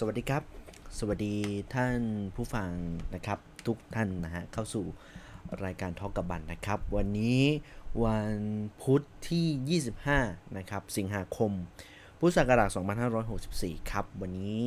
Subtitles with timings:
[0.00, 0.42] สวัสดีครับ
[0.98, 1.34] สวัสดี
[1.74, 2.00] ท่าน
[2.34, 2.70] ผู้ฟัง
[3.14, 4.84] นะครับทุกท่านนะฮะเข้าสู่
[5.64, 7.42] รายการทอกกับบันนะครับ วันนี้
[8.04, 8.36] วัน
[8.82, 9.80] พุธที่
[10.22, 11.52] 25 นะครับ สิงหาคม
[12.18, 12.68] พุทธศักราช
[13.28, 14.58] 2564 ครับ วันนี้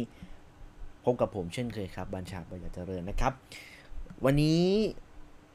[1.04, 3.34] พบกับผมเช่นเคยครับ บัญชาปัญญาเจริญนะครับ
[4.26, 4.64] วันนี้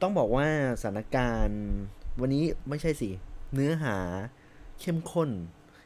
[0.01, 0.47] ต้องบอกว่า
[0.81, 1.63] สถานการณ์
[2.21, 3.09] วันนี้ไม่ใช่สิ
[3.53, 3.97] เนื้อหา
[4.79, 5.29] เข้มข้น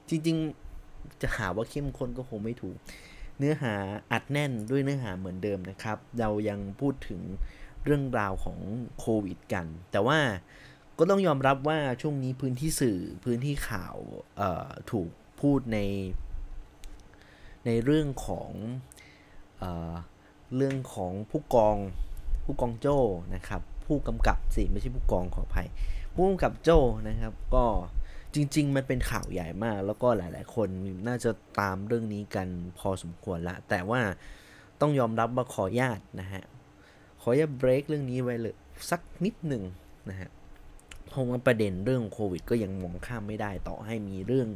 [0.10, 0.38] จริง
[0.80, 2.78] ๆ จะหาว่าเข้มข้นก็คงไม่ถูก
[3.38, 3.76] เนื้อหา
[4.12, 7.22] อัดแน่นด้วยเนื้อหาเหมือนเดิมนะครับ เรายังพูดถึง
[7.84, 8.60] เรื่องราวของ
[9.00, 10.20] โควิดกัน แต่ว่า
[11.00, 13.96] ก็ต้องยอมรับว่าช่วงนี้พื้นที่สื่อพื้นที่ข่าว
[14.92, 15.10] ถูก
[15.42, 15.80] พูดใน
[17.66, 18.52] ในเรื่องของ
[19.60, 19.66] เอ
[20.56, 21.78] เรื่องของผู้กอง
[22.44, 22.98] ผู้กองโจ้
[23.36, 25.68] นะครับ ผู้กำกับสิไม่ใช่ผู้กองขออภัย
[26.14, 27.66] ผู้กำกับโจ้นะครับก็
[28.36, 30.68] จริง ๆ มันเป็นข่าวใหญ่มาก แล้วก็หลาย ๆ คน
[31.08, 32.48] น่าจะตามเรื่องนี้กัน
[32.80, 34.02] พอสมควรละ แต่ว่า
[34.82, 36.44] ต้องยอมรับว่าขอญาตนะฮะ
[37.22, 38.56] ขออย่าเบรกเรื่องนี้ไว้เลย
[38.90, 39.64] สักนิดหนึ่ง
[40.10, 40.30] นะฮะ
[41.10, 44.48] เพราะว่าประเด็นเรื่องโควิด ก็ยังมองข้ามไม่ได้ต่อให้มีเรื่อง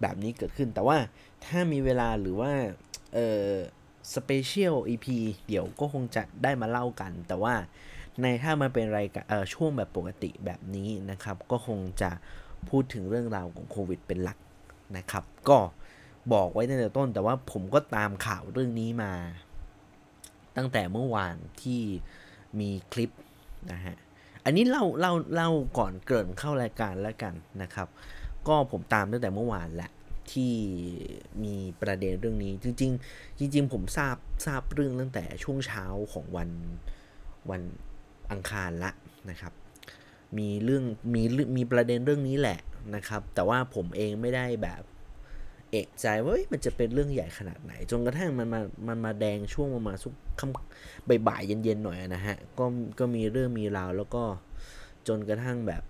[0.00, 0.98] แบบนี้เกิดขึ้น แต่ว่า
[1.46, 2.52] ถ้ามีเวลาหรือว่า
[3.14, 3.50] เออ
[4.14, 5.16] สเปเชียลอีพี
[5.48, 7.54] เดี๋ยวก็คงจะได้มาเล่ากัน แต่ว่า
[8.22, 9.24] ในถ้ามันเป็นรายการ
[9.54, 12.10] ช่วงแบบปกติแบบนี้นะครับ ก็คงจะ
[12.70, 14.38] พูดถึงเรื่องราวของโควิดเป็นหลัก
[14.96, 15.58] นะครับ ก็
[16.32, 19.12] บอกไว้ตั้งแต่ต้น แต่ว่าผมก็ตามข่าวเรื่องนี้มา
[20.56, 21.80] ตั้งแต่เมื่อวานที่
[22.60, 23.10] มีคลิป
[23.72, 23.96] นะฮะ
[24.44, 27.88] อันนี้เล่าเล่าเล่าก่อนเกินเข้ารายการแล้วกันนะครับ
[28.48, 29.90] ก็ผมตามตั้งแต่เมื่อวานแหละ
[30.32, 30.52] ที่
[31.44, 36.50] มีประเด็นเรื่องนี้จริง ๆ จริง ๆ ผมทราบทราบเรื่องตั้งแต่ช่วงเช้าของวัน
[37.50, 37.62] วัน
[38.30, 38.90] อังคารละ
[39.30, 39.52] นะครับ
[40.38, 40.84] มีเรื่อง
[41.14, 41.22] มี
[41.56, 42.58] มีประเด็นเรื่องนี้แหละ
[42.94, 44.82] นะครับ แต่ว่าผมเองไม่ได้แบบ
[45.70, 52.64] เอกใจว่ามันจะเป็นเรื่องใหญ่ขนาดไหน จนกระทั่งมันมามันมาแดงช่วงประมาณสุกค่ำบ่ายเย็นๆหน่อยนะฮะก็
[52.98, 54.22] ก็มีเรื่องมีราวแล้วก็
[55.08, 55.82] จนกระทั่งแบบ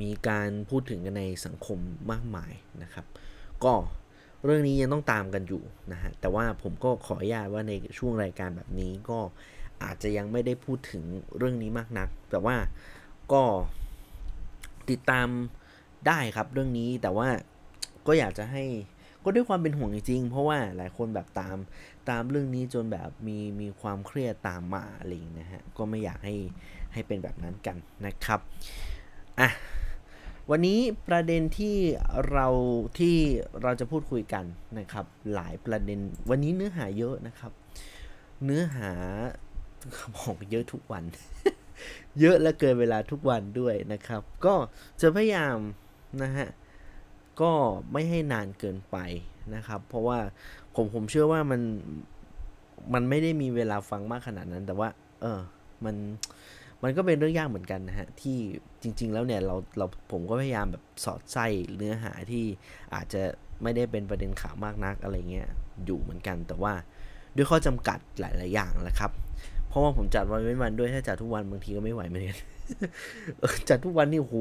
[0.00, 1.78] มีการพูดถึงกันในสังคม
[2.10, 3.06] มากมายนะครับ
[3.64, 3.74] ก็
[4.44, 9.18] เรื่องนี้ยังต้องตามกันอยู่นะฮะแต่ว่าผมก็ขออนุญาตว่าในช่วงรายการแบบนี้ก็
[9.82, 11.04] อาจจะยังไม่ได้พูดถึง
[11.36, 12.56] เรื่องนี้มากนัก แต่ว่า
[13.32, 13.42] ก็
[14.90, 15.28] ติดตาม
[16.06, 17.28] ได้ครับเรื่องนี้แต่ว่า
[18.06, 18.64] ก็อยากจะให้
[19.24, 21.56] ก็ด้วยความเป็นห่วงจริง เพราะว่าหลายคนแบบตาม
[22.10, 26.36] ตามเรื่องนี้จนแบบมีมีความเครียดตามมาอะไรอย่างนะฮะก็ไม่อยากให้
[26.92, 28.40] ให้เป็นแบบนั้นกันนะครับ
[29.40, 29.50] อะ
[30.50, 30.78] วันนี้
[31.08, 31.76] ประเด็นที่
[32.30, 32.46] เรา
[32.98, 33.16] ที่
[33.62, 34.44] เราจะพูดคุยกัน
[34.78, 35.98] นะครับ หลายประเด็น
[36.30, 37.52] วันนี้เนื้อหาเยอะนะครับ
[38.44, 38.92] เนื้อหา
[40.16, 41.04] บอกเยอะทุกวัน
[42.20, 44.54] เยอะและเกินเวลาทุกวันด้วยนะครับ ก็
[45.00, 45.56] จะพยายาม
[46.22, 46.48] นะฮะ
[47.40, 47.52] ก็
[47.92, 48.96] ไม่ให้นานเกินไป
[49.54, 50.18] นะครับ เพราะว่า
[50.74, 51.60] ผมผมเชื่อว่ามัน
[52.94, 54.88] มันไม่ได้มีเวลาฟังมากขนาดนั้น แต่ว่า
[55.20, 55.40] เออ
[55.84, 55.96] มัน
[56.82, 58.38] มันก็เป็นเรื่องยากเหมือนกันนะฮะ ที่
[58.82, 61.46] จริง ๆ แล้วเนี่ยเราเราผมก็พยายามแบบสอดไส้
[61.76, 62.44] เนื้อหาที่
[62.94, 63.22] อาจจะ
[63.62, 65.48] ไม่ได้เป็นประเด็นข่าวมากนักอะไรเงี้ย
[65.84, 66.72] อยู่เหมือนกัน แต่ว่า
[67.36, 69.10] ด้วยข้อจำกัดหลาย ๆ อย่างนะครับ
[69.68, 72.38] เพราะว่าผมจัดวันเว้นวันด้วยถ้าจัดทุกวันบางทีก็ไม่ไหวเหมือนกัน
[73.68, 74.34] จัดทุกวันนี่โห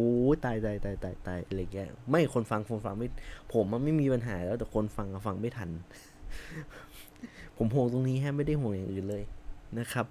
[0.45, 1.77] ตายตายตายตายตายอะไรแก
[2.09, 3.07] ไม่คนฟังคนฟังไม่
[3.53, 5.69] ผมมันไม่มีปัญหาแล้วแต่คนฟังฟังไม่ทัน
[7.57, 9.23] ผมห่วงตรงนี้แฮไม่ได้ห่วงอย่างอื่นเลย
[9.79, 10.05] นะครับ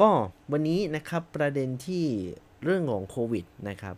[0.00, 0.10] ก็
[0.52, 2.04] วันนี้นะครับประเด็นที่
[2.64, 3.96] เรื่องของโควิดนะครับ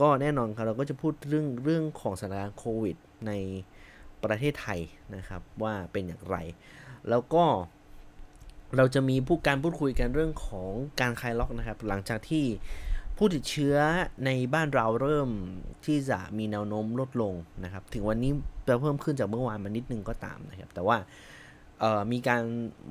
[0.00, 3.32] ก็แน่นอนครับเราก็จะพูดเรื่องเรื่องของสถานการณ์โควิดใน
[4.24, 4.80] ประเทศไทย
[5.16, 6.36] นะครับ ว่าเป็นอย่างไร
[7.08, 7.44] แล้วก็
[8.76, 10.70] เราจะมีผู้การพูดคุยกันเรื่องของ
[11.00, 12.44] การคลายล็อกนะครับ หลังจากที่
[13.16, 13.76] ผู้ติดเชื้อ
[14.26, 15.28] ในบ้านเราเริ่ม
[15.86, 18.32] ที่จะมีแนวโน้มลดลงนะครับ ถึงวันนี้
[18.68, 20.96] จะเพิ่มขึ้นจากเมื่อวานมานิดนึงก็ตามนะครับ แต่ว่า
[22.12, 22.42] มีการ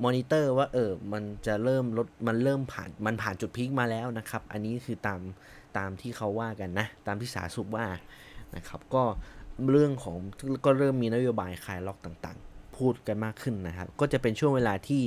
[0.04, 5.20] มอนิเตอร์ว่าเออมันจะเริ่มลดมันเริ่มผ่านมันผ่านจุดพีคมาแล้วนะครับ อันนี้คือตาม
[5.78, 7.86] ตามที่เขาว่ากันนะ ตามที่สาสุขว่า
[8.56, 9.04] นะครับ ก็
[9.70, 10.16] เรื่องของ
[10.64, 15.02] ก็เริ่มมีนโยบายคลายล็อกต่างๆ พูดกันมากขึ้นนะครับ ก็จะเป็นช่วงเวลาที่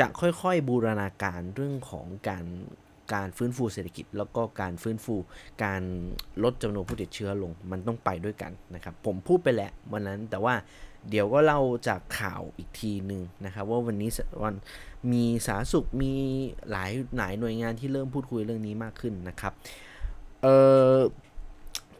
[0.00, 2.44] จะค่อยๆบูรณาการเรื่องของการ
[3.14, 5.14] การฟื้นฟูเศรษฐกิจ แล้วก็การฟื้นฟู
[5.64, 5.82] การ
[6.42, 10.54] ลดจำนวนผู้ติดเชื้อลง มันต้องไปด้วยกันนะครับ ผมพูดไปแล้ววันนั้นแต่ว่า
[11.10, 14.10] เดี๋ยวก็เล่าจากข่าวอีกทีหนึ่งนะครับ ว่าวันนี้
[14.42, 14.54] วัน
[15.12, 16.12] มีสาธารณสุขมี
[16.70, 19.52] หลายหลายหน่วยงานที่เริ่มพูดคุยเรื่องนี้มากขึ้นนะครับ
[20.42, 20.56] เอ่
[20.94, 20.96] อ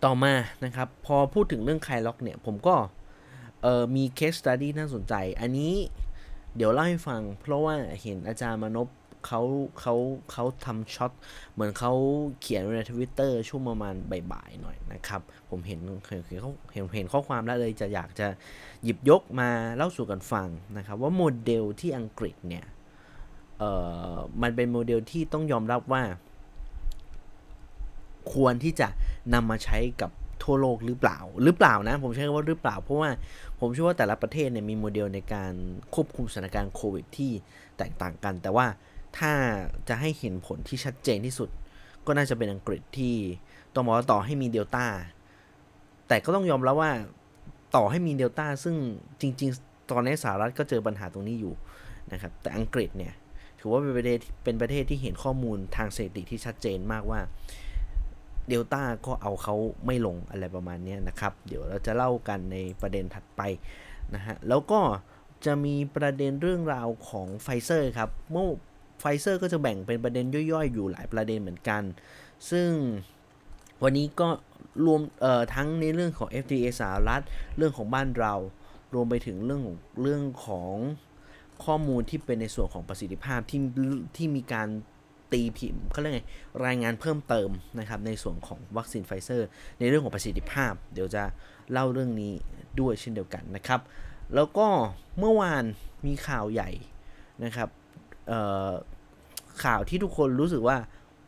[0.05, 0.35] ต่อมา
[0.65, 2.75] นะครับพอพูดถึงเรื่องคลายล็อกเนี่ยผมก็
[3.63, 5.75] เอ่อมีเคสตัดดี้น่าสนใจ อันนี้
[6.57, 8.89] เดี๋ยวเล่าให้ฟัง เพราะว่าเห็นอาจารย์มนพ
[9.27, 9.43] เขา
[9.81, 9.95] เขา
[10.33, 11.13] เขาทำช็อต
[11.53, 11.93] เหมือนเขา
[12.41, 13.95] เขียนในทวิตเตอร์ช่วงประมาณ
[14.33, 15.21] บ่ายๆหน่อยนะครับ
[15.51, 18.27] ผมเห็นเห็นเขาเห็นเห็นข้อความแล้วเลยจะอยากจะ
[18.83, 22.67] หยิบยกมาเล่าสู่กันฟังนะครับ ว่าโมเดลที่อังกฤษเนี่ย
[23.59, 23.71] เอ่
[24.13, 26.03] อมันเป็นโมเดลที่ต้องยอมรับว่า
[28.33, 28.89] ควรที่จะ
[29.35, 30.11] นำมาใช้กับ
[30.43, 33.11] ทั่วโลกหรือเปล่า หรือเปล่านะ ผมใช้คำว่าหรือเปล่า เพราะว่า
[33.61, 35.53] ผมเชื่อว่าแต่ละประเทศเนี่ยมีโมเดลในการ
[35.95, 37.33] ควบคุมสถานการณ์โควิดที่
[37.79, 38.67] แตกต่างกัน แต่ว่า
[39.19, 39.33] ถ้า
[39.89, 41.49] จะให้เห็นผลที่ชัดเจนที่สุด
[42.07, 43.15] ก็น่าจะเป็นอังกฤษที่
[43.75, 44.87] ต้องบอกว่าต่อให้มีเดลต้า
[46.09, 46.93] แต่ก็ต้องยอมรับว่า
[47.77, 48.77] ต่อให้มีเดลต้าซึ่ง
[49.21, 51.55] จริง ๆ ตอนนี้สหรัฐก็เจอปัญหาตรงนี้อยู่
[52.13, 53.15] นะครับ แต่อังกฤษเนี่ย
[53.59, 57.21] ถือว่าเป็นประเทศเป็นประเทศที่เห็นข้อมูลทางสถิติที่ชัดเจนมากว่า
[58.49, 59.55] เดลต้าก็เอาเขา
[59.87, 63.43] ไม่ลงอะไรประมาณนี้นะครับ เดี๋ยวเราจะเล่ากันในประเด็นถัดไป
[64.15, 64.81] นะฮะแล้วก็
[65.47, 68.49] จะมีประเด็นเรื่องราวของไฟเซอร์ครับเมื่อ
[69.01, 71.83] ไฟเซอร์ก็จะแบ่งเป็นประเด็นย่อยๆ อยู่หลายประเด็นเหมือนกัน
[72.51, 72.71] ซึ่ง
[73.83, 74.29] วันนี้ก็
[74.87, 77.23] รวมเอ่อทั้งในเรื่องของ FDA สหรัฐ
[77.57, 78.35] เรื่องของบ้านเรา
[78.95, 80.75] รวมไปถึงเรื่องของเรื่องของ
[81.65, 83.61] ข้อมูลที่เป็นในส่วนของประสิทธิภาพที่
[84.17, 84.69] ที่มีการ
[85.33, 86.23] ตีพิมพ์เขาเรียกไง
[86.67, 91.23] รายงานเพิ่มเติมนะครับในส่วนของวัคซีนไฟเซอร์ ในเรื่องของประสิทธิภาพ เดี๋ยวจะ
[91.73, 92.33] เล่าเรื่องนี้
[92.81, 93.81] ด้วยเช่นเดียวกันนะครับ
[94.35, 94.67] แล้วก็
[95.19, 95.65] เมื่อวาน
[96.07, 96.71] มีข่าวใหญ่
[97.45, 97.69] นะครับ
[99.65, 100.79] ข่าวที่ทุกคนรู้สึกว่า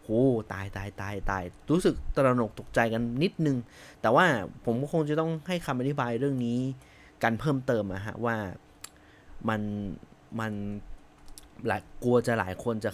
[0.05, 3.57] โอ้ตายตายตายตายรู้สึกตระหนกตกใจกันนิดนึง
[4.01, 4.25] แต่ว่า
[4.65, 6.59] ผมก็คงจะต้องให้คำอธิบายเรื่องนี้
[7.23, 8.37] กันเพิ่มเติมอะฮะว่า
[9.49, 9.61] มัน
[10.41, 10.53] มัน
[11.67, 12.91] หลายกลัวจะหลายคนจะ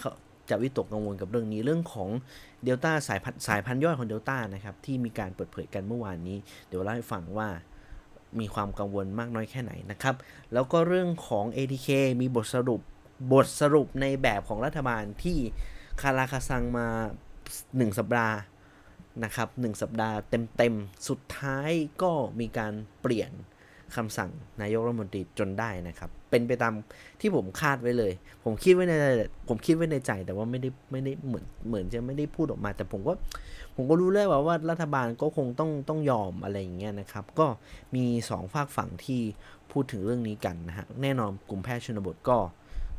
[0.50, 2.08] จะวิตกกังวลกับเรื่องนี้เรื่องของ
[2.64, 6.38] เดลต้าสายพันสายพันธุ์ย่อยของเดลต้านะครับที่มีการเปิดเผยกันเมื่อวานนี้
[6.68, 7.48] เดี๋ยวเล่าให้ฟังว่า
[8.40, 10.14] มีความกังวลมากน้อยแค่ไหนนะครับ
[10.52, 11.88] แล้วก็เรื่องของ ATK
[12.20, 12.80] มีบทสรุป
[13.32, 15.38] บทสรุปในแบบของรัฐบาลที่
[16.00, 16.88] คาราคาซังมา
[17.44, 18.36] 1 สัปดาห์
[19.24, 20.16] นะครับ1สัปดาห์
[20.56, 21.70] เต็มๆ สุดท้าย
[22.02, 23.30] ก็มีการเปลี่ยน
[23.96, 24.30] คำสั่ง
[24.62, 26.72] นายกรัฐมนตรีจนได้นะครับ เป็นไปตาม
[27.20, 28.12] ที่ผมคาดไว้เลย
[28.44, 28.94] ผมคิดไว้ใน
[29.48, 33.12] ผมคิดไว้ในใจแต่ว่าไม่ได้ไม่ได้เหมือนเหมือนจะไม่ได้พูดออกมา แต่ผมก็
[33.76, 37.46] ผมก็รู้เลยว่าว่ารัฐบาลก็คงต้องต้องยอมอะไรอย่างเงี้ยนะครับ ก็
[37.94, 39.20] มี2ฝากฝั่งที่
[39.70, 42.36] พูดถึงเรื่องนี้กันนะฮะแน่นอนกลุ่มแพทย์ชนบทก็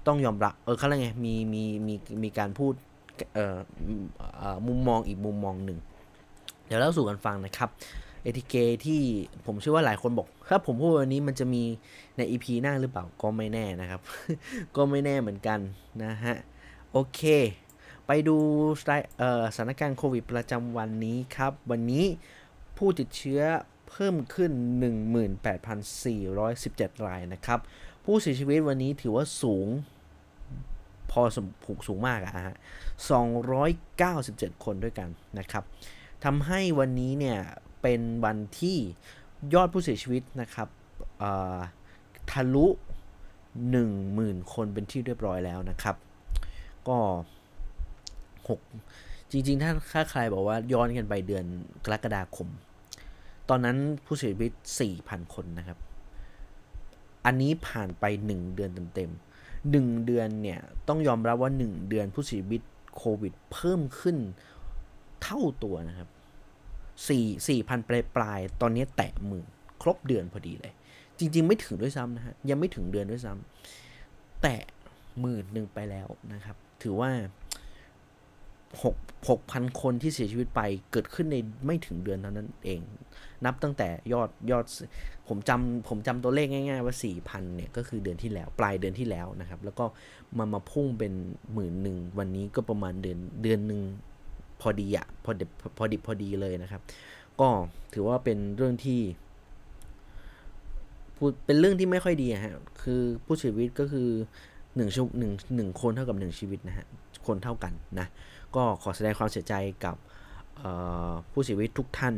[0.07, 1.93] ต้องยอมรับเออเขาเรียกไงมีมีมี
[2.23, 2.73] มีการพูด
[3.33, 3.57] เอ่อ
[4.67, 5.79] มุมมองอีกมุมมองหนึ่ง
[6.65, 7.69] เดี๋ยวเล่าสู่กันฟังนะครับ
[8.25, 8.55] เอทีเก
[8.85, 9.01] ที่
[9.45, 11.63] ผมเชื่อว่าหลายคนบอกถ้าผมพูดวันนี้มันจะมี
[12.17, 14.01] ใน EP หน้าหรือเปล่าก็ไม่แน่นะครับ
[14.75, 15.59] ก็ไม่แน่เหมือนกัน
[16.03, 16.35] นะฮะ
[16.91, 17.21] โอเค
[18.07, 18.37] ไปดู
[19.55, 22.05] สถานการณ์โควิดประจำวันนี้ครับ วันนี้
[22.77, 23.41] ผู้ติดเชื้อ
[23.89, 24.51] เพิ่มขึ้น
[25.73, 27.59] 18,417 รายนะครับ
[28.05, 29.67] ผู้เสียชีวิตวันนี้ถือว่าสูง
[31.11, 32.55] พอสมผูกสูงมากอะฮะ
[33.39, 35.63] 297 คนด้วยกันนะครับ
[36.25, 37.39] ทำให้วันนี้เนี่ย
[37.85, 38.77] เป็นวันที่
[39.53, 40.67] ยอดผู้เสียชีวิตนะครับ
[42.31, 42.65] ทะลุ
[43.59, 45.95] 10,000 คนเป็นที่เรียบร้อยแล้วนะครับ
[46.87, 46.97] ก็
[48.55, 51.45] 6 จริงๆ ถ้าถ้าใครบอกว่าย้อนกันไปเดือน
[51.85, 52.47] กรกฎาคม
[53.49, 54.53] ตอนนั้นผู้เสียชีวิต
[54.93, 55.77] 4,000 คนนะครับ
[57.25, 62.61] อันนี้ผ่านไป 1 เดือนเต็มๆ1เดือนเนี่ย ต้องยอมรับว่า 1 เดือนผู้เสียชีวิต
[62.97, 64.17] โควิดเพิ่มขึ้น
[65.23, 66.09] เท่าตัวนะครับ
[67.07, 69.45] สี่สี่พันปลายปลายตอนนี้แตะหมื่น
[69.81, 70.73] ครบเดือนพอดีเลย
[71.19, 74.61] จริง ๆ ไม่ถึงด้วยซ้ำนะฮะยังไม่ถึงเดือนด้วยซ้ำแตะ
[75.19, 77.09] หมื่นหนึ่งไปแล้วนะครับ ถือว่า
[78.83, 78.95] หก
[79.29, 80.61] หกพันคนที่เสียชีวิตไป
[80.91, 81.35] เกิดขึ้นใน
[81.65, 82.81] ไม่ถึงเดือนเท่านั้นเอง
[83.45, 84.65] นับตั้งแต่ยอดยอด
[85.27, 89.85] ผมจำผมจำตัวเลขง่าย ๆ ว่า4ี่พันเนี่ย ก็คือเดือนที่แล้ว ปลายเดือนที่แล้วนะครับ แล้วก็
[90.37, 91.13] มามาพุ่งเป็น
[91.53, 93.81] หมื่นหนึ่งวันนี้ก็ประมาณเดือนเดือนหนึ่ง
[94.61, 95.45] พอดีอะพอดิ
[95.77, 96.81] พอดิพอดีเลยนะครับ
[97.39, 97.47] ก็
[97.93, 98.99] ถือว่าเป็นเรื่องที่
[101.17, 104.09] พูดเป็นเรื่องที่ไม่ค่อยดีฮะคือผู้เสียชีวิตก็คือ
[104.75, 106.85] หนึ่งชหนึ่งหนึ่งคนเท่ากับหนึ่งชีวิตนะฮะ
[107.27, 108.07] คนเท่ากันนะ
[108.55, 109.53] ก็ขอแสดงความเสียใจ
[109.85, 109.95] กับ
[111.31, 112.15] ผู้เสียชีวิตทุกท่าน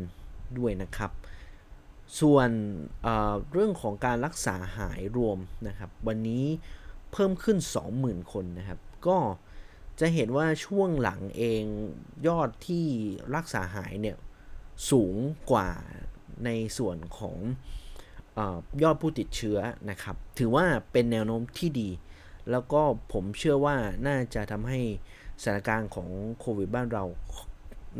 [0.58, 1.12] ด้วยนะครับ
[2.20, 2.50] ส่วน
[3.04, 6.46] เเรื่องของการรักษาหายรวมนะครับ วันนี้
[7.12, 7.58] เพิ่มขึ้น
[7.96, 9.18] 20,000 คนนะครับ ก็
[10.00, 11.64] จะเห็นว่าช่วงหลังเอง
[12.28, 12.86] ยอดที่
[13.36, 14.18] รักษาหายเนี่ย
[14.92, 15.16] สูง
[15.52, 15.70] กว่า
[16.46, 17.38] ในส่วนของ
[18.38, 18.40] อ
[18.84, 21.90] ยอดผู้ติดเชื้อนะครับ ถือว่าเป็นแนวโน้มที่ดี
[22.52, 22.82] แล้วก็
[23.14, 23.76] ผมเชื่อว่า
[24.08, 24.82] น่าจะทำให้
[25.42, 27.04] สถานการณ์ของโควิดบ้านเรา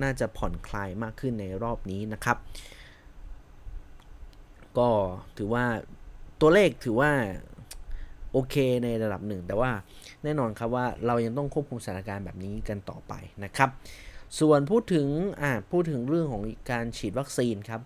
[0.02, 2.38] น่าจะผ่อนคลายมากขึ้นในรอบนี้นะครับ
[4.78, 4.90] ก็
[5.38, 5.66] ถือว่า
[6.42, 7.12] ตัวเลขถือว่า
[8.32, 9.72] โอเคในระดับหนึ่ง แต่ว่า
[10.24, 13.70] แน่นอนครับว่าเรายังต้องควบคุมสถานการณ์แบบนี้กันต่อไปนะครับ
[14.40, 15.08] ส่วนพูดถึง
[15.42, 17.82] อ่าพูดถึงเรื่องของการฉีดวัคซีนครับ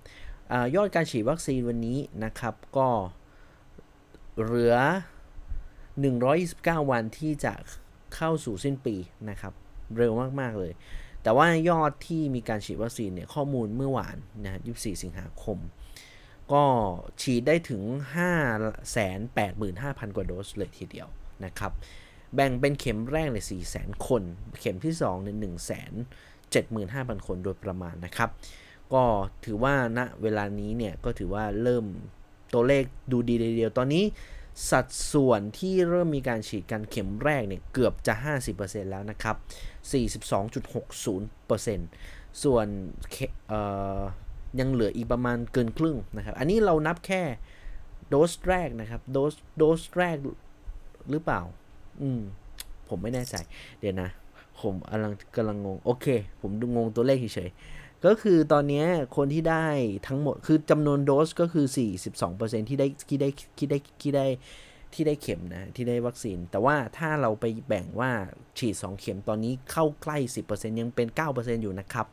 [0.51, 2.87] อยอดการฉีดวัคซีนวันนี้นะครับก็
[4.41, 4.75] เหลือ
[6.03, 7.53] 129 วันที่จะ
[8.15, 8.95] เข้าสู่สิ้นปี
[9.29, 9.53] นะครับ
[9.97, 10.73] เร็วมากๆเลย
[11.23, 15.57] แต่ว่ายอดที่มีการฉีดวัคซีนเนี่ยข้อมูลเมื่อวานนะ24 สิงหาคม
[16.53, 16.63] ก็
[17.21, 17.81] ฉีดได้ถึง
[18.81, 21.07] 585,000 กว่าโดสเลยทีเดียว
[21.45, 21.71] นะครับ
[22.35, 23.37] แบ่งเป็นเข็มแรกใน
[23.71, 24.23] 400,000 คน
[24.59, 25.29] เข็มที่2ใน
[26.85, 28.29] 175,000 คนโดยประมาณนะครับ
[28.93, 29.03] ก็
[29.45, 31.85] ถือว่าณเวลานี้เนี่ย ก็ถือว่าเริ่ม
[32.53, 34.03] ตัวเลขดูดีเดียว ตอนนี้
[34.71, 38.13] สัดส่วนที่เริ่มมีการฉีดกันเข็มแรกเนี่ยเกือบจะ
[38.53, 39.35] 50%แล้วนะครับ
[41.01, 42.67] 42.60%ส่วน
[43.11, 47.21] เยังเหลืออีกประมาณเกินครึ่งนะครับ อันนี้เรานับแค่
[48.09, 50.15] โดสแรกนะครับโดสโดสแรก
[51.09, 51.41] หรือเปล่า
[52.01, 52.21] อืม
[52.89, 53.35] ผมไม่แน่ใจ
[53.79, 54.09] เดี๋ยวนะ
[54.61, 56.05] ผมกำลังกำลังงง โอเค
[56.41, 57.51] ผมดูงงตัวเลขเฉย
[58.05, 58.83] ก็คือตอนนี้
[59.17, 59.65] คนที่ได้
[60.07, 61.65] ทั้งหมด คือจำนวนโดสก็คือ
[62.17, 64.25] 42%ที่ได้ที่ได้ที่ได้ที่ได้
[64.93, 68.11] ที่ได้เข็มนะ ที่ได้วัคซีน แต่ว่าถ้าเราไปแบ่งว่า
[68.57, 70.17] ฉีด 2 เข็มตอนนี้เข้าใกล้
[70.49, 72.05] 10%ยังเป็น 9%อยู่นะครับ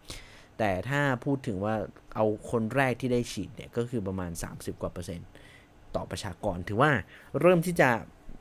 [0.59, 1.75] แต่ถ้าพูดถึงว่า
[2.15, 5.29] เอาคนแรกที่ได้ฉีดเนี่ยก็คือประมาณ 30 กว่าเปอร์เซ็นต์
[5.95, 6.91] ต่อประชากร ถือว่า
[7.41, 7.91] เริ่มที่จะ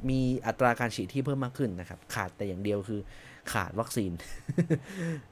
[0.09, 3.01] มีอัตราการฉีดที่เพิ่มมากขึ้นนะครับ ขาดแต่อย่างเดียวคือ
[3.51, 4.11] ขาดวัคซีน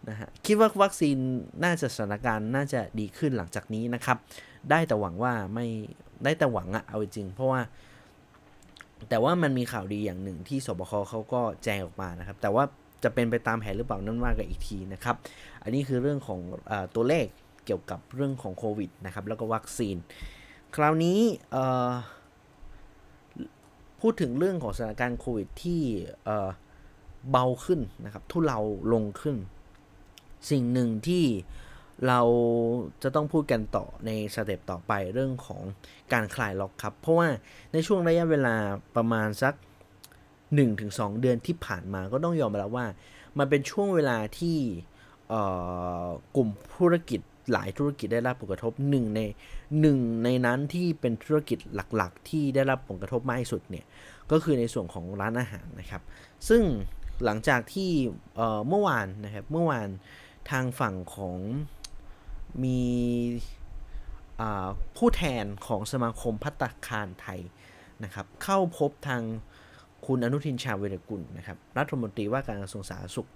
[0.09, 1.17] นะฮะคิดว่าวัคซีน
[1.63, 4.17] น่าจะสถานการณ์น่าจะดีขึ้นหลังจากนี้นะครับ
[4.71, 5.67] ได้แต่หวังว่าไม่
[6.23, 7.61] ได้แต่หวังอะเอาจริง เพราะว่า
[9.09, 12.63] แต่ว่ามันมีข่าวดีอย่างหนึ่งที่สบคเขาก็แจ้งออกมานะครับ แต่ว่า
[13.05, 15.15] จะเป็นไปตามแผนหรือเปล่านั่นว่ากันอีกทีนะครับ
[15.63, 17.25] อันนี้คือเรื่องของอตัวเลข
[17.65, 19.95] เกี่ยวกับเรื่องของโควิดนะครับแล้วก็วัคซีน
[20.75, 21.19] คราวนี้
[24.01, 25.81] พูดถึงเรื่องของสถานการณ์โควิดที่
[27.31, 28.59] เบาขึ้นนะครับทุเลา
[28.93, 29.35] ลงขึ้น
[30.51, 31.25] สิ่งหนึ่งที่
[32.07, 32.21] เรา
[33.03, 35.62] จะต้องพูดกันต่อในสเต็ปต่อไปเรื่องของ
[36.13, 37.27] การคลายล็อกครับ เพราะว่า
[37.74, 38.55] ในช่วงระยะเวลา
[38.95, 39.53] ประมาณสัก
[40.53, 42.85] 1-2 เดือนที่ผ่านมาก็ต้องยอมรับว่า
[43.37, 44.57] มันเป็นช่วงเวลาที่
[46.35, 47.19] กลุ่มธุรกิจ
[47.53, 49.21] หลายธุรกิจได้รับผลกระทบหนึ่งใน
[49.79, 51.57] หนึ่งในนั้นที่เป็นธุรกิจ
[51.95, 53.85] หลักๆ ที่ได้รับผลกระทบมากที่สุดเนี่ย
[54.31, 56.01] ก็คือในส่วนของร้านอาหารนะครับ
[56.49, 56.61] ซึ่ง
[57.25, 57.91] หลังจากที่
[58.67, 59.87] เมื่อวานนะครับเมื่อวาน
[60.51, 61.37] ทางฝั่งของ
[62.63, 62.81] มี
[64.97, 67.41] ผู้แทนของสมาคมพัตคารไทย
[68.03, 69.23] นะครับ เข้าพบทาง
[70.05, 73.29] คุณอนุทินชาญวิรกุลนะครับรัฐมนตรีว่าการกระทรวงสาธารณสุข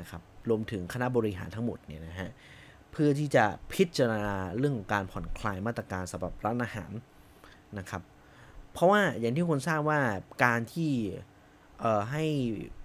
[0.00, 2.30] นะครับรวมถึงคณะบริหารทั้งหมดเนี่ยนะฮะ
[2.90, 6.92] เพื่อที่จะพิจารณาเรื่องของการผ่อนคลายมาตรการสำหรับร้านอาหาร
[7.78, 8.02] นะครับ
[8.72, 10.00] เพราะว่าอย่างที่คนทราบว่า
[10.44, 10.90] การที่
[11.80, 12.24] เอ่อให้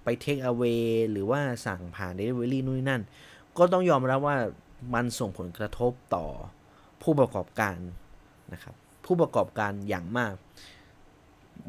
[0.04, 0.72] ไปเทคเอาไว้
[1.12, 3.02] หรือว่าสั่งผ่านเดลิเวอรี่นู่นนั่น
[3.58, 4.38] ก็ต้องยอมรับว่า
[4.94, 6.26] มันส่งผลกระทบต่อ
[7.02, 7.78] ผู้ประกอบการ
[8.54, 8.76] นะครับ
[9.06, 10.34] ผู้ประกอบการอย่างมาก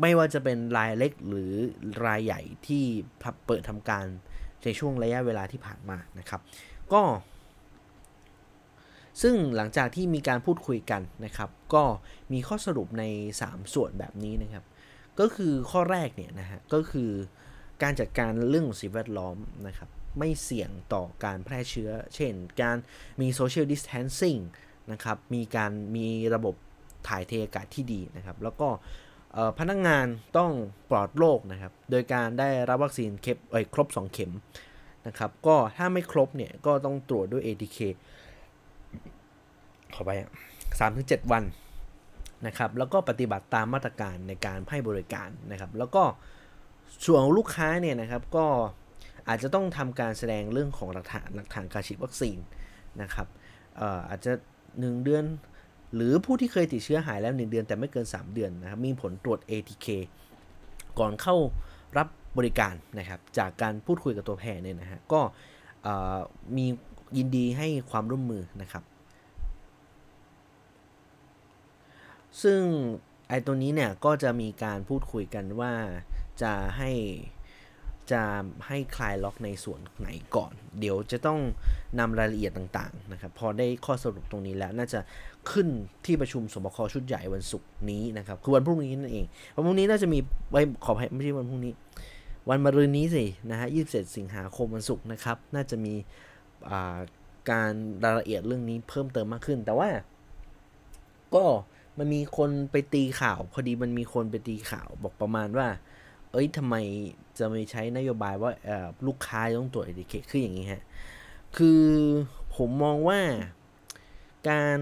[0.00, 1.52] ไม่ว่าจะเป็นรายเล็กหรือ
[2.06, 2.84] รายใหญ่ที่
[3.46, 4.04] เปิดทำการ
[4.64, 6.40] ในช่วงระยะเวลาที่ผ่านมานะครับ
[6.92, 7.02] ก็
[9.22, 11.84] ซึ่งหลังจากที่มีการพูดคุยกันนะครับ ก็
[12.32, 13.04] มีข้อสรุปใน
[13.40, 14.64] 3 ส่วนแบบนี้นะครับ
[15.20, 17.10] ก็คือข้อแรกเนี่ยนะฮะก็คือ
[17.82, 19.36] การจัดการเรื่องสิ่งแวดล้อม
[19.66, 19.88] นะครับ
[20.18, 22.76] ไม่เสี่ยงต่อการแพร่เชื้อ เช่น การ
[23.20, 24.36] มีโซเชียลดิส t ทนซิ่ง
[24.92, 26.54] นะครับ มีการมีระบบ
[27.08, 28.68] ถ่ายเทอากาศที่ดีนะครับ แล้วก็
[29.58, 30.06] พนักงาน
[30.38, 30.50] ต้อง
[30.90, 34.32] ปลอดโรคนะครับ โดยการได้รับวัคซีนครบเอ้ยครบ 2 เข็ม
[35.06, 37.78] นะครับ ก็ถ้าไม่ครบเนี่ยก็ต้องตรวจด้วย ATK
[39.94, 40.10] ขอไป
[40.78, 41.44] สามถึงเจ็ดวัน
[42.46, 46.02] นะครับ แล้วก็ปฏิบัติตามมาตรการในการให้บริการนะครับ แล้วก็
[47.06, 48.46] ส่วนลูกค้าเนี่ยนะครับก็
[49.28, 52.38] อาจจะต้องทำการแสดงเรื่องของหลักฐานหลักฐานการฉีดวัคซีน
[53.02, 53.26] นะครับ
[54.10, 54.32] อาจจะ
[54.66, 55.24] 1 เดือน
[55.94, 59.86] หรือผู้ที่เคยติดเชื้อหายแล้ว 1 เดือนแต่ไม่เกิน 3 เดือนนะครับมีผลตรวจ ATK
[60.98, 61.36] ก่อนเข้า
[61.96, 62.08] รับ
[62.38, 65.20] บริการนะครับจากการพูดคุยกับตัวแพทย์เนี่ยนะฮะก็
[66.56, 66.66] มี
[67.16, 68.84] ยินดีให้ความร่วมมือนะครับ
[72.42, 72.60] ซึ่ง
[73.28, 75.72] ไอ้ตัวนี้เนี่ยก็จะมีการพูดคุยกันว่า
[76.42, 76.90] จะให้
[78.12, 78.22] จะ
[78.66, 81.40] ให้คลายล็อกในส่วนไหนก่อน เดี๋ยวจะต้อง
[81.98, 85.00] นำรายละเอียดต่างๆนะครับ พอได้ข้อสรุปตรงนี้แล้วน่าจะ
[85.52, 85.68] ขึ้น
[86.04, 90.18] ที่ประชุมสมคชุดใหญ่วันศุกร์นี้นะครับ คือวันพรุ่งนี้นั่นเอง วันพรุ่งนี้น่าจะมี
[90.50, 91.72] ไว้ขอไม่ใช่วันพรุ่งนี้
[92.48, 95.94] วันมะรืนนี้สินะฮะยี่สิบเสิงหาคมวันศุกร์นะครับ น่าจะมี
[97.50, 97.72] การ
[98.04, 99.88] รายละเอียดเรื่องนี้เพิ่มเติมมากขึ้น แต่ว่า
[101.34, 101.44] ก็
[101.98, 105.68] มันมีคนไปตีข่าว พอดีมันมีคนไปตีข่าวบอกประมาณว่า
[106.32, 106.74] เอ้ยทำไม
[107.38, 108.52] จะไม่ใช้นโยบายว่า
[109.06, 110.82] ลูกค้าต้องตรวจ ATK คืออย่างนี้ฮะ
[111.56, 111.82] คือ
[112.56, 113.20] ผมมองว่า
[114.50, 114.80] การ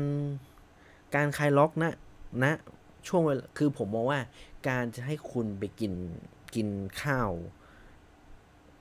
[1.14, 1.92] การคลายล็อกนะ
[2.44, 2.52] นะ
[3.06, 4.20] ช่วงเวลาคือผมมองว่า
[4.68, 5.92] การจะให้คุณไปกิน
[6.54, 6.68] กิน
[7.02, 7.30] ข้าว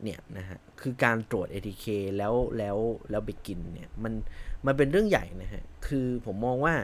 [0.04, 1.86] เนี่ยนะฮะคือการตรวจ ATK
[2.18, 2.78] แล้วแล้ว
[3.10, 4.14] แล้วไปกินเนี่ยมัน
[4.66, 6.76] มันเป็นเรื่องใหญ่นะฮะคือผมมองว่า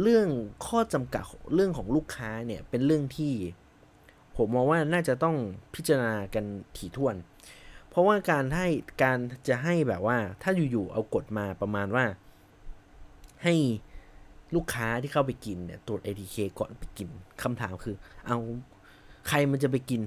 [0.00, 0.28] เรื่อง
[0.66, 1.24] ข้อจำกัด
[1.54, 3.32] เรื่องของลูกค้าเนี่ยเป็นเรื่องที่
[4.36, 5.36] ผมมองว่าน่าจะต้อง
[5.74, 6.44] พิจารณากัน
[6.76, 7.16] ถี่ถ้วน
[7.88, 8.66] เพราะว่าการให้
[9.02, 12.04] การจะให้แบบว่าถ้าอยู่ๆเอากฎมาประมาณว่า
[13.42, 13.54] ให้
[14.54, 17.08] ลูกค้าที่เข้าไปกินเนี่ยตรวจ ATK ก่อนไปกิน
[17.42, 18.38] คำถามคือ เอา
[19.28, 20.00] ใครมันจะไปกิน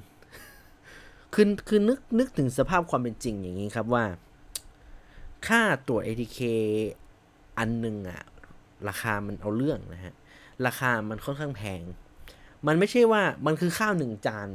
[1.33, 4.05] คือคือนึกนึกถึงสภาพความเป็นจริงอย่างนี้ครับว่า
[5.48, 6.39] ค่าตรวจ ATK
[7.57, 8.21] อันหนึ่งอะ
[8.89, 10.13] ราคามันเอาเรื่องนะฮะ
[10.65, 11.81] ราคามันค่อนข้างแพง
[12.67, 14.48] มันไม่ใช่ว่ามันคือข้าวหนึ่งจาน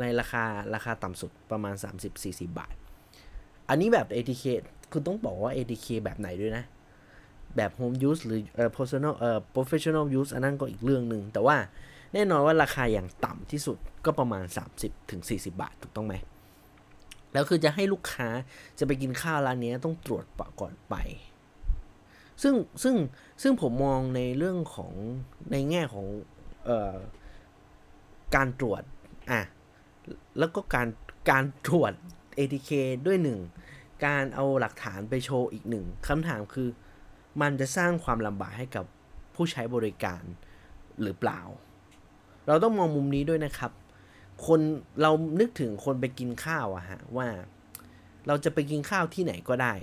[0.00, 0.44] ในราคา
[0.74, 1.74] ราคาต่ำสุดประมาณ
[2.16, 2.74] 30-40 บาท
[3.68, 4.44] อันนี้แบบ ATK
[4.92, 6.64] คุณต้องบอกว่า ATK แบบไหนด้วยนะ
[7.56, 11.56] แบบ home use หรือเอ่อ personal เอ่อ professional use อันนั้นก็อีกเรื่องหนึ่ง แต่ว่า
[12.14, 14.44] แน่นอนว่าราคาอย่างต่ำที่สุดก็ประมาณ
[14.78, 15.20] 30ถึง
[15.60, 16.14] บาท ถูกต้องไหม
[17.32, 18.28] แล้วคือจะให้ลูกค้า
[18.78, 20.94] จะไปกินข้าวร้านนี้ต้องตรวจปก่อนไป
[22.42, 22.94] ซึ่งซึ่ง
[23.42, 24.92] ซึ่งผมมองในเรื่องของ
[25.52, 26.06] ในแง่ของ
[26.64, 26.96] เออ
[28.34, 28.82] การตรวจ
[29.30, 29.40] อะ
[30.38, 30.88] แล้วก็การ
[31.30, 31.92] การตรวจ
[32.38, 32.70] ATK
[33.06, 33.40] ด้วยหนึ่ง
[34.06, 36.68] การเอาหลักฐานไปโชว์อีกหนึ่งคำถามคือ
[37.40, 38.84] มันจะสร้างความลำบากให้กับ
[39.34, 40.22] ผู้ใช้บริการ
[41.02, 41.40] หรือเปล่า
[42.46, 43.72] เราต้องมองมุมนี้ด้วยนะครับ
[44.46, 44.60] คน
[45.02, 45.10] เรา
[45.40, 47.28] นึกถึงคนไปกินข้าวอะฮะว่า
[48.26, 49.74] เราจะไปกินข้าวที่ไหนก็ได้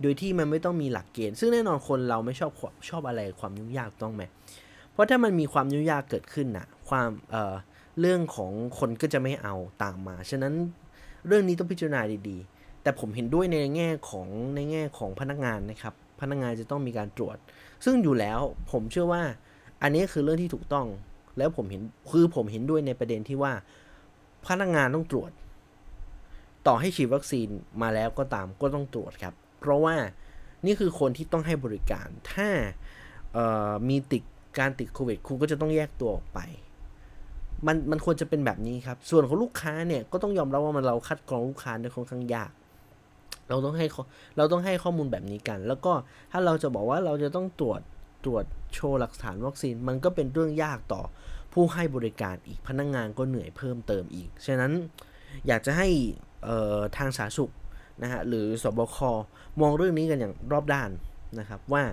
[0.00, 2.52] โดยที่มันไม่ต้องมีหลักเกณฑ์ ซึ่งแน่นอนคนเราไม่ชอบ
[2.88, 4.22] ชอบอะไรความยุ่งยากต้องไหม
[4.92, 7.54] เพราะถ้ามันมีความยุ่งยากเกิดขึ้นนะความเอ่อ
[8.00, 10.54] เรื่องของคนก็จะไม่เอาตามมา ฉะนั้น
[11.26, 17.36] เรื่องนี้ต้องพิจารณาดีๆ แต่ผมเห็นด้วยในแง่ของในแง่ของพนักงานนะครับ พนักงานจะต้องมีการตรวจ
[17.84, 18.40] ซึ่งอยู่แล้ว
[18.72, 19.22] ผมเชื่อว่า
[19.82, 20.86] อันนี้คือเรื่องที่ถูกต้อง
[21.38, 23.52] แล้วผมเห็นคือผมเห็นด้วยในประเด็นที่ว่า
[24.46, 25.30] พนักงานต้องตรวจ
[26.66, 27.48] ต่อให้ฉีดวัคซีน
[27.82, 29.94] มาแล้วก็ตามก็ต้องตรวจครับ เพราะว่า
[30.66, 32.48] นี่คือคนที่ต้องให้บริการ ถ้า
[33.88, 34.22] มีติด
[34.58, 36.40] การติดโควิดคุณก็จะต้องแยกตัวออกไป
[37.66, 42.52] มันมันควรจะเป็นแบบนี้ครับ ส่วนของลูกค้าเนี่ยก็ต้องยอมรับว่ามันเราคัดกรองลูกค้าได้ค่อนข้างยาก
[43.52, 43.86] เราต้องให้
[44.36, 45.92] เราต้องให้ข้อมูลแบบนี้กัน แล้วก็
[46.32, 47.80] ถ้าเราจะบอกว่าเราจะต้องตรวจ
[48.24, 51.02] ตรวจโชว์หลักฐานวัคซีนมันก็เป็นเรื่องยากต่อ
[51.52, 54.72] ผู้ให้บริการอีกพนักงงานก็เหนื่อยเพิ่มเติมอีก ฉะนั้น
[55.46, 55.88] อยากจะให้
[56.96, 57.52] ทางสาธารณสุข
[58.02, 58.96] นะฮะหรือสบค
[59.60, 60.90] มองเรื่องนี้กันอย่างรอบด้าน
[61.38, 61.84] นะครับว่า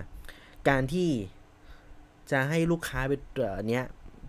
[0.68, 1.08] การที่
[2.30, 3.20] จะให้ลูกค้าเป็น
[3.68, 3.84] เนี้ย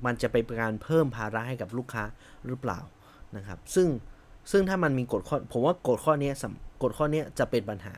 [0.05, 2.03] มันจะไปเป็นการเพิ่มภาระให้กับลูกค้า
[2.47, 2.79] หรือเปล่า
[3.35, 3.87] นะครับ ซึ่ง
[4.51, 6.31] ซึ่งถ้ามันมีกฎข้อผมว่ากฎข้อนี้
[6.83, 7.93] กฎข้อนี้จะเป็นปัญหา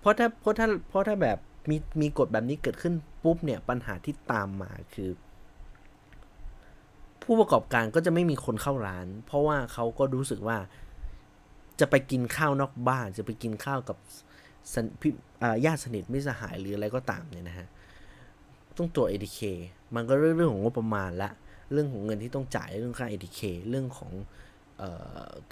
[0.00, 1.38] เพราะถ้าเพราะถ้าเพราะถ้าแบบ
[1.70, 2.94] มีมีกฎแบบนี้เกิดขึ้น
[3.24, 5.10] ปุ๊บเนี่ยปัญหาที่ตามมาคือ
[7.22, 10.58] ผู้ประกอบการก็จะไม่มีคนเข้าร้าน เพราะว่าเขาก็รู้สึกว่า
[11.80, 13.96] จะไปกินข้าวนอกบ้าน จะไปกินข้าวกับ
[15.64, 17.66] ญาติสนิทไม่สหายหรืออะไรก็ตามเนี่ยนะฮะ
[18.78, 19.40] ต้องตรวจ ATK
[19.94, 21.30] มันก็เรื่องของงบประมาณละ
[21.72, 24.12] เรื่องของเงินที่ต้องจ่ายเรื่องค่า ATK เรื่องของ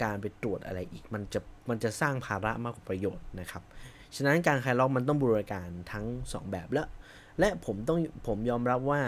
[0.02, 3.62] การไปตรวจอะไรอีก มันจะมันจะสร้างภาระมากกว่าประโยชน์นะครับ
[4.16, 6.82] ฉะนั้นการคลายล็อกมันต้องบริการทั้ง 2 แบบและ
[7.38, 9.02] และผมต้องผมยอมรับว่า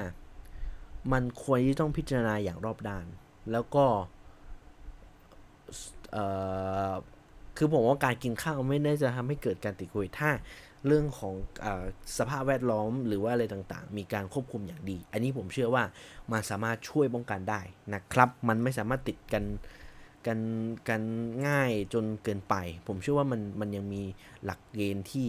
[1.12, 3.06] มันควรที่ต้องพิจารณาอย่างรอบด้าน
[3.52, 3.85] แล้วก็
[7.56, 10.30] คือผมว่าการกินข้าวไม่ได้จะทำให้เกิดการติดโควิดถ้า
[10.87, 11.66] เรื่องของอ
[12.18, 15.85] สภาพแวดล้อมหรือว่าอะไรต่างๆ มีการควบคุมอย่างดี อันนี้ผมเชื่อว่า
[16.32, 17.61] มันสามารถช่วยป้องกันได้
[17.94, 19.44] นะครับ มันไม่สามารถติดกัน
[20.26, 20.40] กัน
[20.88, 21.02] กัน
[21.46, 22.54] ง่ายจนเกินไป
[22.87, 24.02] ผมเชื่อว่ามันมันยังมี
[24.44, 25.28] หลักเกณฑ์ที่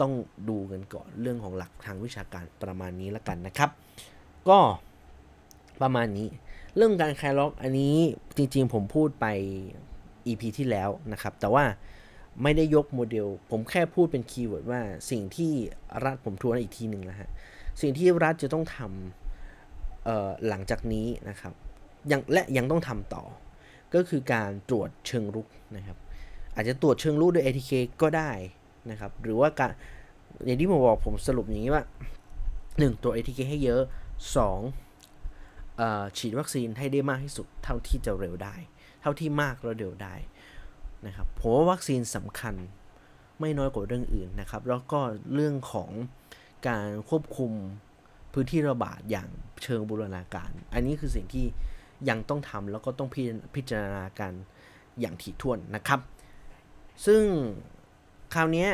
[0.00, 0.12] ต้อง
[0.48, 3.70] ดูกันก่อนเรื่องของหลักทางวิชาการประมาณนี้แล้วกันนะครับ
[4.48, 4.58] ก็
[5.82, 6.28] ประมาณนี้
[6.76, 7.96] เรื่องการคลายล็อกอันนี้
[8.36, 9.26] จริงๆ ผมพูดไป
[10.26, 11.64] EP ที่แล้วนะครับ แต่ว่า
[12.42, 15.52] ไม่ได้ยกโมเดล ผมแค่พูดเป็น keyword ว่าสิ่งที่
[16.04, 17.28] รัฐผมทวนอีกทีหนึ่งนะฮะ
[17.80, 21.52] สิ่งที่รัฐจะต้องทำหลังจากนี้นะครับ
[22.10, 23.24] ยังและยังต้องทำต่อ
[23.94, 25.96] ก็คือการตรวจเชิงรุกนะครับ
[26.54, 28.30] อาจจะตรวจเชิงรุกด้วย ATK ก็ได้
[28.90, 29.70] นะครับ หรือว่าการ
[30.46, 31.84] อย่างที่ผมบอกผมสรุปอย่างนี้ว่า
[32.42, 33.02] 1.
[33.02, 33.82] ตรวจ ATK ให้เยอะ
[35.04, 36.18] 2.
[36.18, 38.54] ฉีดวัคซีนให้ได้มากที่สุดเท่าที่จะเร็วได้
[39.00, 40.14] เท่าที่มากแล้วเร็วได้
[41.06, 42.54] นะครับผมว่าวัคซีนสำคัญ
[43.40, 45.00] ไม่น้อยกว่าเรื่องอื่นนะครับ แล้วก็
[45.34, 45.90] เรื่องของ
[46.68, 47.52] การควบคุม
[48.32, 49.28] พื้นที่ระบาดอย่าง
[49.62, 51.46] เชิงบูรณาการ อันนี้คือสิ่งที่
[52.08, 53.08] ยังต้องทำแล้วก็ต้อง
[53.54, 54.32] พิจารณากัน
[55.00, 56.00] อย่างถี่ถ้วนนะครับ
[57.06, 57.22] ซึ่ง
[58.34, 58.68] คราวนี้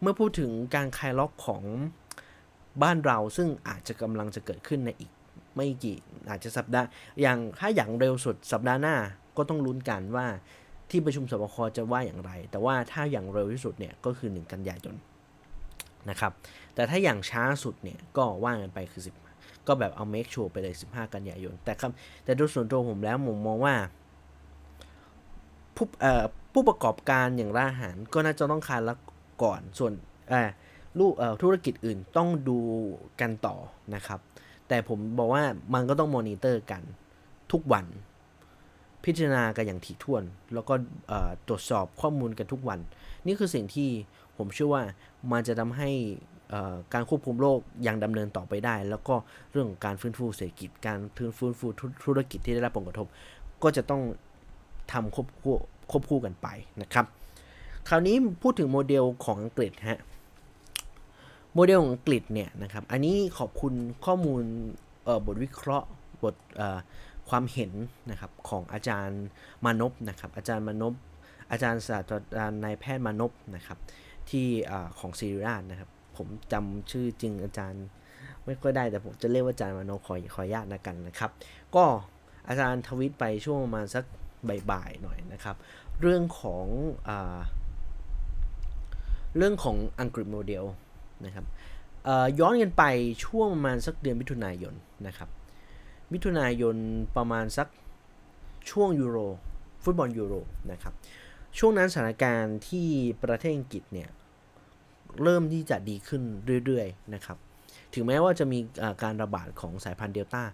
[0.00, 1.62] เมื่อพูดถึงการคลายล็อกของ
[2.82, 5.10] บ้านเราซึ่งอาจจะกำลังจะเกิดขึ้นในอีก
[5.56, 5.98] ไม่กี่
[6.30, 6.86] อาจจะสัปดาห์
[7.22, 8.96] อย่างถ้าอย่างเร็วสุดสัปดาห์หน้า
[9.36, 10.26] ก็ต้องลุ้นกันว่า
[10.90, 14.96] ที่ประชุมสบคจะว่าอย่างไร แต่ว่าถ้าอย่างเร็วที่สุดเนี่ยก็คือ 1 กันยายน
[16.10, 16.32] นะครับ
[16.74, 19.23] แต่ถ้าอย่างช้าสุดเนี่ยก็ว่ากันไปคือ10
[19.68, 21.90] ก็แบบเอาเมคชัวร์ไปเลย 15 กันยายน แต่ครับ
[22.24, 23.74] แต่โดยส่วนตัวผมแล้วผมมองว่า
[25.76, 25.86] ผู้
[26.52, 28.98] ผู้ประกอบการอย่างร้านอาหารก็น่าจะต้องคานล้ว
[29.42, 29.92] ก่อนส่วน
[30.98, 32.58] ลูกธุรกิจอื่นต้องดู
[33.20, 33.56] กันต่อ
[33.94, 34.20] นะครับ
[34.68, 36.82] แต่ผมบอกว่ามันก็ต้องมอนิเตอร์กัน
[37.52, 37.86] ทุกวัน
[39.04, 40.22] พิจารณากันอย่างถี่ถ้วน
[40.54, 40.74] แล้วก็
[41.48, 42.78] ตรวจสอบข้อมูลกันทุกวัน
[43.26, 43.88] นี่คือสิ่งที่
[44.36, 44.82] ผมเชื่อว่า
[45.32, 45.90] มันจะทำให้
[46.94, 49.14] การควบคุมโรคยังดำเนินต่อไปได้ แล้วก็
[49.52, 51.66] เรื่องการฟื้นฟูเศรษฐกิจ การฟื้นฟู
[52.04, 53.06] ธุรกิจที่ได้รับผลกระทบ
[53.62, 54.02] ก็จะต้อง
[54.92, 55.54] ทำควบคู่
[55.90, 56.48] ควบคู่กันไป
[56.82, 57.06] นะครับ
[57.88, 60.00] คราวนี้พูดถึงโมเดลของอังกฤษฮะ
[61.54, 64.42] โมเดลของอังกฤษเนี่ยนะครับ อันนี้ขอบคุณข้อมูล
[65.26, 65.88] บทวิเคราะห์
[66.22, 66.34] บท
[67.28, 67.72] ความเห็น
[68.10, 69.22] นะครับของอาจารย์
[69.64, 70.94] มานพนะครับ อาจารย์มานพ
[71.50, 73.78] อาจารย์ศาสตราจารย์นายแพทย์มานพนะครับ
[74.30, 74.46] ที่
[74.98, 77.84] ของซีรีราชนะครับ ผมจำชื่อจริงอาจารย์
[78.44, 81.30] ไม่ค่อยได้แต่ผมจะเรียกว่าอาจารย์มานขอขออนุญาตนะกันนะครับ
[81.74, 81.84] ก็
[82.48, 84.04] อาจารย์ทวิตไปช่วงประมาณสัก
[84.70, 85.56] บ่ายๆหน่อยนะครับ
[86.00, 86.66] เรื่องของ
[87.08, 87.10] อ
[89.36, 90.64] เรื่องของอังกฤษโมเดล
[91.24, 91.46] นะครับ
[92.38, 92.84] ย้อนกันไป
[93.24, 94.74] ช่วงประมาณสักเดือนมิถุนายน
[95.06, 95.28] นะครับ
[96.12, 96.76] มิถุนายน
[97.16, 97.68] ประมาณสัก
[98.70, 99.18] ช่วงยูโร
[99.84, 100.34] ฟุตบอลยูโร
[100.72, 100.94] นะครับ
[101.58, 102.88] ช่วงนั้นสถานการณ์ที่
[103.22, 104.08] ประเทศอังกฤษเนี่ย
[105.22, 106.22] เริ่มที่จะดีขึ้น
[106.64, 107.38] เรื่อยๆนะครับ
[107.94, 108.58] ถึงแม้ว่าจะมี
[109.02, 110.44] การระบาดของสายพันธุ์เดลต้า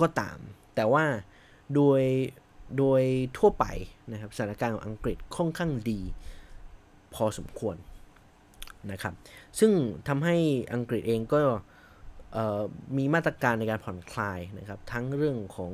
[0.00, 0.38] ก็ตาม
[0.74, 1.04] แต่ว่า
[1.74, 2.02] โดย
[2.78, 3.02] โดย
[3.38, 3.64] ทั่วไป
[4.12, 6.00] นะครับสถานการณ์ของอังกฤษค่อนข้างดี
[7.14, 7.76] พอสมควร
[8.92, 9.14] นะครับ
[9.58, 9.72] ซึ่ง
[10.08, 10.36] ทำให้
[10.74, 11.40] อังกฤษเองก็
[12.96, 15.72] มีมาตรการในการผ่อนคลายนะครับ ทั้งเรื่องของ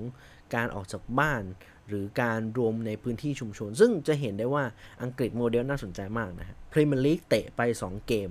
[0.55, 1.43] การออกจากบ้าน
[1.89, 4.65] หรือการรวมในพื้นที่ชุมชน ซึ่งจะเห็นได้ว่า
[5.03, 8.31] อังกฤษโมเดลน่าสนใจมากนะฮะพรีเมียร์ลีกเตะไป 2 เกม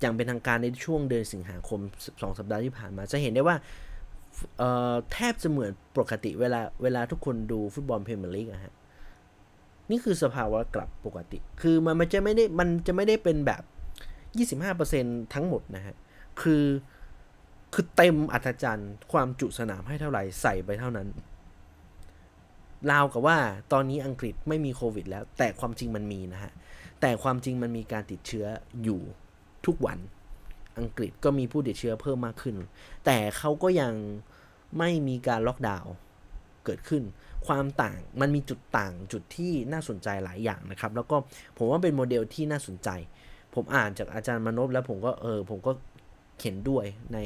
[0.00, 3.56] อย่างเป็นทางการในช่วงเดือนสิงหาคม 2 สัปดาห์ที่ผ่านมา จะเห็นได้ว่า
[5.12, 8.72] แทบจะเหมือนปกติเวลาเวลาทุกคนดูฟุตบอลพรีเมียร์ลีกอะฮะ
[9.90, 13.62] นี่คือสภาวะกลับปกติ คือมันมันจะไม่ได้มันจะไม่ได้เป็นแบบ
[14.88, 15.94] 25%ทั้งหมดนะฮะ
[16.40, 16.64] คือ
[17.74, 21.08] คือเต็มอัศจรรย์ ความจุสนามให้เท่าไหร่ใส่ไปเท่านั้น
[22.90, 23.38] ราวกับว่า
[23.72, 26.52] ตอนนี้อังกฤษไม่มีโควิดแล้ว แต่ความจริงมันมีนะฮะ
[27.00, 28.46] แต่ความจริงมันมีการติดเชื้อ
[28.82, 29.00] อยู่
[29.66, 29.98] ทุกวัน
[30.78, 32.56] อังกฤษก็มีผู้ติดเชื้อเพิ่มมากขึ้น
[33.04, 33.94] แต่เขาก็ยัง
[34.78, 35.92] ไม่มีการล็อกดาวน์
[36.64, 37.02] เกิดขึ้น
[37.46, 41.16] ความต่างมันมีจุดต่างจุดที่น่าสนใจหลายอย่างนะครับ แล้วก็
[41.56, 42.88] ผมว่าเป็นโมเดลที่น่าสนใจ
[43.54, 45.72] ผมอ่านจากอาจารย์มนพแล้วผมก็เออผมก็
[46.42, 47.18] เห็นด้วยใน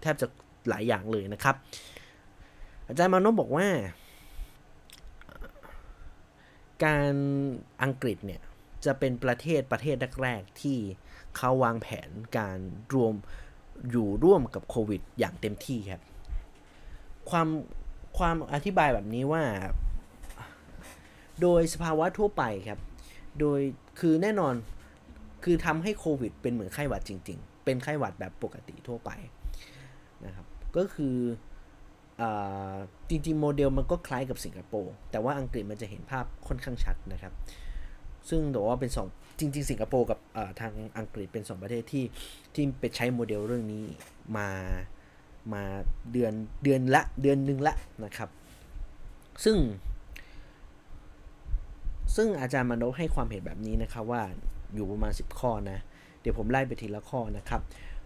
[0.00, 0.26] แทบจะ
[0.68, 1.56] หลายอย่างเลยนะครับ
[2.88, 3.66] อาจารย์มนพบอกว่า
[6.84, 7.14] การ
[7.82, 8.42] อังกฤษเนี่ย
[8.84, 10.78] จะเป็นประเทศประเทศแรกๆที่
[11.36, 12.58] เขาวางแผนการ
[12.94, 13.14] รวม
[13.90, 16.02] อยู่ร่วมกับโควิด อย่างเต็มที่ครับ
[17.30, 17.48] ความ
[18.18, 19.42] ความอธิบายแบบนี้ว่า
[21.42, 22.80] โดยสภาวะทั่วไปครับ
[23.40, 23.60] โดย
[24.00, 24.54] คือแน่นอน
[25.44, 29.10] คือทำให้โควิด เป็นเหมือนไข้หวัดจริง ๆ เป็นไข้หวัดแบบปกติทั่วไป
[30.24, 31.16] นะครับ ก็คือ
[33.10, 37.32] จริงๆ โมเดลมันก็คล้ายกับสิงคโปร์แต่ว่าอังกฤษมันจะเห็นภาพค่อนข้างชัดนะครับ
[38.28, 39.06] ซึ่งแต่ว่าเป็นสอง
[39.38, 40.18] จริง ๆ สิงคโปร์กับ
[40.60, 42.04] ทางอังกฤษเป็น 2 ประเทศที่
[42.54, 43.84] ที่ไปใช้โมเดลเรื่องนี้
[44.36, 44.48] มา
[45.52, 45.62] มา
[46.12, 46.32] เดือน
[46.64, 48.28] เดือนละเดือนหนึ่งละนะครับ
[49.44, 49.56] ซึ่ง
[52.16, 54.22] ซึ่งอาจารย์มโนให้ความเห็นแบบนี้นะครับว่า
[54.74, 55.78] อยู่ประมาณ 10 ข้อนะ
[56.20, 57.60] เดี๋ยวผมไล่ไปทีละข้อนะครับ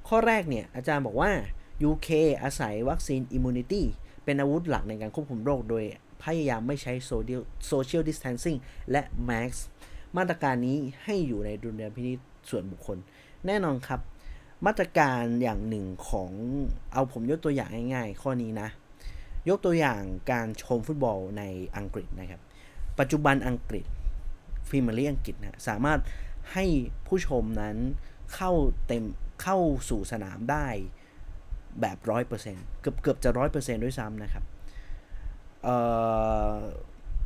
[0.09, 1.31] ข้อแรกเนี่ยอาจารย์บอกว่า
[1.88, 2.09] UK
[2.42, 3.87] อาศัย vaccine immunity
[4.24, 5.85] เป็นอาวุธหลักในการควบคุมโรคโดย
[6.22, 8.57] พยายามไม่ใช้ social distancing
[8.90, 9.66] และแม็กซ์
[10.16, 12.18] มาตรการนี้ให้อยู่ในดุลยพินิจ
[12.50, 12.98] ส่วนบุคคล
[13.46, 14.00] แน่นอนครับ
[14.66, 16.30] มาตรการอย่างหนึ่งของ
[16.92, 18.68] เอาผมยกตัวอย่างง่าย ๆ ข้อนี้นะ
[19.48, 21.42] ยกตัวอย่างการชมฟุตบอลใน
[21.76, 22.40] อังกฤษนะครับ
[22.98, 23.85] ปัจจุบันอังกฤษ
[24.68, 26.00] ฟิมเมอรี่อังกฤษนะสามารถ
[26.52, 26.64] ให้
[27.06, 27.76] ผู้ชมนั้น
[28.35, 28.52] เข้า
[28.87, 29.04] เต็ม
[29.42, 29.58] เข้า
[29.88, 30.66] สู่สนามได้
[31.80, 34.44] แบบร้อยเปอร์เซ็นต์เกือบเกือบจะร้อยเปอร์เซ็นต์ด้วยซ้ำนะครับ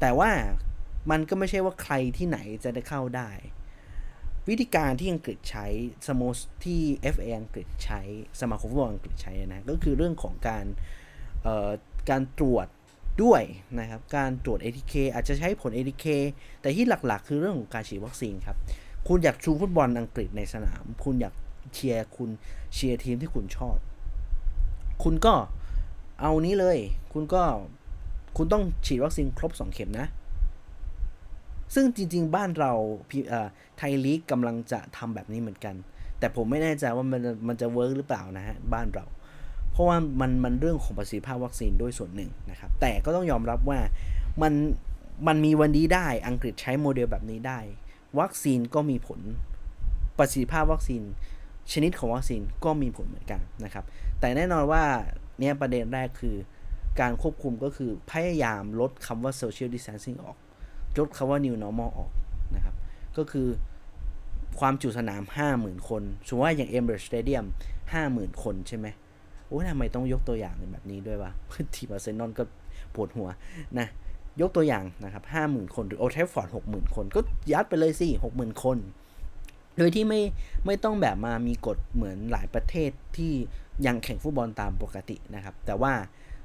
[0.00, 0.30] แต่ว่า
[1.10, 3.30] มันก็ไม่ใช่ว่าใครที่ไหนจะได้เข้าได้
[4.48, 5.66] วิธีการที่อังกฤษใช้
[6.06, 6.80] สโมสที่
[7.14, 8.00] FA อังกฤษใช้
[8.40, 10.64] สมาคมฟุตบอลอังกฤษใช้นะก็คือเรื่องของการ
[12.10, 12.66] การตรวจ
[13.22, 13.42] ด้วย
[13.80, 16.06] นะครับ การตรวจ ATK อาจจะใช้ผล ATK
[16.60, 18.56] แต่ที่หลักๆ คือเรื่องของการฉีดวัคซีนครับ
[19.08, 21.34] คุณอยากชูฟุตบอลอังกฤษในสนาม คุณอยาก
[21.74, 22.30] เชียร์คุณ
[22.74, 23.76] เชียร์ทีมที่คุณชอบ
[25.02, 25.34] คุณก็
[26.20, 26.78] เอานี้เลย
[27.12, 27.42] คุณก็
[28.36, 30.06] คุณต้องฉีดวัคซีนครบ 2 เข็มนะ
[31.74, 32.72] ซึ่งจริง ๆ บ้านเรา
[33.78, 35.74] ไทยลีกกำลังจะทำแบบนี้เหมือนกัน
[36.18, 39.04] แต่ผมไม่แน่ใจว่ามันมันจะ work หรือเปล่านะฮะบ้านเรา
[39.72, 43.78] เพราะว่ามันมันเรื่องของประสิทธิภาพวัคซีนด้วยส่วนหนึ่งนะครับ แต่ก็ต้องยอมรับว่า
[44.42, 44.52] มัน
[45.26, 47.58] มันมีวันนี้ได้อังกฤษใช้โมเดลแบบนี้ได้
[48.20, 49.20] วัคซีนก็มีผล
[50.18, 51.02] ประสิทธิภาพวัคซีน
[51.72, 53.84] ชนิดของวัคซีนก็มีผลเหมือนกันนะครับ
[54.20, 54.84] แต่แน่นอนว่า
[55.38, 56.36] เนี่ยประเด็นแรกคือ
[57.00, 60.36] การควบคุมก็คือพยายามลดคำว่า social distancing ออก
[60.98, 62.10] ลดคำว่า new normal ออก
[62.54, 62.74] นะครับ
[63.16, 63.48] ก็คือ
[64.60, 65.22] ความจุสนาม
[65.56, 67.44] 50,000 คนสมมติว่าอย่าง Emirates Stadium
[67.94, 68.86] 50,000 คนใช่ไหม
[69.48, 71.32] โอ้ยทำไมต้องยกตัวอย่างแบบนี้ด้วยวะ
[71.74, 72.44] ทีมอาร์เซนอลก็
[72.94, 73.28] ปวดหัว
[73.78, 73.88] นะ
[74.40, 77.20] ยกตัวอย่างนะครับ 50,000 คน หรือโอเทฟฟอร์ด60,000 คน ก็
[77.52, 78.78] ยัดไปเลยสิ 60,000 คน
[79.76, 80.22] โดยที่ไม่
[80.66, 83.32] ไม่ต้องแบบมามีกฎเหมือนหลายประเทศที่
[83.86, 85.92] ยังแข่งฟุตบอลตามปกตินะครับ แต่ว่า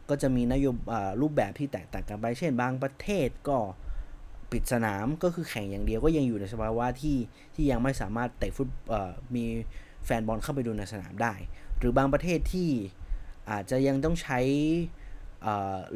[0.10, 3.58] ก็จะมีนโยบายรูปแบบที่แตกต่างกันไป เช่น บางประเทศก็
[4.52, 7.17] ปิดสนามก็คือแข่งอย่างเดียวก็ยังอยู่ในสภาวะที่
[7.56, 8.70] ที่ยังไม่สามารถเตะฟุต
[9.36, 9.46] มี
[10.06, 11.34] แฟนบอลเข้าไปดูในสนามได้
[11.78, 12.70] หรือบางประเทศที่
[13.52, 14.39] อาจจะยังต้องใช้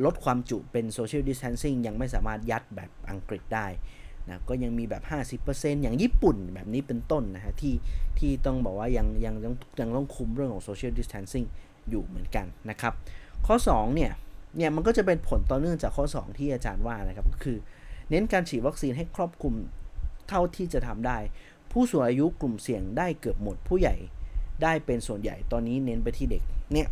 [0.06, 3.68] ลดความจุเป็นโซเชียลดิส a ทนซิ่งยังไม่สามารถยัดแบบอังกฤษได้
[4.28, 5.04] นะก็ยังมีแบบ
[5.44, 7.76] 50%อย่างญี่ปุ่นแบบนี้เป็นต้นนะฮะที่
[8.20, 11.46] ที่ต้องบอกว่ายังยังยังยังต้องคุมเรื่องของโซเชียลดิส a ทนซิ่ง
[11.90, 12.94] อยู่เหมือนกันนะครับ
[13.48, 14.12] ข้อ 2 เนี่ย
[14.58, 17.58] เนี่ยมันก็จะเป็นผลต่อเนื่องจากข้อ 2 ที่อาจารย์ว่านะครับก็คือ
[18.10, 19.54] เน้นการฉีดวัคซีนให้ครอบคลุม
[20.30, 21.18] เท่าที่จะทำได้
[21.72, 23.96] ผู้สูงอายุกลุ่มเสี่ยงได้เกือบหมดผู้ใหญ่
[24.64, 26.88] ได้เป็นส่วนใหญ่ตอนนี้เน้นไปที่เด็กเนี่ย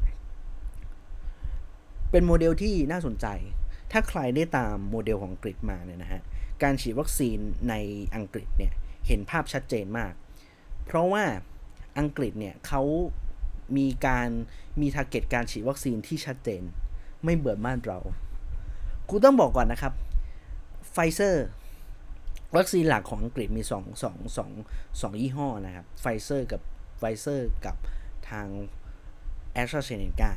[2.12, 3.28] เป็นโมเดลที่น่าสนใจ
[3.92, 6.22] ถ้าใครได้ตามโมเดลของอังกมาเนี่ยนะฮะ
[6.64, 7.38] การฉีดวัคซีน
[7.70, 7.74] ใน
[8.16, 8.74] อังกฤษเนี่ย
[9.08, 10.14] เห็นภาพชัดเจนมาก
[10.86, 11.24] เพราะว่า
[12.00, 12.82] อังกฤษเนี่ยเขา
[13.78, 14.30] มีการ
[14.82, 16.64] มี target การฉีดวัคซีนที่ชัดเจน
[17.24, 18.00] ไม่เบื่อบ้านเรา
[19.10, 19.94] กูต้องบอกก่อนนะครับ
[20.92, 21.46] ไฟเซอร์
[22.56, 26.62] วัคซีนหลักของอังกฤษมี2 2 2 2ยี่ห้อนะครับไฟเซอร์กับ
[26.98, 27.76] ไฟเซอร์กับ
[28.30, 28.48] ทาง
[29.54, 30.32] แอสตราเซเนกา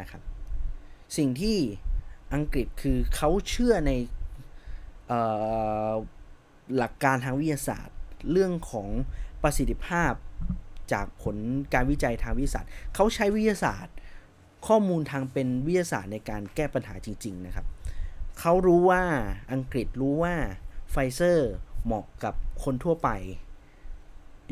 [0.00, 0.22] นะครับ
[1.16, 1.58] สิ่งที่
[2.34, 3.92] อังกฤษคือเขาเชื่อใน
[6.76, 7.96] หลักการทางวิทยาศาสตร์
[8.30, 8.88] เรื่องของ
[9.42, 10.12] ประสิทธิภาพ
[10.92, 11.36] จากผล
[11.74, 13.94] การวิจัยทางวิทยาศาสตร์ เขาใช้วิทยาศาสตร์
[14.66, 17.66] ข้อมูลทางเป็นวิทยาศาสตร์ในการแก้ปัญหาจริง ๆ นะครับ
[18.38, 19.02] เขารู้ว่า
[19.52, 20.34] อังกฤษรู้ว่า
[20.90, 21.50] ไฟเซอร์
[21.84, 23.08] เหมาะกับคนทั่วไป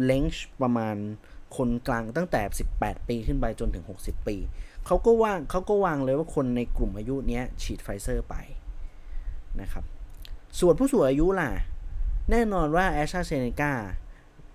[0.05, 0.97] range ประมาณ
[1.57, 2.43] คนกลางตั้งแต่
[2.77, 4.37] 18 ปีขึ้นไปจนถึง 60 ปี
[4.87, 8.37] เขาก็วางเขาก็วางเลยว่าคนในกลุ่มอายุนี้ฉีดไฟเซอร์ไป
[9.61, 9.85] นะครับ
[10.61, 11.51] ส่วนผู้สูงอายุล่ะ
[12.31, 13.73] แน่นอนว่าแอสตราเซเนกา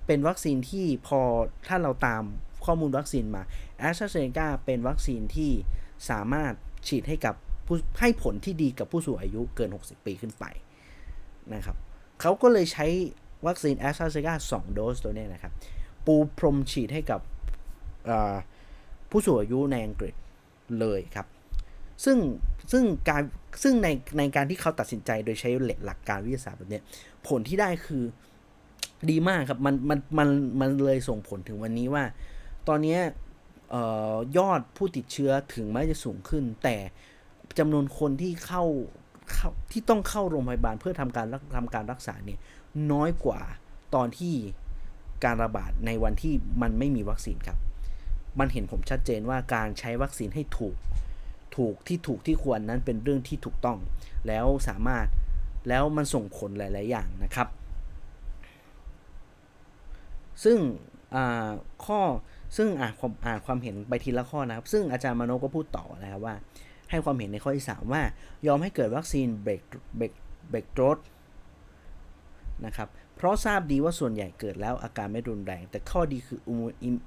[0.05, 1.21] เป็นวัคซีนที่พอ
[1.67, 2.23] ถ้าเราตาม
[2.65, 3.43] ข้อมูลวัคซีนมา
[3.79, 5.51] แอสตราเซเนกาเป็นวัคซีนที่
[6.09, 6.53] สามารถ
[6.87, 7.35] ฉีดให้กับ
[7.65, 10.45] ผู้ให้ผลที่ดีกับผู้สูงอายุเกิน 60 ปีขึ้นไป
[11.53, 11.77] นะครับ
[12.21, 12.85] เขาก็เลยใช้
[13.47, 15.53] วัคซีนแอสตราเซเนกา2โดสตัวนี้นะครับ
[16.05, 17.21] ปูพรมฉีดให้กับ
[19.09, 20.13] ผู้สูงอายุในอังกฤษ
[20.79, 21.27] เลยครับ
[22.05, 22.17] ซึ่ง
[22.71, 23.23] ซึ่งการ
[23.63, 25.49] ซึ่งในในการที่เขาตัดสินใจโดยใช้
[25.85, 26.81] หลักการวิทยาศาสตร์แบบนี้
[27.27, 28.03] ผลที่ได้คือ
[29.09, 30.29] ดีมากครับมันมันมัน
[30.61, 32.03] มันเลยส่งผลถึงวันนี้ว่า
[32.67, 32.97] ตอนนี้
[34.37, 36.75] ยอดผู้ติดเชื้อถึงแม้จะสูงขึ้น แต่
[37.59, 38.63] จำนวนคนที่เข้า
[39.33, 42.39] เข้าที่ต้องเข้าโรงพยาบาลเพื่อทำการทำการรักษาเนี่ย
[42.91, 43.39] น้อยกว่า
[43.95, 44.33] ตอนที่
[45.23, 47.57] การระบาดในวันที่มันไม่มีวัคซีนครับ
[48.39, 50.75] มันเห็นผมชัดเจนว่าการใช้วัคซีนให้ถูก
[51.59, 53.77] ถูกที่ถูกที่ควรนั้นเป็นเรื่องที่ถูกต้อง
[54.27, 55.07] แล้วสามารถ
[55.69, 57.47] แล้วมันส่งผลหลาย ๆ อย่างนะครับ
[60.43, 60.57] ซึ่ง
[61.85, 62.01] ข้อ
[62.57, 66.35] ซึ่งอ่านความอ่านความเห็นไปทีละข้อนะครับ ซึ่งอาจารย์มโนก็พูดต่อนะครับว่า
[66.89, 68.03] ให้ความเห็นในข้อที่ 3 ว่า
[68.47, 69.61] ยอมให้เกิดวัคซีน break
[69.97, 70.13] break
[70.49, 70.99] break dose
[72.65, 76.39] นะครับ เพราะทราบดีว่าส่วนใหญ่เกิดแล้วอาการไม่รุนแรง แต่ข้อดีคือ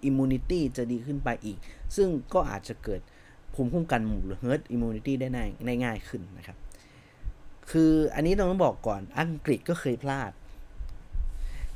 [0.04, 1.58] immunity จะดีขึ้นไปอีก
[1.96, 3.00] ซึ่งก็อาจจะเกิด
[3.54, 6.56] ภูมิคุ้มกันหมู่หรือ herd immunity ได้ง่ายง่ายขึ้นนะครับ
[7.70, 10.30] คืออันนี้ต้องบอกก่อนอังกฤษก็เคยพลาด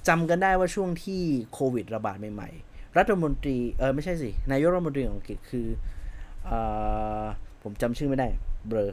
[0.09, 5.67] จำกันได้ว่าช่วงที่โควิดระบาดใหม่ๆ รัฐมนตรี เออไม่ใช่สิ นายกรัฐมนตรีของอังกฤษคือ
[6.49, 6.51] อ
[7.63, 8.29] ผมจำชื่อไม่ได้
[8.69, 8.93] เบลอ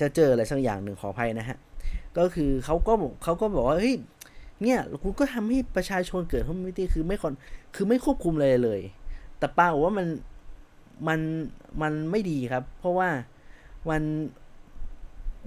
[0.00, 1.58] จะเจออะไรสักอย่างหนึ่งขออภัยนะฮะ
[2.18, 3.94] ก็คือเขาก็บอกเขาก็บอกว่า เฮ้ย
[4.62, 7.32] เนี่ยคุณก็ทำให้ประชาชนเกิดคอมมิตี้คือไม่คอน
[7.74, 8.80] คือไม่ควบคุมเลยเลย
[9.38, 10.06] แต่ป้าบอกว่ามัน
[11.08, 11.20] มัน
[11.82, 13.08] มันไม่ดีครับ เพราะว่า
[13.90, 14.02] มัน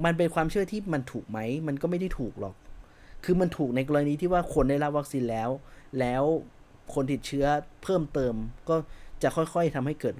[0.06, 2.56] มันเป็นความเชื่อที่มันถูกไหม มันก็ไม่ได้ถูกหรอก
[3.24, 5.50] คือมันถูกในกรณีที่ว่าคนได้รับวัคซีนแล้ว
[6.00, 6.24] แล้ว
[6.94, 7.46] คนติดเชื้อ
[7.84, 8.34] เพิ่มเติม
[8.70, 8.76] ก็
[9.24, 10.14] จะค่อยๆทำให้เกิด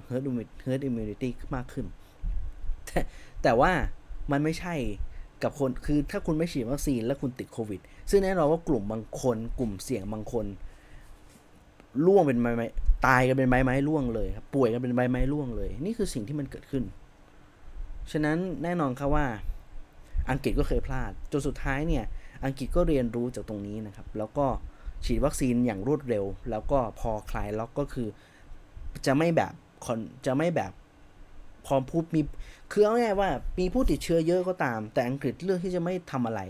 [0.64, 1.86] herd immunity มากขึ้น
[2.86, 3.00] แต่
[3.42, 3.72] แต่ว่า
[4.32, 4.74] มันไม่ใช่
[5.42, 10.46] กับคน คือถ้าคุณไม่ฉีดวัคซีนแล้วคุณติดโควิด ซึ่งแน่นอนว่ากลุ่มบางคน กลุ่มเสี่ยงบางคน
[12.06, 12.66] ล่วงเป็นไม้ไม้
[13.06, 16.84] ตายกันเป็นไม้ไม้ล่วงเลยครับป่วยกันเป็นใบไม้ล่วงเลย นี่คือสิ่งที่มันเกิดขึ้น
[18.12, 19.26] ฉะนั้นแน่นอนครับว่า
[20.30, 22.04] อังกฤษก็เคยพลาดจนสุดท้ายเนี่ย
[22.44, 24.46] อังกฤษก็เรียนรู้จากตรงนี้นะครับ แล้วก็
[25.04, 28.08] ฉีดวัคซีนอย่างรวดเร็ว แล้วก็พอคลายล็อกก็คือ
[29.06, 29.52] จะไม่แบบ
[30.26, 30.72] จะไม่แบบ
[31.66, 32.20] พอพูดมี
[32.72, 36.40] คือเอาง่ายว่ามีผู้ติดเชื้อเยอะก็ตาม แต่อังกฤษเลือกที่จะไม่ทำอะไร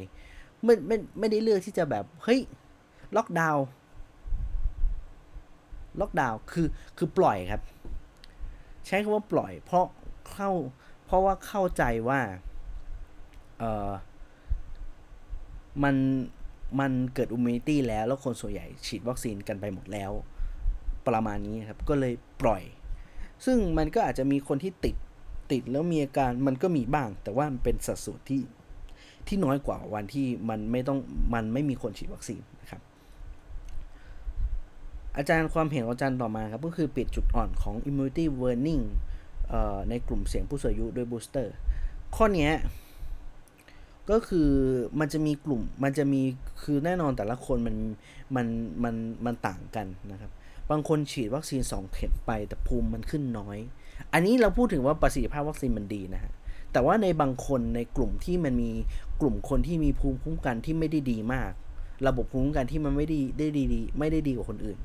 [0.64, 2.40] ไม่ไม่ไม่ได้เลือกที่จะแบบเฮ้ย
[3.16, 3.64] ล็อกดาวน์
[6.00, 7.62] ล็อกดาวน์คือคือปล่อยครับ
[8.86, 9.86] ใช้คำว่าปล่อย เพราะ
[10.32, 10.50] เข้า
[11.06, 12.20] เพราะว่าเข้าใจว่า
[13.58, 13.90] เออ
[15.82, 15.96] มัน
[16.80, 20.10] มันเกิดอุมิตี้แล้ว แล้วคนส่วนใหญ่ฉีดวัคซีนกันไปหมดแล้ว
[21.06, 22.62] ประมาณนี้ครับ ก็เลยปล่อย
[23.44, 24.96] ซึ่งมันก็อาจจะมีคนที่ติด
[25.52, 28.42] ติดแล้วมีอาการมันก็มีบ้าง แต่ว่ามันเป็นสัดส่วนที่
[29.26, 30.98] ที่น้อยกว่าวันที่มันไม่ต้อง
[31.34, 32.82] มันไม่มีคนฉีดวัคซีนนะครับ
[35.16, 38.84] อาจารย์ความเห็นของอาจารย์ต่อมาครับ ก็คือปิดจุดอ่อนของ immunity warning
[39.90, 41.54] ในกลุ่มเสี่ยงผู้สูงอายุด้วยบูสเตอร์
[42.16, 42.50] ข้อนี้
[44.10, 44.50] ก็คือ
[45.00, 46.22] มันจะมีกลุ่มมันจะมี
[46.62, 47.76] คือแน่นอนแต่ละคนมัน
[48.36, 48.46] มัน
[48.84, 48.94] มัน
[49.24, 50.30] มันต่างกันนะครับ
[50.70, 53.58] บางคนฉีดวัคซีน 2 เข็มไปแต่ภูมิมันขึ้นน้อย
[54.12, 56.32] อันนี้เราพูดถึงว่าประสิทธิภาพวัคซีนมันดีนะฮะ
[56.72, 58.70] แต่ว่าในบางคนในกลุ่มที่มันมี
[59.20, 61.52] กลุ่มคนที่มีภูมิคุ้มกันที่ไม่ได้ดีมาก
[62.06, 64.78] ระบบภูมิคุ้มกันที่มันไม่ได้ได้ดีไม่ได้ดีกว่าคนอื่น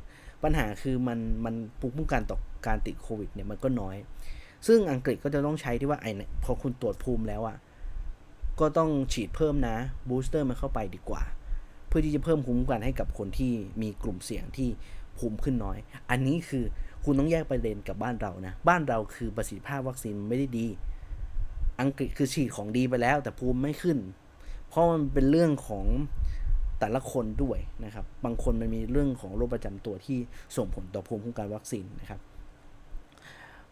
[0.43, 3.95] ปัญหาคือมันมันภูมิคุ้มกันต่อการติดโควิดเนี่ยมันก็น้อย
[4.67, 6.11] ซึ่งอังกฤษก็จะต้องใช้ที่ว่าไอ้
[6.43, 7.57] พอคุณตรวจภูมิแล้วอะ
[8.59, 9.75] ก็ต้องฉีดเพิ่มนะ
[10.09, 11.23] บูสเตอร์มันเข้าไปดีกว่า
[11.87, 14.69] เพื่อที่จะเพิ่มภูมิคุ้มกันให้กับคนที่มีกลุ่มเสี่ยงที่
[15.17, 15.77] ภูมิขึ้นน้อย
[16.09, 16.63] อันนี้คือ
[17.03, 20.67] คุณต้องแยกประเด็นกับบ้านเรานะ บ้านเราคือประสิทธิภาพวัคซีนไม่ได้ดี
[21.81, 23.97] อังกฤษคือฉีดของดีไปแล้ว แต่ภูมิไม่ขึ้น
[24.69, 25.85] เพราะมันเป็นเรื่องของ
[26.79, 30.17] แต่ละคนด้วยนะครับ บางคนมันมีเรื่องของโรคประจำตัวที่
[30.57, 32.19] ส่งผลต่อภูมิคุ้มกันวัคซีนนะครับ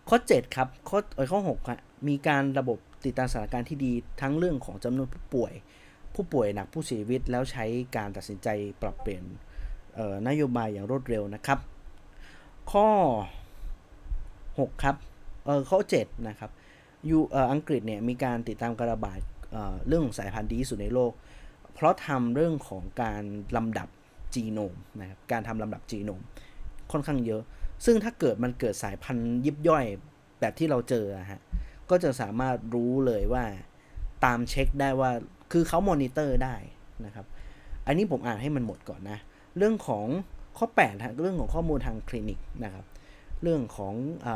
[0.10, 1.00] ข้อ 7 ครับ ข้อ
[1.32, 3.92] ข้อ6ครับมีการระบบติดตามสถานการณ์ที่ดี
[4.22, 5.54] ทั้งเรื่องของจำนวนผู้ป่วย
[6.16, 7.66] ผู้ป่วยหนักผู้เสียชีวิต แล้วใช้
[7.98, 8.48] การตัดสินใจ
[8.82, 9.24] ปรับเปลี่ยน
[10.28, 11.60] นโยบายอย่างรวดเร็วนะครับ
[12.72, 12.88] ข้อ
[14.60, 14.96] 6 ครับ
[15.46, 16.52] เออข้อ 7 นะครับ
[17.10, 17.18] ยู
[17.52, 19.20] อังกฤษเนี่ยมีการติดตามการระบาด
[19.52, 21.12] เเรื่องของสายพันธุ์ดีที่สุดในโลก
[21.76, 23.24] เพราะทำเรื่องของการ
[23.56, 23.88] ลำดับ
[24.36, 26.22] จีโนมนะครับการทำลำดับจีโนม
[26.92, 27.42] ค่อนข้างเยอะ
[27.86, 29.86] ซึ่งถ้าเกิดมันเกิดสายพันธุ์ยิบย่อย
[30.40, 31.42] แบบที่เราเจอฮะ
[31.90, 33.44] ก็จะสามารถรู้เลยว่า
[34.26, 35.12] ตามเช็คได้ว่า
[35.52, 36.56] คือเขามอนิเตอร์ได้
[37.06, 37.26] นะครับ
[37.86, 39.20] อันนี้ผมอ่านให้มันหมดก่อนนะ
[39.58, 40.06] เรื่องของ
[40.58, 42.86] ข้อ8ฮะเรื่องของข้อมูลทางคลินิกนะครับ
[43.42, 43.94] เรื่องของ
[44.26, 44.28] อ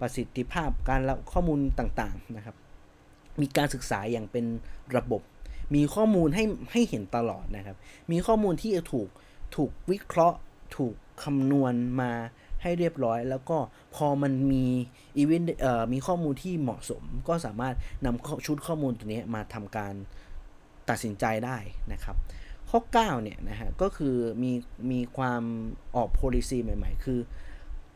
[0.00, 1.00] ประสิทธิภาพการ
[1.32, 2.56] ข้อมูลต่างๆนะครับ
[3.40, 4.44] มีการศึกษาอย่างเป็น
[4.96, 5.22] ระบบ
[5.74, 7.76] มีข้อมูลให้ให้เห็นตลอดนะครับ
[8.10, 9.08] มีข้อมูลที่จะถูก
[9.56, 10.38] ถูกวิเคราะห์
[10.76, 12.12] ถูกคำนวณมา
[12.62, 13.58] ให้เรียบร้อย แล้วก็
[13.94, 14.66] พอมันมี
[15.16, 15.48] อีเวนต์
[15.92, 19.94] มีข้อมูลที่เหมาะสม ก็สามารถนำชุดข้อมูลตัวนี้มาทำการ
[20.88, 21.56] ตัดสินใจได้
[21.92, 22.16] นะครับ
[22.70, 24.52] ข้อ 9 เนี่ยนะฮะก็คือมี
[24.90, 25.42] มีความ
[25.96, 27.20] ออก policy ใหม่ๆ คือ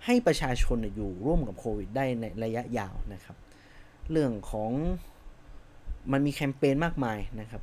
[0.04, 3.36] ให้ประชาชนอยู่ร่วมกับโควิดได้ในระยะยาวนะครับ
[4.10, 4.70] เรื่องของ
[6.12, 7.62] มันมีแคมเปญมากมายนะครับ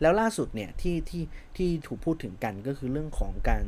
[0.00, 1.22] แล้วล่าสุดเนี่ยที่ที่
[1.56, 3.64] ที่ถูกพูดถึงกันก็คือเรื่องของการ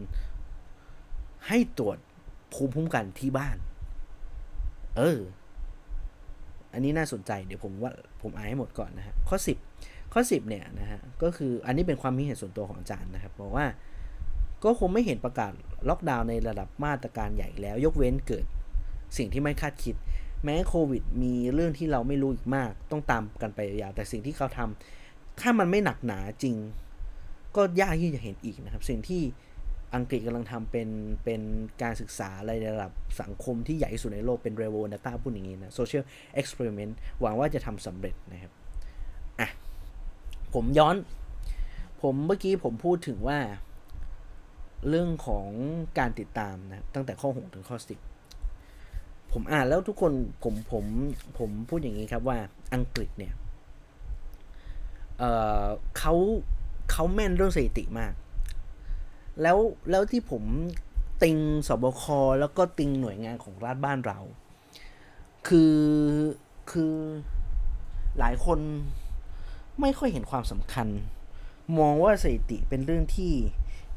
[1.48, 1.98] ให้ตรวจ
[2.54, 3.56] ภูมิคุ้มกันที่บ้าน
[4.96, 5.20] เออ
[6.72, 7.92] อันนี้น่าสนใจ เดี๋ยวผมว่า
[8.22, 9.36] ผมอ่านให้หมดก่อนนะฮะ ข้อ
[9.74, 13.66] 10 ข้อ 10 เนี่ยนะฮะ ก็คืออันนี้เป็นความคิดเห็นส่วนตัวของอาจารย์นะครับ บอกว่า
[14.64, 15.52] ก็คงไม่เห็นประกาศ
[15.88, 18.44] ล็อกดาวน์ในระดับมาตรการใหญ่แล้ว ยกเว้นเกิด
[19.16, 19.94] สิ่งที่ไม่คาดคิด
[20.44, 26.56] แม้โควิดมีเรื่องที่เราไม่รู้อีกมาก ต้องตามกันไปยาวแต่สิ่งที่เขาทำถ้ามันไม่หนักหนาจริง
[27.56, 29.22] ก็ยากที่จะเห็นอีกนะครับ สิ่งที่
[29.94, 30.88] อังกฤษกำลังทำเป็น
[31.24, 31.42] เป็น
[31.82, 36.04] การศึกษาในระดับสังคมที่ใหญ่ที่สุดในโลกเป็น r e v o Data พูดอย่างนี้นะ Social
[36.40, 38.52] Experiment หวังว่าจะทำสำเร็จนะครับ
[39.40, 39.48] อะ
[40.54, 40.96] ผมย้อน
[42.02, 43.38] ผมเมื่อกี้ผมพูดถึงว่า
[44.88, 45.48] เรื่องของ
[45.98, 48.17] การติดตามนะ ตั้งแต่ข้อ 6 ถึงข้อ 10
[49.32, 50.12] ผมอ่านแล้วทุกคน
[50.42, 50.84] ผมผม
[51.38, 52.38] ผมพูดอย่างนี้ครับว่า
[52.74, 53.34] อังกฤษเนี่ย
[55.18, 56.14] เเขา
[56.90, 58.12] เขาแม่นเรื่องสถิติมาก
[59.42, 59.58] แล้ว
[59.90, 60.42] แล้วที่ผม
[61.22, 61.36] ติง
[61.68, 62.02] สบค
[62.40, 64.18] แล้วก็ติงหน่วยงานของรัฐบ้านเรา
[65.48, 65.76] คือ
[66.70, 66.94] คือ
[68.18, 68.58] หลายคน
[69.80, 70.88] ไม่ค่อยเห็นความสำคัญ
[71.78, 73.34] มองว่าสถิติเป็นเรื่องที่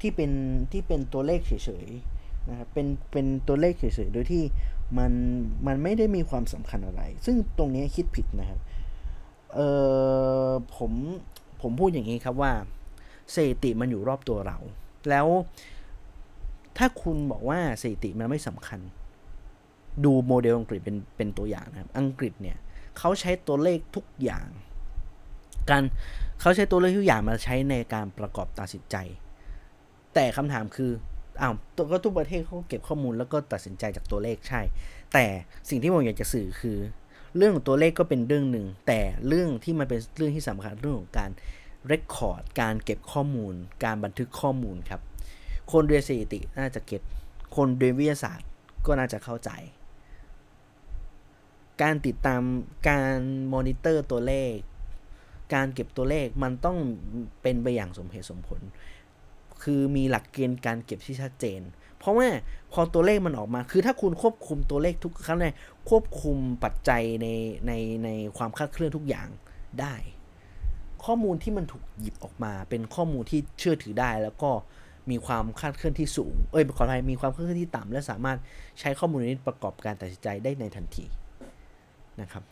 [0.02, 0.32] ที่เป็น
[0.72, 1.54] ที่เป็นตัวเลขเฉ
[1.86, 4.44] ยๆนะครับเป็นเป็นตัวเลขเฉยๆโดยที่
[4.98, 5.12] มัน
[5.68, 8.60] มันไม่ได้มีความสำคัญอะไร ซึ่งตรงนี้คิดผิดนะครับ
[9.54, 9.60] เอ
[10.48, 10.92] อผม
[11.62, 12.54] ผมพูดอย่างนี้ครับว่า
[13.34, 14.58] สถิติมันอยู่รอบตัวเรา
[15.10, 15.28] แล้ว
[16.78, 18.80] ถ้าคุณบอกว่าสถิติมันไม่สำคัญ
[20.06, 22.58] ดูโมเดลอังกฤษเป็นเป็นตัวอย่างนะครับ อังกฤษเนี่ย
[22.98, 24.48] เขาใช้ตัวเลขทุกอย่าง
[25.70, 25.84] การ
[26.42, 28.96] เขาใช้ตัวเลขทุกอย่างมาใช้ในการประกอบตัดสินใจ
[30.14, 30.92] แต่คำถามคือ
[31.42, 34.62] อ้าวตัวก็ทุกประเทศเขาเก็บข้อมูลแล้วก็ตัดสินใจจากตัวเลขใช่
[35.14, 35.26] แต่
[35.70, 36.78] สิ่งที่ผมอยากจะสื่อคือ
[37.38, 41.32] เรื่องของตัวเลขก็เป็นเรื่องหนึ่ง แต่เรื่องที่มันเป็นเรื่องที่สำคัญเรื่องของการ
[41.88, 43.54] เรคคอร์ดการเก็บข้อมูล
[43.84, 45.02] การบันทึกข้อมูลครับ
[45.72, 47.02] คนเรียนสถิติน่าจะเก็ต
[47.56, 48.48] คนเรียนวิทยาศาสตร์
[48.86, 49.52] ก็น่าจะเข้าใจ
[51.82, 52.42] การติดตาม
[52.90, 53.18] การ
[53.54, 54.56] มอนิเตอร์ตัวเลข
[55.54, 56.78] การเก็บตัวเลขมันต้อง
[57.42, 58.62] เป็นไปอย่างสมเหตุสมผล
[59.64, 61.62] คือมีหลักเกณฑ์การเก็บที่ชัดเจน
[62.00, 62.28] เพราะว่า
[62.74, 65.48] พอตัวเลขมันออกมา คือถ้าคุณควบคุมตัวเลขทุกครั้งใน
[65.90, 67.28] ควบคุมปัจจัยใน
[67.68, 67.72] ใน
[68.04, 69.28] ในความคลาดเคลื่อนทุกอย่าง
[69.80, 69.96] ได้
[71.06, 74.52] ข้อมูลที่มันถูกหยิบออกมา เป็นข้อมูลที่เชื่อถือได้แล้วก็
[75.12, 78.38] มีความคลาดเคลื่อนที่สูง เอ้ยขออภัยมีความคลาดเคลื่อนที่ต่ำและสามารถ
[78.80, 81.06] ใช้ข้อมูลนี้ประกอบการตัดสินใจได้ในทันที
[82.22, 82.44] นะครับ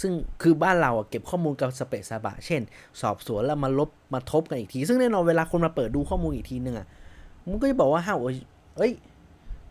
[0.00, 2.62] ซึ่งคือบ้านเราเก็บข้อมูลกับสเปซสบะ เช่น
[3.00, 6.86] สอบสวนแล้วมาลบมาทบกันอีกที ซึ่งแน่นอนเวลาคนมาเปิดดูข้อมูลอีกทีนึงอะ
[7.48, 8.14] มันก็จะบอกว่าห้า
[8.78, 8.92] เอ้ย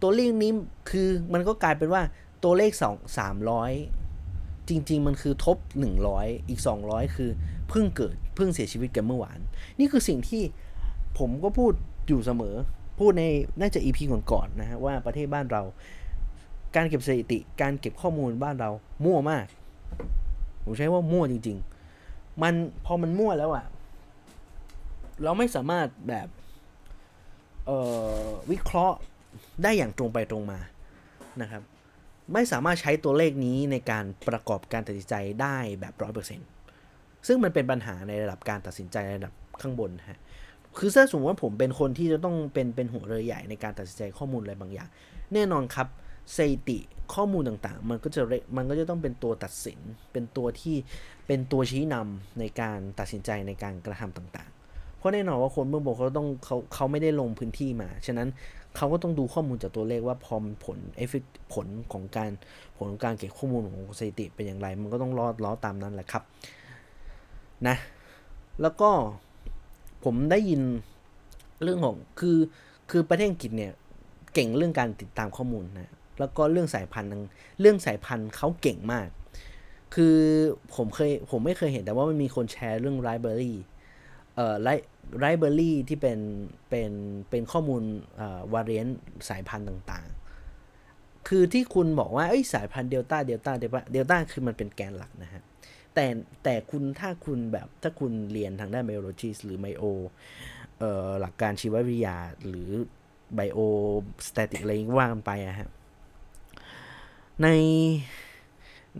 [0.01, 0.51] ตัวเลขนี้
[0.89, 2.01] คือมันก็กลายเป็นว่า
[2.43, 3.71] ตัวเลขสองสามร้อย
[4.69, 5.57] จริง ๆ มันคือทบ
[6.03, 7.29] 100 อีก 200 คือ
[7.69, 9.39] เพิ่งเกิดเพิ่งเสียชีวิตกันเมื่อวาน
[9.79, 10.43] นี่คือสิ่งที่
[11.19, 11.73] ผมก็พูด
[12.07, 12.55] อยู่เสมอ
[12.99, 13.23] พูดใน
[13.59, 15.61] น่าจะ EP ก่อนๆนนะฮะว่าประเทศบ้านเรา
[16.75, 18.69] การเก็บสถิติ การเก็บข้อมูลบ้านเรา
[19.05, 19.45] มั่วมาก
[20.63, 21.57] ผมใช้ว่ามั่วจริง
[21.99, 22.53] ๆ มัน
[22.85, 23.65] พอมันมั่วแล้วอะ
[25.23, 26.27] เราไม่สามารถแบบ
[28.51, 28.97] วิเคราะห์
[29.63, 30.59] ได้อย่างตรงไปตรงมา
[31.41, 31.63] นะครับ
[32.33, 36.47] ไม่สามารถใช้ตัวเลขนี้ในการประกอบการตัดสินใจได้แบบร้อยเปอร์เซ็นต์
[37.27, 40.19] ซึ่งมันเป็นปัญหาในระดับการตัดสินใจระดับข้างบนฮะ
[40.77, 44.89] คือถ้าสมมติว่าผมเป็นคนที่จะต้องเป็นเป็นหัวเรือใหญ่ในการตัดสินใจข้อมูลอะไรบางอย่าง
[45.33, 45.87] แน่นอนครับ
[46.35, 46.79] สถิติ
[47.13, 48.21] ข้อมูลต่างๆ มันก็จะ
[48.57, 49.79] มันก็จะต้องเป็นตัวตัดสิน
[50.11, 50.75] เป็นตัวที่
[51.27, 58.27] เป็นตัวชี้นำในการตัดสินใจในการกระทำต่างๆ เพราะแน่นอนว่าคนเบื้องบนเขาต้องเขาเขาไม่ได้ลงพื้นที่มา ฉะนั้น
[58.75, 61.23] เขาก็ต้องดูข้อมูลจากตัวเลขว่าพอมผลเอฟเฟก
[61.53, 62.29] ผลของการ
[62.77, 66.23] ผลของการเก็บข้อมูลของสถิติเป็นอย่างไร มันก็ต้องรอดล้อตามนั้นแหละครับ
[67.67, 67.75] นะ
[68.61, 68.89] แล้วก็
[70.03, 70.61] ผมได้ยิน
[71.63, 72.37] เรื่องของคือ
[72.91, 73.71] คือประเทศอังกฤษเนี่ย
[74.33, 77.09] เก่งเรื่องการติดตามข้อมูลนะ แล้วก็เรื่องสายพันธุ์
[77.59, 79.07] เรื่องสายพันธุ์เขาเก่งมาก
[79.95, 80.17] คือ
[80.75, 83.57] ผมเคยผมไม่เคยเห็นแต่ว่ามันมีคนแชร์เรื่องไรเบอรี่
[84.35, 84.69] เอ่อไร
[85.19, 86.19] ไรเบอรี่ที่เป็น
[86.69, 86.91] เป็น
[87.29, 87.83] เป็นข้อมูล
[88.17, 88.87] เอ่อวาเรียน
[89.29, 95.43] สายพันธุ์ต่างๆ คือที่คุณบอกว่าไอ้สายพันธุ์เดลต้าเดลต้าเดลต้าเดลต้าคือมันเป็นแกนหลักนะฮะ
[95.93, 96.05] แต่
[96.43, 99.83] แต่คุณถ้าคุณแบบถ้าคุณเรียนทางด้านไบโอโลจีหรือไมโอ
[101.21, 102.69] หลักการชีววิทยาหรือ
[103.35, 105.69] biostatistic อะไรว่ากันไปอะฮะ
[107.43, 107.47] ใน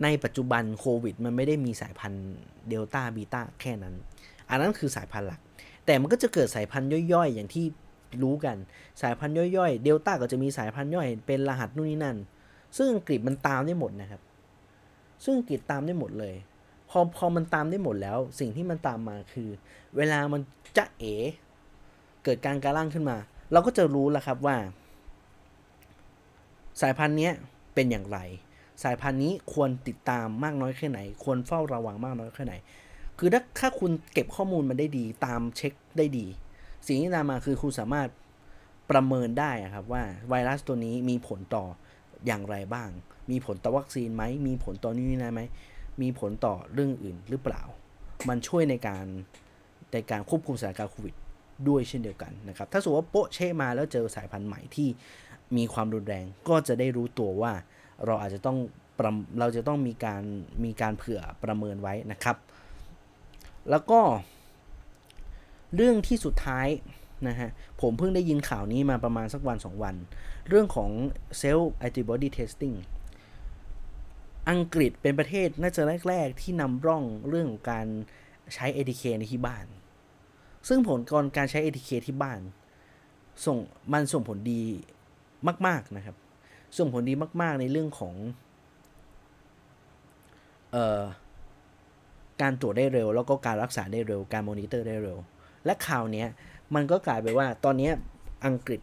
[0.02, 2.26] ในปัจจุบันโควิด มันไม่ได้มีสายพันธุ์
[2.68, 3.94] เดลต้าบีต้าแค่นั้น
[4.50, 5.40] อันนั้นคือสายพันธุ์หลัก
[5.86, 7.64] แต่มันก็จะเกิดสายพันธุ์ย่อยๆ อย่างที่
[8.22, 8.56] รู้กัน
[9.02, 12.16] สายพันธุ์ย่อยๆ เดลต้าก็จะมีสายพันธุ์ย่อยเป็นรหัสนู่นนี่นั่น
[12.76, 14.20] ซึ่งอังกฤษมันตามได้หมดนะครับ
[15.24, 16.34] ซึ่งอังกฤษตามได้หมดเลย
[16.90, 19.48] พอพอมันตามได้หมดแล้ว สิ่งที่มันตามมาคือ
[19.96, 20.40] เวลามัน
[20.76, 21.04] จะเอ
[22.24, 23.16] เกิดการการล่างขึ้นมา
[23.52, 24.56] เราก็จะรู้แล้วครับว่า
[26.80, 27.34] สายพันธุ์เนี้ย
[27.76, 28.18] เป็นอย่างไร
[28.82, 32.54] สายพันธุ์นี้ควรติดตามมากน้อยแค่ไหน ควรเฝ้าระวังมากน้อยแค่ไหน
[33.18, 36.26] คือถ้าถ้าคุณเก็บข้อมูลมันได้ดี ตามเช็คได้ดี
[36.86, 38.08] สิ่งที่ตามมาคือคุณสามารถ
[38.90, 41.64] ประเมินได้ครับว่าไวรัสตัวนี้มีผลต่อ
[42.26, 42.88] อย่างไรบ้าง
[43.30, 45.42] มีผลต่อวัคซีนไหม มีผลต่อนี่นี่ไหม
[46.02, 47.62] มีผลต่อเรื่องอื่นหรือเปล่า
[48.28, 49.06] มันช่วยในการ
[49.92, 51.14] ในการควบคุมสถานการณ์โควิด
[51.68, 54.88] ด้วยเช่นเดียวกันนะครับ ถ้าสมมติว่าโปะเช่มาแล้วเจอสายพันธุ์ใหม่ที่
[55.56, 57.52] มีความรุนแรงก็จะได้รู้ตัวว่า
[58.04, 58.58] เราอาจจะต้อง
[59.40, 60.22] เราจะต้องมีการ
[60.64, 62.36] มีการเผื่อประเมินไว้นะครับ
[63.70, 64.00] แล้วก็
[65.74, 66.68] เรื่องที่สุดท้าย
[67.28, 69.94] นะฮะผมเพิ่งได้ยินข่าวนี้มาประมาณสักวัน2วัน
[70.48, 70.90] เรื่องของ
[71.40, 72.76] Self Antibody Testing
[74.50, 77.86] อังกฤษเป็นประเทศน่าจะแรก ๆ ที่นำร่องเรื่องของการ
[78.54, 79.66] ใช้ ATK ในที่บ้าน
[80.68, 82.40] ซึ่งผลกการใช้ ATK ที่บ้าน
[83.44, 83.58] ส่ง
[83.92, 84.62] มันส่งผลดี
[85.66, 86.16] มาก ๆนะครับ
[86.78, 88.14] ส่งผลดีมาก ๆ ในเรื่องของ
[90.72, 91.02] เอ่อ
[92.42, 95.18] การตรวจได้เร็ว แล้วก็การรักษาได้เร็ว การมอนิเตอร์ได้เร็ว
[95.64, 96.24] และข่าวนี้
[96.74, 97.90] มันก็กลายไปว่าตอนนี้
[98.46, 98.80] อังกฤษ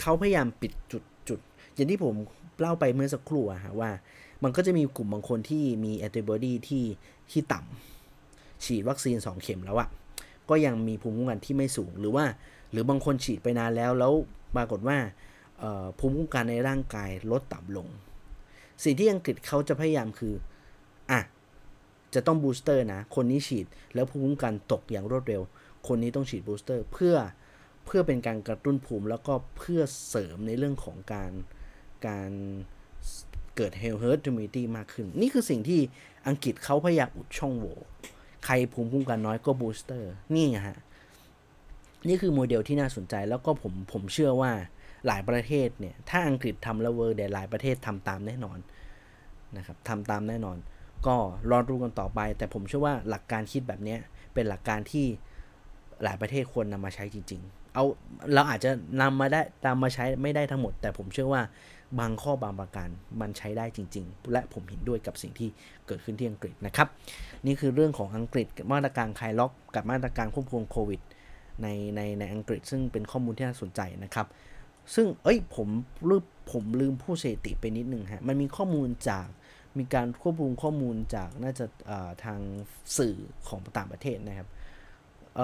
[0.00, 1.38] เขาพยายามปิดจุดจุด
[1.74, 2.14] อย่างที่ผม
[2.60, 3.90] เล่าไปเมื่อสักครู่อะฮะว่า
[4.42, 6.84] มันก็จะมีกลุ่มบางคนที่มีแอนติบอดีที่
[7.30, 9.88] ที่ต่ำฉีดวัคซีน 2 เข็มแล้วอะ
[10.50, 12.24] ก็ยังมีภูมิคุ้มกันที่ไม่สูงหรือว่า
[12.70, 14.12] หรือบางคนฉีดไปนานแล้วแล้ว
[14.56, 14.96] ปรากฏว่า
[15.98, 17.88] ภูมิคุ้มกันในร่างกายลดต่ำลง
[18.84, 20.34] สิ่งที่อังกฤษเขาจะพยายามคือ
[21.10, 21.20] อะ
[22.14, 25.42] จะต้อง booster นะ คนนี้ฉีดแล้วภูมิคุ้มกันตกอย่างรวดเร็ว
[25.86, 27.14] คนนี้ต้องฉีด booster เพื่อ
[27.84, 31.32] เพื่อเป็นการกระตุ้นภูมิแล้วก็เพื่อเสริมในเรื่องของการ
[32.06, 32.30] การ
[33.56, 35.80] เกิด herd immunity มากขึ้น นี่คือสิ่งที่
[36.28, 37.76] อังกฤษเขาพยายามอุดช่องโหว่
[38.44, 40.78] ใครภูมิคุ้มกันน้อยก็ booster นี่ฮะ
[42.08, 44.52] นี่คือโมเดลที่น่าสนใจแล้วก็ผมผมเชื่อว่า
[45.06, 48.58] หลายประเทศเนี่ยถ้าอังกฤษทำแล้ว work เดี๋ยวหลายประเทศทำตามแน่นอน
[49.56, 50.56] นะครับทำตามแน่นอน
[51.06, 51.16] ก็
[51.50, 53.96] รอดูกันต่อไป แต่ผมเชื่อว่าหลักการคิดแบบนี้
[54.34, 55.06] เป็นหลักการที่
[56.04, 57.84] หลายประเทศควรนำมาใช้จริง ๆ เอา
[58.34, 61.42] เราอาจจะนำมาได้ตามมาใช้ไม่ได้ทั้งหมด แต่ผมเชื่อว่า
[61.98, 62.88] บางข้อบางประการ
[63.20, 65.48] มันใช้ได้จริง ๆ และผมเห็นด้วยกับสิ่งที่
[65.86, 66.88] เกิดขึ้นที่อังกฤษนะครับ
[67.46, 71.00] นี่คือเรื่องของอังกฤษมาตรการคลายล็อก กับมาตรการควบคุมโควิด
[71.62, 74.26] ในในในอังกฤษซึ่งเป็นข้อมูลที่น่าสนใจนะครับ
[74.94, 75.68] ซึ่งเอ้ยผม
[76.08, 79.26] ลืมผมลืมผู้เสติไปนิดนึงฮะ มันมีข้อมูลจาก
[79.78, 81.66] มีการควบคุมข้อมูลจากน่าจะ
[82.24, 82.40] ทาง
[82.98, 83.16] สื่อ
[83.48, 84.48] ของต่างประเทศนะครับ
[85.36, 85.38] เ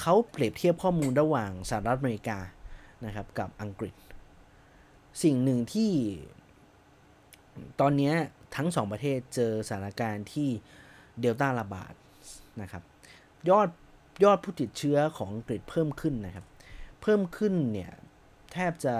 [0.00, 2.38] เขาเปรียบเทียบข้อมูลระหว่างสหรัฐอเมริกา
[3.06, 3.94] นะครับกับอังกฤษ
[5.22, 5.92] สิ่งหนึ่งที่
[7.80, 8.12] ตอนนี้
[8.56, 10.48] ทั้งสองประเทศเจอสถานการณ์ที่
[11.20, 11.94] เดลต้าระบาด
[12.62, 12.82] นะครับ
[13.50, 13.68] ยอด
[14.24, 16.46] ยอดผู้ติดเชื้อของอังกฤษเพิ่มขึ้นนะครับ
[17.02, 17.92] เพิ่มขึ้นเนี่ย
[18.52, 18.96] แทบจะ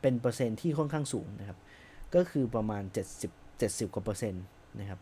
[0.00, 1.58] เป็นเปอร์เซ็นที่ค่อนข้างสูงนะครับ
[2.14, 2.82] ก็คือประมาณ
[3.22, 4.44] 70 70กว่าเปอร์เซ็นต์
[4.80, 5.00] นะครับ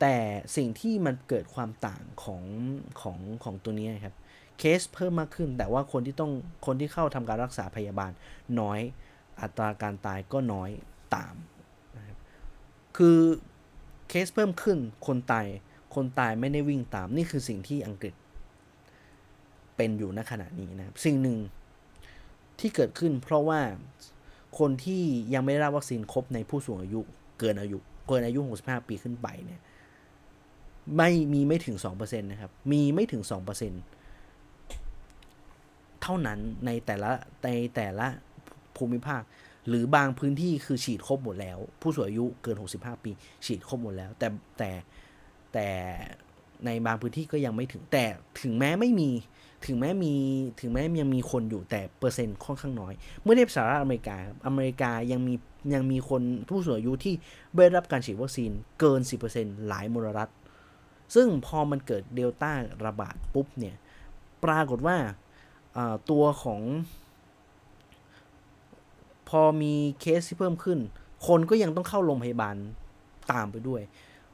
[0.00, 0.14] แต่
[0.56, 2.42] สิ่งที่มันเกิดความต่างของ
[3.00, 4.14] ของของตัวนี้ครับ
[4.58, 6.32] เคสเพิ่มมากขึ้น แต่ว่าคนที่ต้อง
[6.66, 8.10] คนที่เข้าทำการรักษาพยาบาล
[8.60, 8.80] น้อย
[9.40, 10.70] อัตราการตายก็น้อย
[11.14, 11.34] ตาม
[11.96, 12.18] นะครับ
[12.96, 13.18] คือ
[14.08, 15.46] เคสเพิ่มขึ้นคนตาย
[15.94, 18.14] คนตายไม่ได้วิ่งตามนี่คือสิ่งที่อังกฤษ
[19.76, 21.36] เป็นอยู่ณขณะนี้นะครับ สิ่งหนึ่ง
[22.60, 23.60] ที่เกิดขึ้น เพราะว่า
[24.58, 25.02] คนที่
[25.34, 27.00] ยังไม่ได้รับวัคซีนครบในผู้สูงอายุ
[27.38, 29.60] เกินอายุ เกินอายุ 65 ปีขึ้นไปเนี่ย
[30.96, 33.32] ไม่มีไม่ถึง 2%นะครับ มีไม่ถึง 2%
[36.02, 37.10] เท่านั้นในแต่ละ
[37.44, 38.06] ในแต่ละ
[38.76, 39.22] ภูมิภาค
[39.68, 43.10] หรือบางพื้นที่คือฉีดครบหมดแล้ว ผู้สูงอายุเกิน 65 ปี
[43.46, 44.28] ฉีดครบหมดแล้ว แต่
[44.58, 44.70] แต่
[45.52, 45.66] แต่
[46.66, 48.04] ในบางพื้นที่ก็ยังไม่ถึงแต่
[48.42, 49.10] ถึงแม้ไม่มี
[49.66, 50.14] ถึงแม้มี
[50.60, 52.92] ถึงแม้ยังมีคนอยู่แต่เปอร์เซ็นต์ค่อนข้างน้อย
[53.22, 55.34] เมื่อเทียบสหรัฐอเมริกาอเมริกายังมี
[55.74, 57.14] ยังมีคนผู้สูงอายุที่
[57.56, 58.50] ได้รับการฉีดวัคซีน
[58.80, 59.00] เกิน
[59.34, 60.30] 10%หลายมลรัฐ
[61.14, 62.52] ซึ่งพอมันเกิดเดลต้า
[62.86, 63.76] ระบาดปุ๊บเนี่ย
[64.44, 64.96] ปรากฏว่า
[66.10, 66.62] ตัวของ
[69.28, 70.78] พอมีเคสที่เพิ่มขึ้น
[71.26, 72.56] คนก็ยังต้องเข้าโรงพยาบาล
[73.32, 73.82] ตามไปด้วย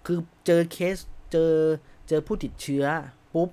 [0.06, 0.96] คือเจอเคส
[1.32, 1.52] เจอ
[2.08, 2.84] เจอผู้ติดเชื้อ
[3.34, 3.50] ปุ๊บ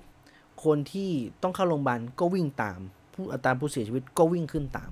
[0.64, 1.10] คนที่
[1.42, 2.80] ต้องเข้าโรงพยาบาลก็วิ่งตาม
[3.14, 4.90] ผู้อัตราผู้เสียชีวิตก็วิ่งขึ้นตาม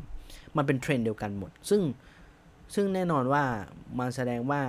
[0.57, 1.83] มันเป็นเทรนเดียวกันหมด ซึ่ง
[2.75, 3.45] ซึ่งแน่นอนว่า
[3.99, 4.61] มันแสดงว่า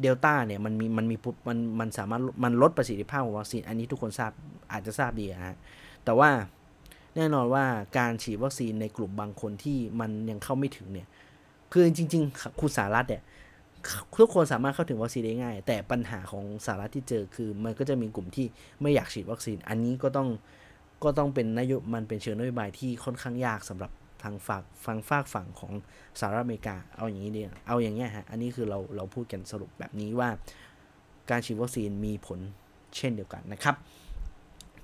[0.00, 1.16] เดลต้าเนี่ยมันมีมันมี
[1.48, 4.32] มันมันสามารถมันลดประสิทธิภาพของวัคซีน อันนี้ทุกคนทราบ
[4.72, 5.56] อาจจะทราบดีนะฮะ
[6.04, 6.30] แต่ว่า
[7.16, 7.64] แน่นอนว่า
[7.98, 11.08] การฉีดวัคซีนในกลุ่มบางคนที่มันยังเข้าไม่ถึงเนี่ย
[11.72, 13.22] คือจริง ๆ คุณสารัฐเนี่ย
[14.18, 18.46] ทุกคนสามารถเข้าถึงวัคซีนได้ง่าย แต่ปัญหาของสารัฐที่เจอคือ มันก็จะมีกลุ่มที่
[18.80, 20.28] ไม่อยากฉีดวัคซีน อันนี้ก็ต้อง
[21.04, 23.90] ก็ต้องเป็นนโยมันเป็นเชิงนโยบายที่ค่อนข้างยากสำหรับ
[24.22, 25.72] ทางฝากฟังฝากฝั่งของ
[26.20, 30.28] สหรัฐอเมริกา เอาอย่างนี้เดียเอาอย่างเงี้ยฮะ อันนี้คือเราเราพูดกันสรุปแบบนี้ว่า
[31.30, 32.38] การฉีดวัคซีนมีผล
[32.96, 33.74] เช่นเดียวกันนะครับ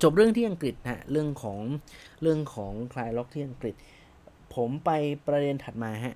[0.01, 1.59] จบเรื่องที่อังกฤษนะเรื่องของ
[2.21, 3.75] เรื่องของคลายล็อกที่อังกฤษ
[4.55, 4.89] ผมไป
[5.27, 6.15] ประเด็นถัดมาฮะ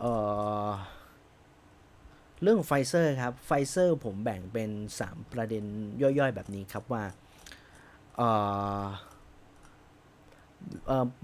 [0.00, 0.12] เอ่
[0.66, 0.68] อ
[2.42, 4.70] เรื่องไฟเซอร์ครับไฟเซอร์ผมแบ่งเป็น
[5.02, 5.64] 3 ประเด็น
[6.02, 7.04] ย่อยๆ แบบนี้ครับว่า
[8.16, 8.20] เ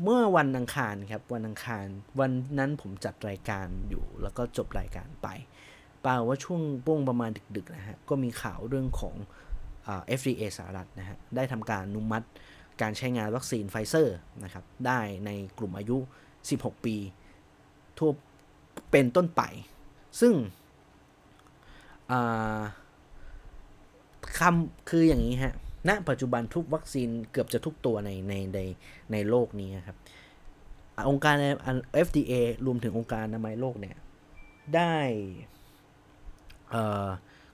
[0.03, 1.87] เมื่อวันอังคารครับวันอังคาร
[2.21, 5.29] วันนั้นผมจัดรายการอยู่แล้วก็จบรายการไป
[6.05, 9.15] ปล่าว่าช่วงป้งประมาณดึกๆนะฮะก็มีข่าวเรื่องของ
[10.19, 12.27] FDA สหรัฐนะฮะได้ทำการอนุมัติ
[12.83, 15.97] การใช้งานวัคซีนไฟเซอร์นะครับได้ในกลุ่มอายุ
[16.41, 16.97] 16 ปี
[17.99, 18.11] ทั่ว
[18.91, 19.43] เป็นต้นไป
[20.21, 20.35] ซึ่ง
[24.39, 25.55] คำคืออย่างนี้ฮะ
[25.89, 28.61] ณปัจจุบันทุกวัคซีนเกือบจะทุกตัวในในใน
[29.13, 29.97] ในโลกนี้ครับ
[31.11, 31.35] องค์การ
[32.07, 32.33] FDA
[32.67, 33.97] รวมถึงองค์การอนามัยโลกเนี่ย
[34.77, 34.97] ได้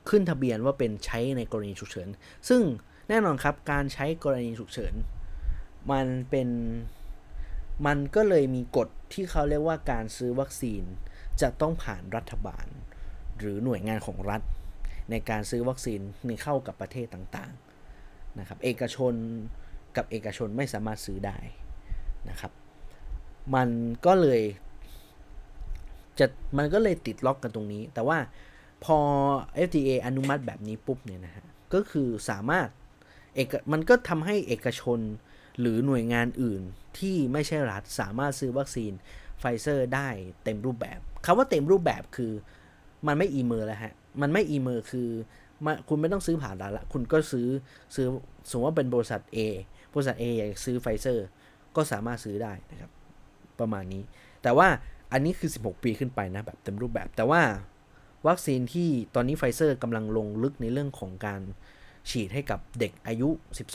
[0.08, 2.08] ขึ้นทะเบียนว่าเป็นใช้ในกรณีฉุกเฉิน
[2.48, 2.62] ซึ่ง
[3.08, 4.94] แน่นอนครับการใช้กรณีฉุกเฉิน
[5.90, 6.48] มันเป็น
[7.86, 10.82] มันก็เลยมีกฎที่เขาเรียกว่าการซื้อวัคซีน
[11.40, 12.66] จะต้องผ่านรัฐบาล
[13.40, 14.42] หรือหน่วยงานของรัฐ
[15.10, 19.14] ในการซื้อวัคซีนในเข้ากับประเทศต่างๆนะครับเอกชน
[19.96, 21.38] กับเอกชนไม่สามารถซื้อได้
[22.30, 22.52] นะครับ
[23.54, 23.68] มัน
[24.06, 24.42] ก็เลย
[26.18, 26.26] จะ
[26.58, 28.18] มันก็เลยติดล็อกกันตรงนี้ แต่ว่า
[28.84, 28.98] พอ
[29.68, 32.68] FDA อนุมัติแบบนี้ปุ๊บเนี่ยนะฮะก็คือสามารถ
[33.34, 35.00] เอกมันก็ทำให้เอกชน
[35.60, 36.62] หรือหน่วยงานอื่น
[36.98, 38.92] ที่ไม่ใช่รัฐสามารถซื้อวัคซีน
[39.38, 40.08] ไฟเซอร์ได้
[40.44, 42.32] เต็มรูปแบบคำว่าเต็มรูปแบบคือ
[43.06, 45.08] มันไม่ emer แล้วฮะ มันไม่ emer คือ
[45.88, 47.48] คุณไม่ต้องซื้อผ่านรัฐละ คุณก็ซื้อ
[47.94, 48.06] ซื้อ
[48.50, 49.38] สมมติว่าเป็นบริษัท A
[49.94, 51.26] บริษัท A อยากซื้อไฟเซอร์
[51.76, 52.90] ก็สามารถซื้อได้นะครับ
[53.60, 54.02] ประมาณนี้
[54.42, 54.68] แต่ว่า
[55.12, 57.42] อันนี้คือ 16 ปีขึ้นไปนะ แบบเต็มรูปแบบ แต่ว่า
[58.28, 61.40] วัคซีนที่ตอนนี้ไฟเซอร์กำลังลงลึกในเรื่องของการ
[62.10, 63.28] ฉีดให้กับเด็กอายุ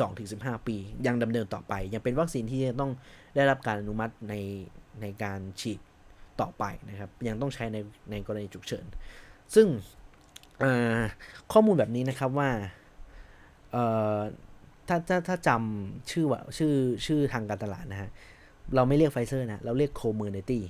[0.09, 0.75] 12-15 ปี
[1.05, 2.91] ยังดำเนินต่อไป ยังเป็นวัคซีนที่จะต้อง
[3.35, 4.33] ได้รับการอนุมัติใน
[5.01, 5.79] ในการฉีด
[6.41, 7.77] ต่อไปนะครับ ยังต้องใช้ใน
[8.11, 8.85] ในกรณีฉุกเฉิน
[9.55, 9.67] ซึ่ง
[11.51, 12.49] ข้อมูลแบบนี้นะครับว่า
[14.87, 16.73] ถ้าถ้าถ้าจำชื่อว่าชื่อ
[17.05, 18.09] ชื่อทางการตลาดนะฮะ
[18.75, 20.63] เราไม่เรียกไฟเซอร์นะ เราเรียก Comirnaty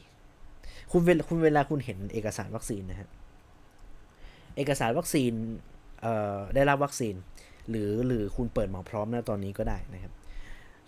[0.91, 3.09] คุณเวลาคุณเวลาคุณเห็นเอกสารวัคซีนนะฮะ
[4.57, 5.33] เอกสารวัคซีน
[6.55, 7.15] ได้รับวัคซีน
[7.69, 10.13] หรือหรือคุณเปิดหมอพร้อมนะตอนนี้ก็ได้นะครับ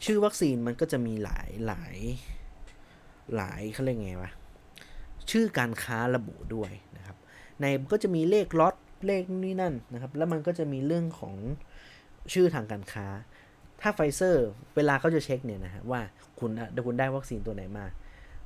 [0.06, 1.96] ชื่อวัคซีนมันก็จะมีหลายหลาย
[3.36, 4.32] หลายเขาเรียกไงวะ
[5.32, 7.18] ชื่อการค้าระบุด้วยนะครับ
[7.64, 8.76] ในก็จะมีเลขล็อต
[9.08, 11.36] เลขนี่นั่นนะครับ แล้วมันก็จะมีเรื่องของ
[12.34, 13.08] ชื่อทางการค้า
[13.82, 14.46] ถ้าไฟเซอร์
[14.76, 16.02] เวลาเขาจะเช็คเนี่ยนะฮะว่า
[16.40, 16.52] คุณ
[16.86, 17.86] คุณได้วัคซีนตัวไหนมา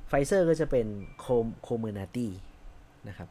[0.08, 0.86] ไฟเซอร์ก็จะเป็น
[1.18, 1.26] โค
[1.62, 2.30] Comirnaty
[3.08, 3.28] นะครับ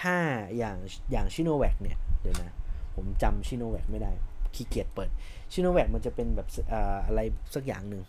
[0.00, 0.16] ถ้า
[0.56, 0.76] อย่าง
[1.12, 2.54] อย่างซิโนแวคเนี่ยเดี๋ยวนะ
[2.94, 4.12] ผมจำซิโนแวคไม่ได้
[4.54, 5.10] ขี้เกียจเปิด
[5.52, 6.48] ซิโนแวคมันจะเป็นแบบ
[7.06, 7.20] อะไร
[7.54, 8.02] สักอย่างหนึ่ง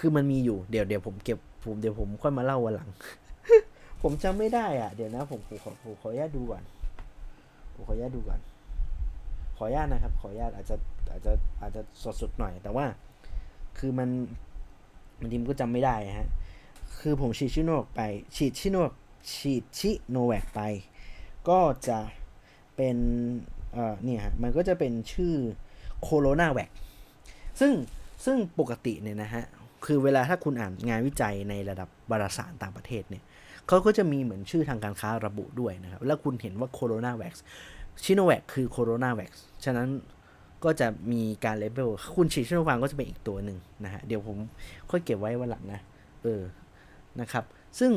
[0.00, 2.90] คือมันมีอยู่เดี๋ยวเดี๋ยวผมเก็บผมเดี๋ยวผมค่อยมาเล่าวันหลัง
[4.08, 6.62] ผมจำไม่ได้อะ เดี๋ยวนะผมขอผมขออนุญาตดูก่อน
[7.74, 8.40] ผมขออนุญาตดูก่อน
[9.56, 10.76] ขออนุญาตนะครับ ขออนุญาตอาจจะ
[11.10, 11.82] อาจจะอาจจะ
[12.20, 12.86] สดๆหน่อย แต่ว่า
[13.78, 14.08] คือมัน
[15.20, 16.28] มันทีมก็จำไม่ได้ฮะ
[17.00, 18.02] คือผมฉีดชิโนแวคไป
[18.36, 18.92] ฉีดชิโนก
[19.34, 20.60] ฉีดชิโนแวคไป
[21.48, 21.98] ก็จะ
[22.76, 22.96] เป็น
[23.72, 25.34] เอ่อเนี่ยฮะ มันก็จะเป็นชื่อ
[26.02, 26.70] โคโรนาแวค
[27.60, 27.72] ซึ่ง
[28.24, 29.44] ซึ่งปกติเนี่ยนะฮะ
[29.86, 33.24] คือเวลาถ้าคุณอ่านงานวิจัยในระดับวารสารต่างประเทศเนี่ย
[33.68, 37.34] เขาก็จะมีเหมือนชื่อทางการค้าระบุด้วยนะครับ แล้วคุณเห็นว่าโคโรนาแวค
[38.04, 39.32] ชิโนแวคคือโคโรนาแวค
[39.64, 39.88] ฉะนั้น
[40.64, 44.36] ก็จะมีการเลเบลคุณฉีดชิโนฟางก็จะเป็นอีกตัวหนึ่งนะฮะ เดี๋ยวผม
[44.90, 45.80] ค่อยเก็บไว้วันหลังนะ
[46.22, 46.42] เออ
[47.20, 47.44] นะครับ
[47.78, 47.92] ซึ่ง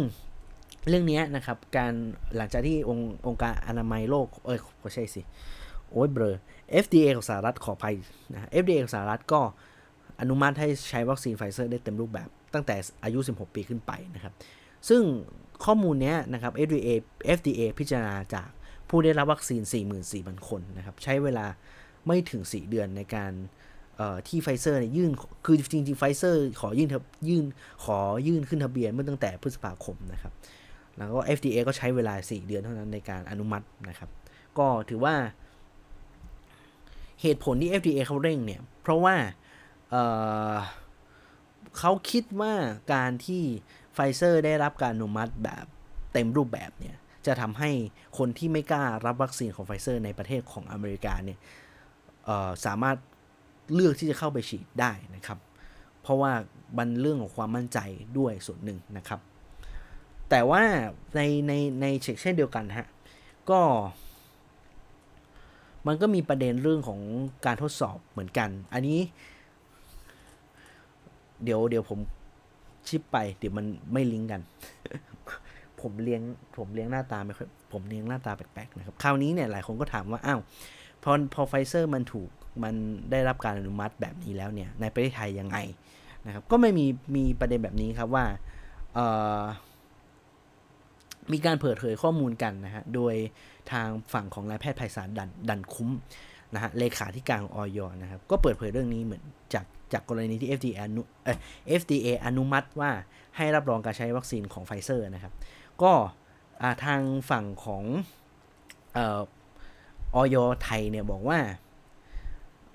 [0.90, 1.94] เรื่องนี้นะครับ การ
[2.36, 5.22] หลังจากที่องค์องค์การอนามัยโลก เอ้ยขอใช่สิ
[5.92, 6.36] โอ้ยเบลอ
[6.84, 7.96] FDA ของสหรัฐขออภัย
[8.34, 9.42] นะ FDA ของสหรัฐก็
[10.22, 14.34] อนุมัติให้ใช้วัคซีนไฟเซอร์ได้เต็มรูปแบบตั้งแต่อายุ 16 ปีขึ้นไปนะครับ
[14.90, 15.02] ซึ่ง
[15.66, 16.90] ข้อมูลนี้นะครับ FDA
[17.38, 18.50] FDA พิจารณาจาก
[18.90, 19.62] ผู้ได้รับวัคซีน
[20.06, 21.46] 44,000 คนนะครับ ใช้เวลา
[22.08, 23.32] ไม่ถึง 4 เดือนในการ
[24.28, 25.12] ที่ไฟเซอร์เนี่ยยื่น
[25.46, 26.90] คือจริงๆไฟเซอร์ขอยื่น
[27.30, 27.46] ยื่น
[27.84, 27.98] ขอ
[28.28, 30.34] ยื่นขึ้นทะเบียนเมื่อตั้งแต่พฤษภาคมนะครับ
[30.98, 34.10] แล้วก็ FDA ก็ใช้เวลา 4 เดือนเท่านั้นในการอนุมัตินะครับ
[34.58, 35.16] ก็ถือว่า
[37.22, 39.16] เหตุผลที่ FDA เขาเร่งเนี่ย เพราะว่า
[39.90, 42.54] เขาคิดว่า
[42.94, 43.44] การที่
[44.00, 45.66] ไฟเซอร์ได้รับการอนุมัติแบบ
[46.14, 46.96] เต็มรูปแบบเนี่ย
[47.26, 47.72] จะทำให้
[48.18, 51.40] คนที่ไม่กล้ารับวัคซีนของไฟเซอร์ในประเทศของอเมริกาเนี่ย
[52.66, 52.98] สามารถ
[53.74, 55.40] เลือกที่จะเข้าไปฉีดได้นะครับ
[56.02, 56.32] เพราะว่า
[56.78, 57.80] มันเรื่องของความมั่นใจ
[58.18, 59.20] ด้วยส่วนหนึ่งนะครับ
[60.30, 60.62] แต่ว่า
[61.16, 62.88] ในในในเช็คเช่นเดียวกันฮะ
[63.50, 63.62] ก็
[65.88, 67.02] มันก็มีประเด็นเรื่องของ
[67.46, 69.00] การทดสอบเหมือนกัน อันนี้
[71.44, 72.00] เดี๋ยวเดี๋ยวผม
[72.90, 74.42] ชิปไปเดี๋ยวมันไม่ลิงก์กัน
[75.82, 76.22] ผมเลี้ยง
[76.58, 80.40] ผมเลี้ยงหน้าตาไม่ค่อยผมเลี้ยงหน้าตาแปลกๆนะครับ คราวนี้เนี่ยหลายคนก็ถามว่าอ้าว
[81.04, 82.30] พอพอไฟเซอร์มันถูก
[82.64, 82.74] มัน
[83.12, 85.58] ได้รับการอนุมัติแบบนี้แล้วเนี่ยในประเทศไทยยังไง
[86.26, 86.86] นะครับ ก็ไม่มี
[87.16, 88.26] มีประเด็นแบบนี้ครับว่า
[91.32, 93.16] มีการเผยเผยข้อมูลกันนะฮะ โดย
[93.72, 95.90] ทางฝั่งของนายแพทย์ไพศาลดั่นดั่นคุ้ม
[96.54, 97.80] นะฮะเลขาธิการของอย.
[98.02, 99.24] นะครับ ก็เปิดเผยเรื่องนี้เหมือน
[99.54, 101.38] จาก จากกรณีที่ FDA อนุเอ่อ
[101.82, 102.92] FDA อนุมัติว่า
[103.38, 105.34] ให้รับรองการใช้วัคซีนของไฟเซอร์นะครับ
[105.82, 105.92] ก็
[106.86, 107.84] ทางฝั่งของ
[108.98, 109.00] อ
[110.20, 110.36] ย.
[110.64, 111.40] ไทยเนี่ยบอกว่า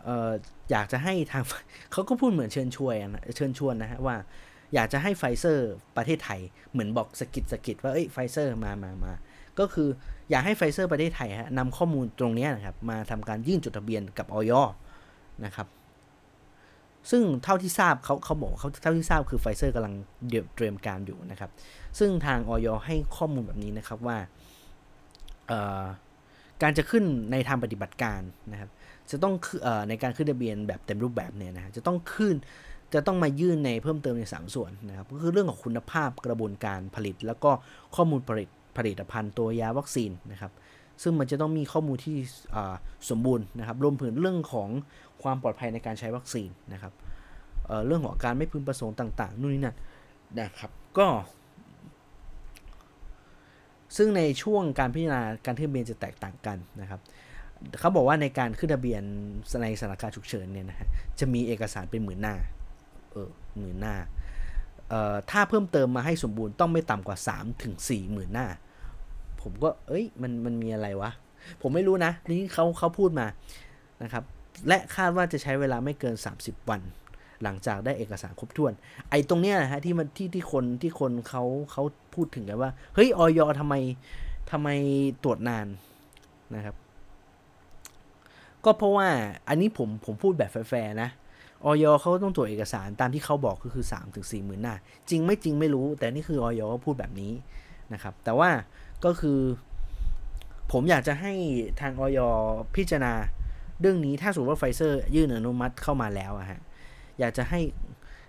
[0.07, 0.31] ออ
[0.71, 1.43] อยากจะให้ทาง
[1.93, 4.17] เขาก็พูดเหมือนเชิญชวนนะเชิญชวนนะฮะว่า
[4.75, 6.41] อยากจะให้ไฟเซอร์ประเทศไทย
[6.73, 9.13] เหมือนบอกสะกิดสะกิดว่าเอ้ยไฟเซอร์มามามา
[9.59, 9.89] ก็คือ
[10.31, 14.53] อยากให้ไฟเซอร์ประเทศไทยฮะนำข้อมูลตรงนี้นะครับมาทำการยื่นจดทะเบียนกับอย.
[15.45, 15.67] นะครับ
[17.11, 19.95] ซึ่งเท่าที่ทราบเขาเขาบอกเขาเท่าที่ทราบคือไฟเซอร์กำลัง
[20.55, 21.51] เตรียมการอยู่นะครับ
[21.99, 24.19] ซึ่งทางออยให้ข้อมูลแบบนี้นะครับว่า
[26.63, 28.21] การจะขึ้นในทางปฏิบัติการ
[28.53, 28.71] นะครับ
[29.11, 29.35] จะต้อง
[29.89, 32.35] ในการขึ้นทะเบียนแบบเต็มรูปแบบเนี่ยนะจะต้องขึ้น
[32.95, 37.51] จะต้องมายื่นในเพิ่มเติมใน 3 ส่วนนะครับก็คือเรื่องของคุณภาพกระบวนการผลิต แล้วก็
[37.97, 40.53] ข้อมูลผลิตผลิตภัณฑ์ตัวยาวัคซีนนะครับ
[41.03, 42.17] ซึ่งมันจะต้องมีข้อมูลที่
[43.11, 44.69] สมบูรณ์นะครับ รวมถึงเรื่องของ
[45.23, 46.93] ความปลอดภัยในการใช้วัคซีนนะครับ
[47.67, 49.77] เเรื่องของการไม่พึงประสงค์ต่าง ๆ นู่นนี่นั่น
[50.41, 51.07] นะครับ ก็
[53.97, 57.01] ซึ่งในช่วงการพิจารณาการขึ้นทะเบียนจะแตกต่างกันนะครับ
[57.81, 59.03] เขาบอกว่าในการขึ้นทะเบียน
[59.63, 60.89] ในสถานการณ์ฉุกเฉินเนี่ยนะฮะ
[61.19, 62.35] จะมีเอกสารเป็นหมื่นหน้า
[63.13, 63.29] เออ
[63.59, 63.97] หมื่นหน้า
[64.89, 68.47] เอ่อถ้าเพิ่มเติมมาให้สมบูรณ์ต้องไม่ต่ำกว่า3ถึง4หมื่นหน้า
[69.45, 71.11] ผมก็ เอ้ย มันมันมีอะไรวะ
[71.63, 73.27] ผมไม่รู้นะ นี่เขาเขาพูดมา
[74.03, 74.25] นะครับ
[74.69, 76.81] และคาดว่าจะใช้เวลาไม่เกิน 30 วัน
[77.43, 78.73] หลังจากได้เอกสารครบถ้วน
[79.11, 81.43] ไอ้ตรงเนี้ยนะฮะที่มันที่ที่คนที่คนเขา
[81.73, 81.83] เขา
[82.15, 83.75] พูดถึงกันว่า เฮ้ยออยทำไม
[84.51, 84.69] ทำไม
[85.25, 85.67] ตรวจนาน
[86.55, 86.77] นะครับ
[88.65, 89.09] ก็เพราะว่า
[89.49, 91.11] อันนี้ผมผมพูดแบบแฟร์นะ
[91.65, 94.75] ออยเขาต้องตรวจเอกสารตามที่เขาบอกก็คือ3ามถึงสี่หมื่นหน้า
[95.11, 97.33] จริงไม่จริงไม่รู้ แต่นี่คือออยก็พูดแบบนี้
[97.93, 98.51] นะครับ แต่ว่า
[99.05, 99.41] ก็คือ
[100.73, 101.33] ผมอยากจะให้
[101.81, 102.19] ทางออย
[102.77, 103.13] พิจารณา
[103.81, 106.61] เรื่องนี้ถ้าสมมติว่าไฟเซอร์ยื่นอนุมัติเข้ามาแล้วอะฮะ
[107.21, 107.61] อยากจะให้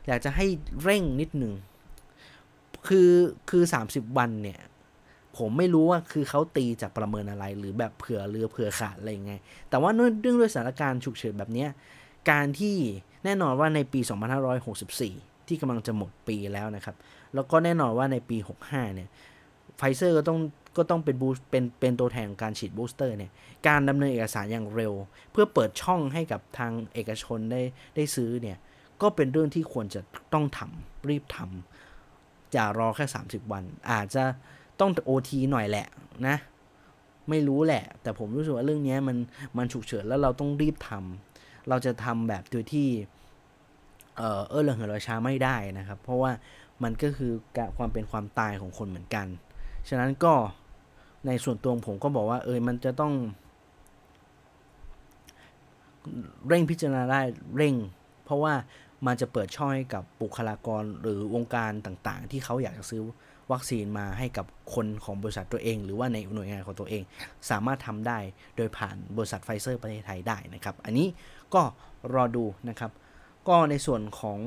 [0.07, 0.45] อยากจะให้
[0.83, 1.53] เร่งนิดหนึ่ง
[2.87, 3.11] คือ
[3.49, 4.59] คือ 30 วันเนี่ย
[5.37, 9.33] ผมไม่รู้ว่าคือเขาตีจากประเมินอะไรหรือแบบเผื่อเรือเผื่อขาดอะไรยังไง
[9.69, 11.65] แต่ว่าเนื่องด้วยสถานการณ์ฉุกเฉินแบบนี้
[12.31, 12.75] การที่
[13.25, 13.99] แน่นอนว่าในปี
[14.73, 16.95] 2564 ที่กำลังจะหมดปีแล้วนะครับ
[17.33, 19.09] แล้วก็แน่นอนว่าในปี 65 เนี่ย
[19.77, 20.39] ไฟเซอร์ก็ต้อง
[20.77, 23.31] ก็ต้องเป็นบูเป็นเป็นตัวแทนของการฉีด booster เนี่ย
[23.67, 24.93] การดำเนินเอกสารอย่างเร็ว
[25.31, 27.61] เพื่อเปิดช่องให้กับทางเอกชนได้
[27.95, 28.57] ได้ซื้อเนี่ย
[29.01, 30.01] ก็เป็นเรื่องที่ควรจะ
[30.33, 34.23] ต้องทำรีบทำอย่ารอแค่ 30 วัน อาจจะ
[34.79, 35.87] ต้อง OT หน่อยแหละ
[36.27, 36.37] นะ
[37.29, 39.17] ไม่รู้แหละ แต่ผมรู้สึกว่าเรื่องนี้มัน
[39.57, 42.87] มันฉุกเฉินแล้วเราต้องรีบทำเราจะทำแบบโดยที่
[44.17, 46.31] เออเออเรื่องเหรอช้าไม่ได้นะครับ เพราะว่า
[46.83, 47.31] มันก็คือ
[47.77, 49.27] ความเป็นความตายของคนเหมือนกัน
[49.89, 50.33] ฉะนั้นก็
[51.27, 53.13] ในส่วนตัวผมก็บอกว่า เออมันจะต้อง
[56.47, 57.21] เร่งพิจารณาได้
[57.57, 57.75] เร่ง
[58.25, 58.53] เพราะว่า
[59.05, 63.01] มันจะเปิดช่องให้กับบุคลากรหรือวงการต่างๆ ที่เขาอยากจะซื้อ
[63.51, 67.03] วัคซีนมาให้กับคนของบริษัทตัวเอง หรือว่าในหน่วยงานของตัวเอง
[67.49, 68.19] สามารถทำได้
[68.55, 71.07] โดยผ่านบริษัทไฟเซอร์ประเทศไทยได้นะครับ อันนี้
[71.53, 71.61] ก็
[72.13, 72.91] รอดูนะครับ
[73.47, 74.39] ก็ในส่วนของ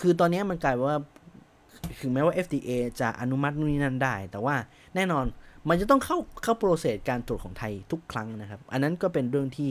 [0.00, 0.98] คือตอนนี้มันกลายว่า
[2.00, 2.70] ถึงแม้ว่า FDA
[3.00, 4.54] จะอนุมัตินู่นนี่นั่นได้ แต่ว่า
[4.94, 5.24] แน่นอน
[5.68, 9.70] มันจะต้องเข้าเข้า process การตรวจของไทยทุกครั้งนะครับ อันนั้นก็เป็นเรื่องที่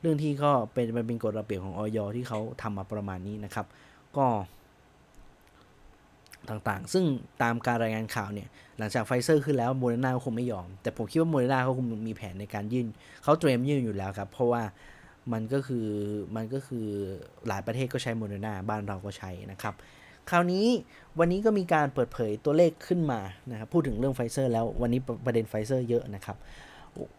[0.00, 1.98] เรื่องที่ก็เป็นมันเป็นกฎระเบียบของอย.
[2.16, 3.66] ที่เขาทำมาประมาณนี้นะครับ
[4.16, 4.26] ก็
[6.48, 7.04] ต่างๆ ซึ่ง
[7.42, 8.48] ตามการรายงานข่าวเนี่ย
[8.78, 12.86] หลังจากไฟเซอร์ขึ้นแล้วโมเดอร์นาคงไม่ยอม แต่ผมคิดว่าโมเดอร์นาเขาคงมีแผนในการยื่น
[13.22, 14.62] เขาเตรียมยื่นอยู่แล้วครับ เพราะว่า
[15.32, 15.86] มันก็คือ
[16.36, 16.86] มันก็คือ
[17.48, 19.74] หลายประเทศก็ใช้โมเดอร์นาบ้านเราก็ใช้นะครับ
[20.30, 20.66] คราวนี้
[21.18, 23.20] วันนี้ก็มีการเปิดเผยตัวเลขขึ้นมา
[23.50, 26.36] นะครับพูดถึงเรื่องไฟเซอร์แล้ววันนี้ประเด็นไฟเซอร์เยอะนะครับ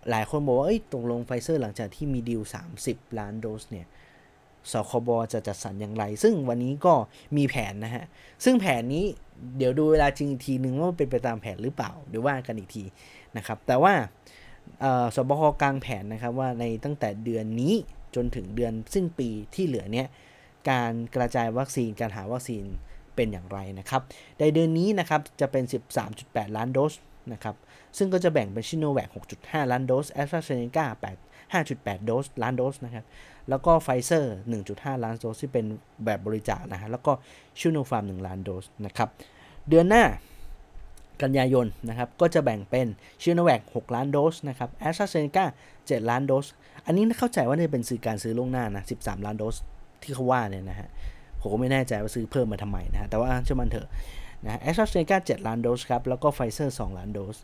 [0.09, 2.41] หลายคนบอกว่าตกลงไฟเซอร์หลังจากที่มีดีล
[2.79, 3.87] 30 ล้านโดสเนี่ย
[4.71, 6.93] ศบคจะจัดสรรอย่างไร ซึ่งวันนี้ก็
[7.37, 8.05] มีแผนนะฮะ
[8.43, 9.05] ซึ่งแผนนี้
[9.57, 12.83] เดี๋ยวดูเวลาจริงอีกทีนึงว่าเป็นไปตามแผนหรือเปล่าเดี๋ยวว่ากันอีกที
[13.37, 13.93] นะครับ แต่ว่า
[15.15, 17.73] ศบค กางแผนนะครับว่าในตั้งแต่เดือนนี้
[18.15, 20.07] จนถึงเดือนสิ้นปีที่เหลือเนี้ย
[20.69, 22.65] การกระจายวัคซีนการหาวัคซีน
[23.15, 24.01] เป็นอย่างไรนะครับ
[24.39, 25.63] ในเดือนนี้นะครับจะเป็น
[26.09, 26.93] 13.8 ล้านโดส
[27.33, 27.55] นะครับ
[27.97, 29.09] ซึ่งก็จะแบ่งเป็นซิโนแวค
[29.39, 30.85] 6.5 ล้านโดสแอสตราเซเนกา
[31.53, 33.05] 8 5.8 โดสล้านโดสนะครับ
[33.49, 34.35] แล้วก็ไฟเซอร์
[34.67, 35.65] 1.5 ล้านโดสที่เป็น
[36.05, 37.11] แบบบริจาคนะฮะแล้วก็
[37.59, 39.09] ซิโนฟาร์ม 1 ล้านโดสนะครับ
[39.69, 40.03] เดือนหน้า
[41.21, 42.87] กันยายนนะครับก็จะแบ่งเป็น
[43.21, 45.45] ซิโนแวค6ล้านโดสนะครับแอสตราเซเนกา
[45.77, 46.45] 7ล้านโดส
[46.85, 49.55] อันนี้เข้าใจว่านี่เป็นคือการซื้อล่วงหน้านะ 13 ล้านโดส
[50.03, 50.89] ที่เขาว่าเนี่ยนะฮะ
[51.45, 53.87] ผมก็ไม่แน่ใจว่าซื้อเพิ่มมาทำไมนะฮะแต่ว่าเชื่อมันเถอะ
[54.43, 57.35] นะแอสตราเซเนกา7ล้านโดสครับ แล้วก็ไฟเซอร์2ล้านโดส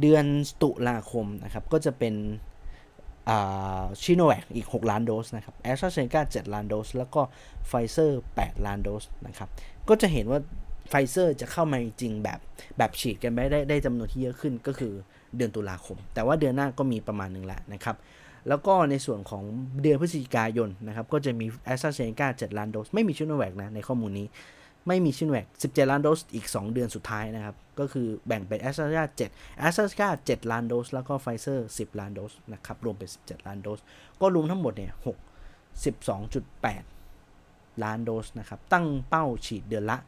[0.00, 0.24] เดือน
[0.62, 2.14] ตุลาคมนะครับ ก็จะเป็น
[4.02, 7.22] ซิโนแวคอีก 6 ล้านโดสนะครับแอสตราเซเนกา7ล้านโดส แล้วก็
[7.68, 9.48] ไฟเซอร์8ล้านโดสนะครับ
[9.88, 10.40] ก็จะเห็นว่า
[10.88, 12.38] ไฟเซอร์จะเข้ามาจริงแบบ
[12.78, 14.92] แบบฉีดกันไปได้ได้จำนวนที่เยอะขึ้นก็คือ
[15.36, 17.96] เดือนตุลาคม แต่ว่าเดือนหน้าก็มีประมาณหนึ่งแล้วนะครับ
[18.48, 19.44] แล้วก็ในส่วนของ
[19.82, 24.26] เดือนพฤศจิกายนนะครับก็จะมีแอสตราเซเนกา7ล้านโดส ไม่มีซิโนแวคนะในข้อมูลนี้
[24.88, 33.80] ไม่มีซิโนแวค17 ล้านโดสอีก 2 เดือนสุดท้ายนะครับ ก็คือแบ่งเป็นแอสตราเซเนกา7แอสตราเซเนกา7ล้านโดส แล้วก็ไฟเซอร์10 ล้านโดสนะครับรวมเป็น 17 ล้านโดส
[34.20, 35.16] ก็รวมทั้งหมดเนี่ย6
[35.84, 39.98] 12.8 ล้านโดสนะครับตั้งเป้าฉีดเดือนละ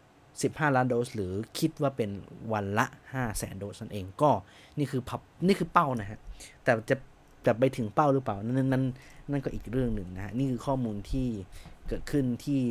[0.00, 2.10] 15 ล้านโดส หรือคิดว่าเป็น
[2.52, 4.30] วันละ5แสนโดสนั่นเองก็
[4.78, 6.20] นี่คือพับนี่คือเป้านะฮะ
[6.64, 6.96] แต่จะ
[7.46, 8.84] จะไปถึงเป้าหรือเปล่า นั่นนั่น
[9.30, 11.26] นั่นก็อีกเรื่องหนึ่งนะฮะนี่คือข้อมูลที่
[11.88, 12.62] เกิดขึ้นที่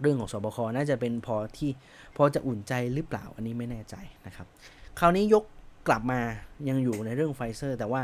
[0.00, 1.70] เรื่องของสบคน่าจะเป็นพอที่
[2.16, 3.96] พอจะอุ่นใจหรือเปล่าอันนี้ไม่แน่ใจ
[4.26, 4.46] นะครับ
[4.98, 5.44] คราวนี้ยก
[5.88, 6.20] กลับมา
[6.68, 8.02] ยังอยู่ในเรื่องไฟเซอร์ แต่ว่า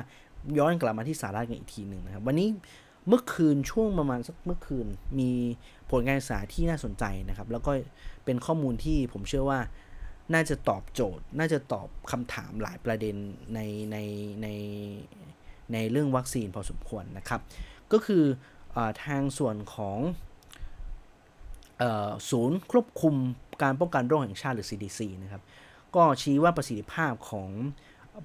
[0.59, 2.49] ย้อนกลับมาที่สาระกันอีกทีหนึ่งนะครับ วันนี้
[3.09, 4.86] เมื่อคืนช่วงประมาณสักเมื่อคืน
[5.20, 5.30] มี
[5.90, 7.72] ผลการศึกษาที่น่าสนใจนะครับ แล้วก็
[8.24, 9.61] เป็นข้อมูลที่ผมเชื่อว่า
[10.34, 13.16] น่าจะตอบโจทย์ น่าจะตอบคำถามหลายประเด็น
[13.55, 13.61] ใน
[13.92, 13.96] ใน
[14.42, 14.46] ใน
[15.73, 17.41] ในเรื่องวัคซีนพอสมควรนะครับ
[17.93, 18.25] ก็คือ
[18.77, 19.99] อทางส่วนของ
[22.31, 23.14] ศูนย์ควบคุม
[23.62, 25.43] การป้องกันโรคแห่งชาติหรือ CDC นะครับ
[25.97, 27.51] ก็ชี้ว่าประสิทธิภาพของ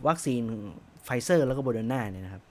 [0.07, 0.43] วัคซีน
[1.03, 2.43] ไฟเซอร์แล้วก็โมเดอร์นาเนี่ยนะครับ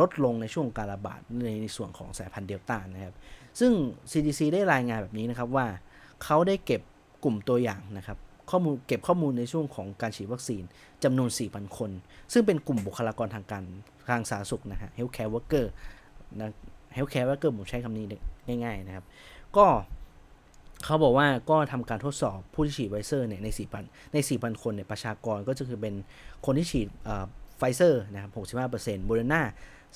[0.00, 3.14] ลดลงในช่วงการระบาดในในส่วนของสายพันธุ์เดลต้านะครับ
[3.60, 3.72] ซึ่ง
[4.12, 5.66] CDC ได้รายงานแบบนี้นะครับว่า
[6.24, 6.80] เขาได้เก็บ
[7.24, 8.18] กลุ่มตัวอย่างนะครับ
[8.50, 10.62] ข้อมูลเก็บข้อมูลในช่วงของการฉีดวัคซีน
[11.04, 11.90] จำนวน 4,000 คน
[12.32, 13.64] ซึ่งเป็นกลุ่มบุคลากรทางการ
[14.10, 15.66] ทางสาธารณสุขนะฮะ healthcare worker
[16.40, 16.50] นะ
[16.96, 18.06] healthcare worker ผมใช้คำนี้
[18.64, 19.04] ง่าย ๆ นะครับ
[19.56, 19.66] ก็
[20.84, 23.48] เขาบอกว่าก็ทำการทดสอบผู้ที่ฉีดไฟเซอร์เนี่ยใน
[23.80, 25.94] 4,000 ใน 4,000 คนเนี่ยประชากรก็จะคือเป็น
[26.46, 26.88] คนที่ฉีด
[27.58, 28.30] ไฟเซอร์นะครับ
[28.70, 29.42] 65%โมเดอร์นา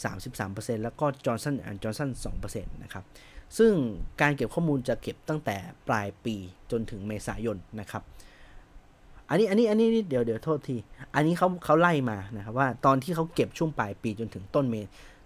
[0.05, 2.11] 33%แล้วก็จอร์นสันแอนด์จอร์นสัน
[2.44, 3.05] 2%นะครับ
[3.59, 3.72] ซึ่ง
[4.20, 5.57] การเก็บข้อมูลจะเก็บตั้งแต่
[5.88, 6.36] ปลายปี
[6.70, 8.03] จนถึงเมษายนนะครับ
[9.29, 10.76] อันนี้อันนี้อันนี้เดี๋ยวเดี๋ยวโทษที
[11.14, 14.76] อันนี้เขาเขาไล่มานะครับว่าตอนที่เขาเก็บช่วงปลายปีจนถึงต้นเม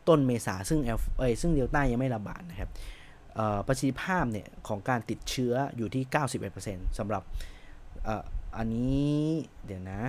[0.09, 2.71] ต้นเมษาซึ่งเอลเอซึ่งเดลต้ายังไม่ระบาดนะครับ
[3.67, 6.03] ประสิทธิภาพเนี่ยของการติดเชื้ออยู่ที่
[6.51, 7.23] 91%สำหรับ
[8.07, 8.09] อ
[8.57, 9.21] อันนี้
[9.67, 10.01] เดี๋ยวนะ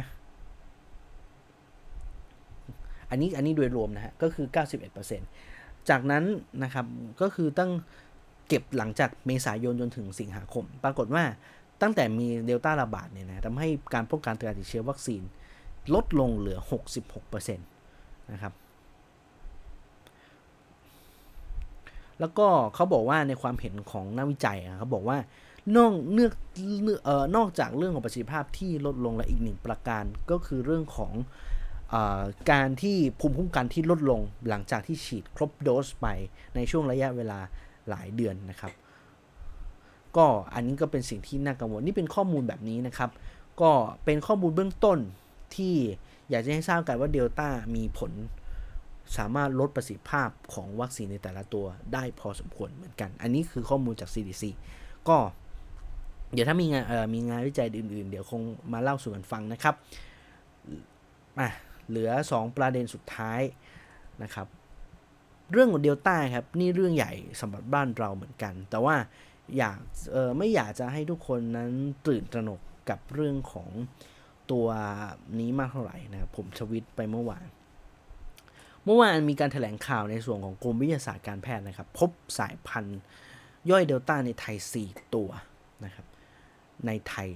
[3.10, 4.46] อันนี้อันนี้โดยรวมนะฮะก็คือ
[5.18, 6.24] 91%จากนั้น
[6.64, 6.86] นะครับ
[7.22, 7.72] ก็คือตั้ง
[8.48, 11.24] เก็บหลังจากเมษายนจนถึงสิงหาคม ปรากฏว่า
[11.84, 15.22] ตั้งแต่มีเดลต้าระบาดเนี่ยนะทำให้การป้องกันการติดเชื้อวัคซีน
[15.94, 16.60] ลดลงเหลือ
[17.06, 18.54] 66%นะครับ
[22.20, 25.18] แล้วก็เขาบอกว่าในความเห็นของนักวิจัยเขาบอกว่า
[25.76, 26.30] นอกเนือ
[27.04, 31.14] เอ่อนอกจากเรื่องของประสิทธิภาพที่ลดลงและอีกหนึ่งประการก็คือเรื่องของ
[31.94, 31.96] อ
[32.52, 34.20] การที่ภูมิคุ้มกันที่ลดลง
[34.50, 36.08] หลังจากที่ฉีดครบโดสไป
[36.56, 37.40] ในช่วงระยะเวลา
[37.90, 38.72] หลายเดือนนะครับ
[40.18, 43.10] ก็อันนี้ก็เป็นสิ่งที่น่ากังวลนี่เป็นข้อมูลแบบนี้นะครับ
[43.62, 43.72] ก็
[44.06, 45.00] เป็นข้อมูลเบื้องต้น
[45.56, 45.76] ที่
[46.30, 48.12] อยากจะให้ทราบกันว่าเดลต้ามีผล
[49.18, 54.44] สามารถลดประสิทธิภาพของวัคซีนในแต่ละตัวได้พอสมควรเหมือนกัน อันนี้คือข้อมูลจาก CDC
[55.10, 55.18] ก็
[56.34, 58.42] เดี๋ยวถ้ามีงานมีงานวิจัยอื่น ๆ เดี๋ยวคง
[58.74, 59.76] มาเล่าสู่กันฟังนะครับ
[61.40, 61.50] อะ
[61.90, 63.42] เหลือ 2 ประเด็นสุดท้าย
[64.24, 64.48] นะครับ
[65.52, 67.12] เรื่องของเดลต้าครับ นี่เรื่องใหญ่
[67.42, 68.96] สำหรับบ้านเราเหมือนกัน แต่ว่า
[69.58, 69.80] อยาก
[70.12, 71.72] เออไม่อยากจะให้ทุกคนนั้น
[72.08, 73.70] ตื่นตระหนกกับเรื่องของ
[74.52, 74.68] ตัว
[75.40, 77.48] นี้มากเท่าไหร่นะครับผมชวิตไปเมื่อวาน
[78.86, 83.00] เมื่อวานมีการถแถลงข่าวในส่วนของกรมวิทยาศาสตร์การแพทย์นะครับ พบสายพันธุ์
[83.70, 85.30] ย่อยเดลต้าในไทย 4 ตัว
[85.86, 86.06] นะครับ
[86.88, 87.30] ในไทย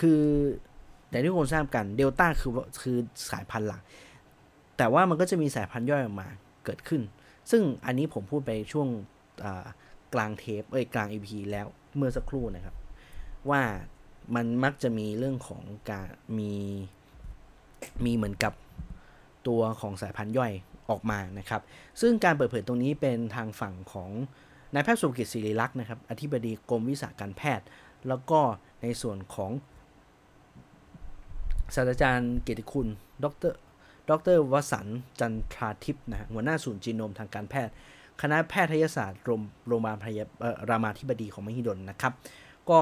[0.00, 0.22] คือ
[1.08, 2.96] แต่ที่คนทราบกันเดลต้าคือคือ
[3.30, 3.82] สายพันธุ์หลัก
[4.76, 6.28] แต่ว่ามันก็จะมีสายพันธุ์ย่อยออกมา
[6.64, 7.02] เกิดขึ้น
[7.50, 8.88] ซึ่งอันนี้ผมพูดไปช่วง
[10.14, 12.74] กลางเทปเอ้ยกลาง EP แล้วเมื่อสักครู่นะครับ
[13.50, 13.62] ว่า
[14.34, 16.08] มันมักจะมีเรื่องของการ
[16.38, 16.54] มี
[18.04, 18.52] มีเหมือนกับ
[19.48, 20.52] ตัวของสายพันธุ์ย่อย
[20.90, 21.62] ออกมานะครับ
[22.00, 24.10] ซึ่งการเปิดเผยตรงนี้เป็นทางฝั่งของ
[24.74, 27.66] นายแพทย์สุกิจศิริลักษ์นะครับอธิบดีกรมวิชาการแพทย์
[28.08, 28.40] แล้วก็
[28.82, 29.50] ในส่วนของ
[31.74, 32.88] ศาสตราจารย์เกียรติคุณ
[33.24, 33.52] ดร
[34.08, 34.86] ดรวสัน
[35.20, 37.72] จันทราทิพย์นะหัวหน้าศูนย์จีโนมทางการแพทย์
[38.22, 39.20] คณะแพทยศาสตร์
[39.66, 40.24] โรงพยาบาลพยา
[40.70, 42.12] รามาธิบดีของมหิดลนะครับ
[42.70, 42.80] ก็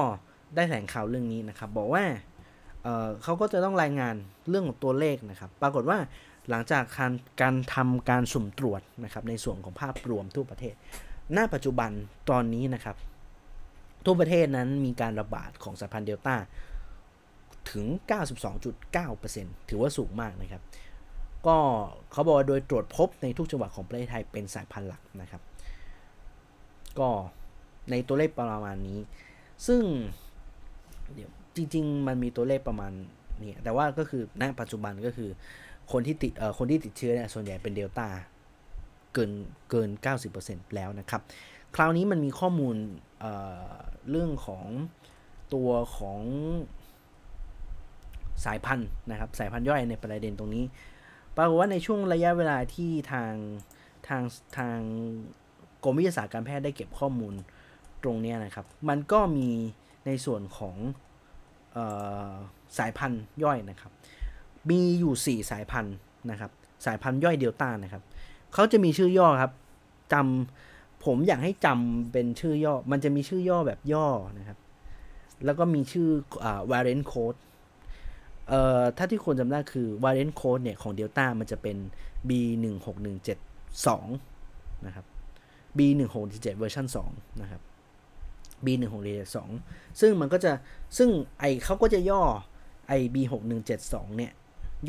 [0.55, 2.03] ได้แถลงข่าวเรื่องนี้นะครับ บอกว่า
[2.83, 4.15] เเขาก็จะต้องรายงาน
[4.49, 5.97] เรื่องของตัวเลขนะครับ ปรากฏว่า
[6.49, 7.11] หลังจากการ
[7.41, 10.73] การทำการสุ่มตรวจนะครับในส่วนของภาพรวมทั่วประเทศ
[11.33, 11.91] หน้าปัจจุบัน
[12.29, 12.95] ตอนนี้นะครับ
[14.05, 16.35] ทั่วประเทศนั้นมีการระบาดของสายพันธุ์เดลต้า
[17.71, 17.85] ถึง
[18.97, 20.61] 92.9%ถือว่าสูงมากนะครับ
[21.47, 21.57] ก็
[22.11, 25.41] เขาบอกว่าโดยตรวจพบในทุกจังหวัดของประเทศไทยเป็นสายพันธุ์หลักนะครับ
[26.99, 27.09] ก็
[27.91, 28.99] ในตัวเลขประมาณนี้
[29.67, 29.81] ซึ่ง
[31.13, 32.91] เดี๋ยวจริง ๆ มันมีตัวเลขประมาณ
[33.43, 35.29] นี้แต่ว่าก็คือณปัจจุบันก็คือ
[35.91, 38.07] คนที่ติดเอ่อคนที่ติดเชื้อเนี่ยส่วนใหญ่เป็นเดลต้า
[39.13, 39.31] เกิน
[39.69, 39.89] เกิน
[40.31, 41.21] 90%แล้วนะครับ
[41.75, 42.75] คราวนี้มันมีข้อมูล
[43.19, 44.65] เเรื่องของ
[45.53, 46.21] ตัวของ
[48.45, 50.63] สายพันธุ์นะครับ สายพันธุ์ย่อยในประเด็นตรงนี้
[51.39, 53.33] ปรากฏว่าในช่วงระยะเวลาที่ทาง
[54.07, 54.23] ทาง
[54.57, 54.77] ทาง
[55.83, 57.33] กรมวิทยาศาสตร์การแพทย์ได้เก็บข้อมูล
[58.03, 59.49] ตรงนี้นะครับ มันก็มี
[60.05, 60.75] ในส่วนของ
[61.75, 61.77] อ
[62.29, 62.31] อ
[62.77, 63.91] สายพันธุ์ย่อยนะครับ
[64.69, 65.95] มีอยู่ 4 สายพันธุ์
[66.31, 66.51] นะครับ
[66.85, 68.03] สายพันธุ์ย่อยเดลต้านะครับ
[68.53, 69.51] เขาจะมีชื่อย่อครับ
[70.13, 74.57] จำผมอยากให้จำเป็นชื่อย่อ มันจะมีชื่อย่อแบบย่อนะครับ
[75.45, 76.09] แล้วก็มีชื่อ
[76.43, 77.39] อ variant code
[78.49, 81.77] เอ่อถ้าที่คนจำได้คือ variant code เนี่ยของ Delta มันจะเป็น
[82.29, 82.31] B
[82.61, 83.37] 1 6 1 7
[83.85, 85.05] 2 นะครับ
[85.77, 87.61] B 1 6 1 7 เวอร์ชัน2นะครับ
[88.65, 90.51] B 1 6 1 7 2ซึ่งมันก็จะ
[90.97, 92.21] ซึ่งไอเขาก็จะย่อ
[92.87, 94.31] ไอ B 6 1 7 2 เนี่ย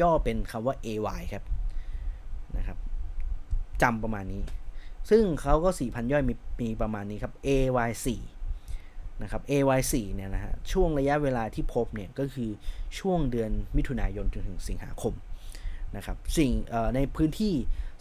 [0.01, 1.45] ย่อเป็นคำว่า AY ครับ
[2.57, 2.79] นะครับ
[3.83, 4.43] จำประมาณนี้
[5.11, 8.07] ซึ่งเขาก็ 4,000 ย่อยมีมีประมาณนี้ครับ AY4
[9.23, 12.51] นะครับ AY4 เนี่ยนะฮะช่วงระยะเวลาที่พบเนี่ยก็คือ
[12.99, 15.15] ช่วงเดือนมิถุนายนจนถึงสิงหาคม
[15.97, 16.51] นะครับสิ่ง
[16.95, 17.55] ในพื้นที่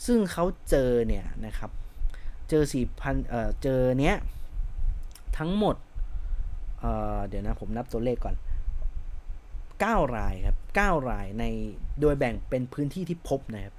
[0.05, 1.72] ซึ่งเขาเจอเนี่ยนะครับ
[2.49, 2.63] เจอ
[2.95, 4.15] 4,000เอ่อเจอเนี้ย
[5.38, 5.76] ทั้งหมด
[6.80, 8.36] เเดี๋ยวนะผมนับตัวเลขก่อน
[9.09, 11.45] 9 รายครับ 9 รายใน
[12.01, 13.76] โดยแบ่งเป็นพื้นที่ที่พบนะครับ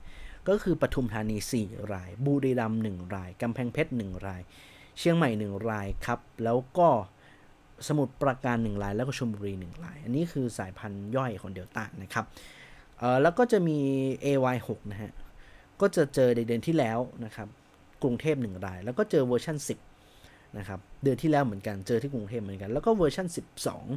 [0.48, 4.42] ก็คือปทุมธานี 4 ราย บุรีรัมย์1รายกำแพงเพชร 1 ราย
[4.98, 6.88] เชียงใหม่ 1 รายครับ แล้วก็
[7.88, 12.24] สมุทรปราการ1รายแล้วก็ชลบุรี1ราย อันนี้คือสายพันธุ์ย่อยของเดลต้านะครับ
[12.98, 13.78] เออแล้วก็จะมี
[14.24, 15.12] AY6 นะฮะ
[15.80, 17.48] ก็จะเจอในเดือนที่แล้วนะครับ
[18.02, 19.56] กรุงเทพ1ราย แล้วก็เจอเวอร์ชัน
[20.06, 23.26] 10นะครับ เดือนที่แล้วเหมือนกัน เจอที่กรุงเทพเหมือนกัน แล้วก็เวอร์ชัน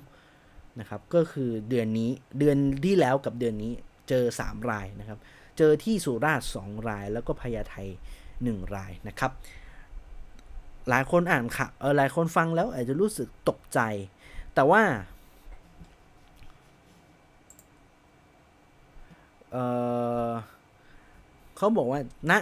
[0.05, 2.09] 12นะครับ ก็คือเดือนนี้
[2.39, 3.71] เดือนที่แล้วกับเดือนนี้
[4.09, 5.19] เจอ 3 รายนะครับ
[5.57, 7.75] เจอที่สุราษฎร์2ราย แล้วก็พญาไท
[8.25, 9.31] 1รายนะครับ
[10.89, 13.79] หลายคนอ่านค่ะเออหลายคนฟังแล้วอาจจะรู้สึกตกใจ
[14.53, 14.81] แต่ว่า
[19.51, 19.57] เอ
[20.27, 20.29] อ
[21.57, 22.39] เขาบอกว่าณนะ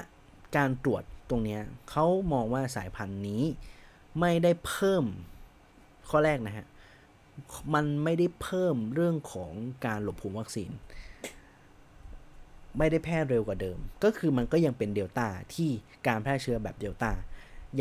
[0.58, 3.44] การตรวจตรงนี้เขามองว่าสายพันธุ์นี้
[4.20, 5.06] ไม่ได้เพิ่ม
[6.10, 6.68] ข้อแรกนะฮะ
[7.74, 9.52] มันไม่ได้เพิ่มเรื่องของ
[9.86, 10.72] การหลบภูมิวัคซีน
[12.78, 15.70] ไม่ได้แพร่เร็วกว่าเดิม ก็คือมันก็ยังเป็นเดลต้าที่
[16.08, 17.12] การแพร่เชื้อแบบเดลต้า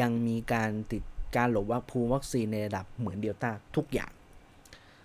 [0.00, 1.02] ยังมีการติด
[1.36, 4.12] การหลบวัคภูมิวัคซีนในระดับเหมือนเดลต้าทุกอย่าง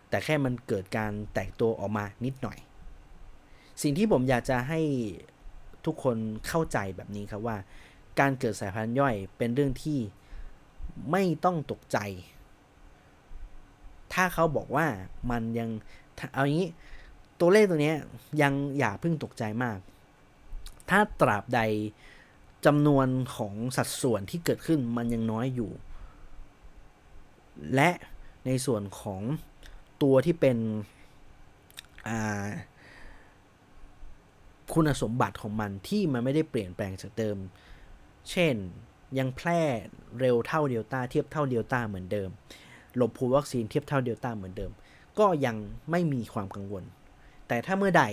[0.09, 2.57] แต่แค่มันเกิดการแตกตัวออกมานิดหน่อย
[3.81, 4.81] สิ่งที่ผมอยากจะให้
[5.85, 6.17] ทุกคน
[6.47, 7.57] เข้าใจแบบนี้ครับว่า
[8.19, 9.99] การเกิดสายพันธุ์ย่อยเป็นเรื่องที่
[11.11, 11.97] ไม่ต้องตกใจ
[14.13, 14.87] ถ้าเขาบอกว่า
[15.31, 15.69] มันยัง
[16.33, 16.69] เอาอย่างนี้
[17.39, 17.93] ตัวเลขตัวนี้
[18.41, 19.77] ยังอย่าเพิ่งตกใจมาก
[20.89, 21.61] ถ้าตราบใด
[22.65, 25.71] จำนวนของสัดส่วนที่เกิดขึ้นมันยังน้อยอยู่
[27.75, 27.89] และ
[28.45, 29.21] ในส่วนของ
[30.01, 30.57] ตัวที่เป็น
[34.73, 37.37] คุณสมบัติของมันที่มันไม่ได้เปลี่ยนแปลงจากเดิม
[38.31, 38.55] เช่น
[39.17, 39.61] ยังแพร่
[40.19, 42.29] เร็วเท่าเดลต้าเทียบเท่าเดลต้าเหมือนเดิม
[42.95, 44.71] หลบภูวัคซีนเทียบเท่าเดลต้าเหมือนเดิม
[45.19, 45.55] ก็ยัง
[45.91, 46.83] ไม่มีความกังวล
[47.47, 48.03] แต่ถ้าเมื่อใด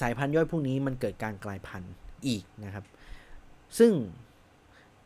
[0.00, 1.92] สายพันธุ์ย่อยพวกนี้มันเกิดการกลายพันธุ์
[2.26, 2.84] อีกนะครับ
[3.78, 3.92] ซึ่ง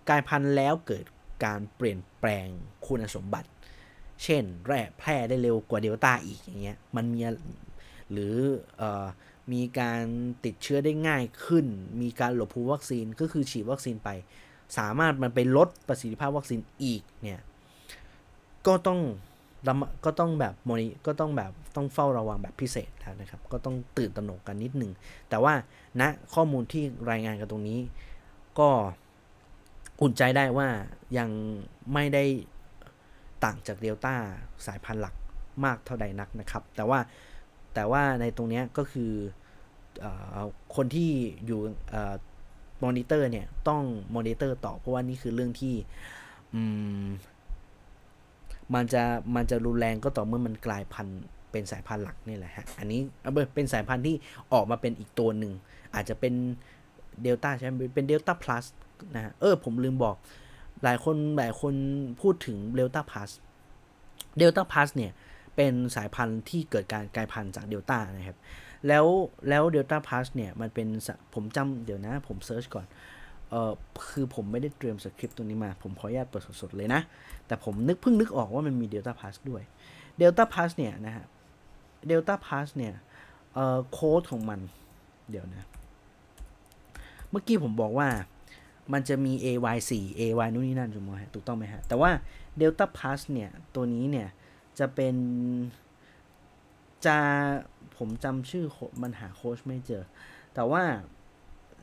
[0.09, 1.05] กลายพันธุ์แล้วเกิด
[1.45, 2.47] การเปลี่ยนแปลง
[2.87, 3.49] คุณสมบัติ
[4.25, 7.21] เช่น แร่แพร่ได้เร็วกว่าเดลต้าอีกอย่างเงี้ย มันมี
[8.13, 8.35] หรือ
[8.81, 8.83] อ
[9.53, 10.03] มีการ
[10.45, 11.67] ติดเชื้อได้ง่ายขึ้น
[12.03, 14.09] มีการหลบภูวัคซีนก็คือฉีดวัคซีนไป
[14.79, 17.41] สามารถมันไปลดประสิทธิภาพวัคซีนอีกเนี่ย
[18.67, 19.01] ก็ต้อง
[20.05, 24.93] ก็ต้องแบบมอนิก็ต้องแบบต้องเฝ้าระวังแบบพิเศษแล้วนะครับ ก็ต้องตื่นตระหนกกันนิดหนึ่ง
[25.29, 25.55] แต่ว่า
[26.01, 27.79] ณนะข้อมูลที่รายงานกันตรงนี้
[28.61, 28.71] ก็
[30.03, 30.69] อุ่นใจได้ว่า
[31.19, 31.31] ยัง
[31.93, 32.25] ไม่ได้
[33.45, 34.15] ต่างจากเดลต้า
[34.67, 35.15] สายพันธุ์หลัก
[35.65, 36.99] มากเท่าใดนักนะครับ แต่ว่า
[37.75, 39.13] แต่ว่าในตรงนี้ก็คือ
[40.05, 40.07] อ
[40.77, 41.11] คนที่
[41.47, 41.61] อยู่
[42.85, 43.83] มอนิเตอร์เนี่ยต้อง
[44.17, 45.75] มอนิเตอร์ต่อเพราะว่านี่คือเรื่องที่
[48.75, 49.03] มันจะ
[49.37, 53.01] มันจะรุนแรงก็ต่อเมื่อมันกลายพันธุ์เป็นสายพันธุ์หลักนี่แหละฮะ อันนี้
[53.55, 54.17] เป็นสายพันธุ์ที่
[54.53, 55.53] ออกมาเป็นอีกตัวหนึ่ง
[55.95, 56.35] อาจจะเป็น
[57.23, 58.65] เดลต้าใช่ไหมเป็นเดลต้าพลัส
[59.15, 60.17] นะเออผมลืมบอก
[60.85, 61.75] หลายคนหลายคน
[62.21, 63.31] พูดถึงเดลต้าพลัส
[64.39, 65.13] เดลต้าพลัสเนี่ย
[65.57, 68.39] เป็นสายพันธุ์ที่เกิดการกลายพันธุ์จากเดลต้านะครับ
[68.87, 69.07] แล้ว
[69.49, 70.89] แล้วเดลต้าพลัสเนี่ยมันเป็น
[71.35, 72.87] ผมจำเดี๋ยวนะ ผม search ก่อน
[73.51, 73.73] เออ
[74.11, 77.01] คือผมไม่ได้เตรียมสคริปต์ตรงนี้มา ผมขออนุญาตเปิดสดๆเลยนะ
[77.47, 79.63] แต่ผมนึกเพิ่งนึกออกว่ามันมี Delta Plus ด้วย
[80.21, 81.25] Delta Plus เนี่ยนะฮะ
[82.11, 82.95] Delta Plus เนี่ย
[83.55, 84.61] เอ่อโค้ดของมัน
[85.31, 85.67] เดี๋ยวนะ
[87.31, 88.09] เมื่อกี้ผมบอกว่า
[88.93, 92.11] มันจะมี AY 4 AY นู่นนี่นั่นถูกไหมฮะถูกต้องไหมฮะ แต่ว่า
[92.61, 94.29] Delta Plus เนี่ย ตัวนี้เนี่ย
[94.79, 95.17] จะเป็น
[97.07, 97.19] จะ
[97.97, 98.67] ผมจำชื่อ
[99.03, 100.03] มันหาโค้ชไม่เจอ
[100.55, 100.83] แต่ว่า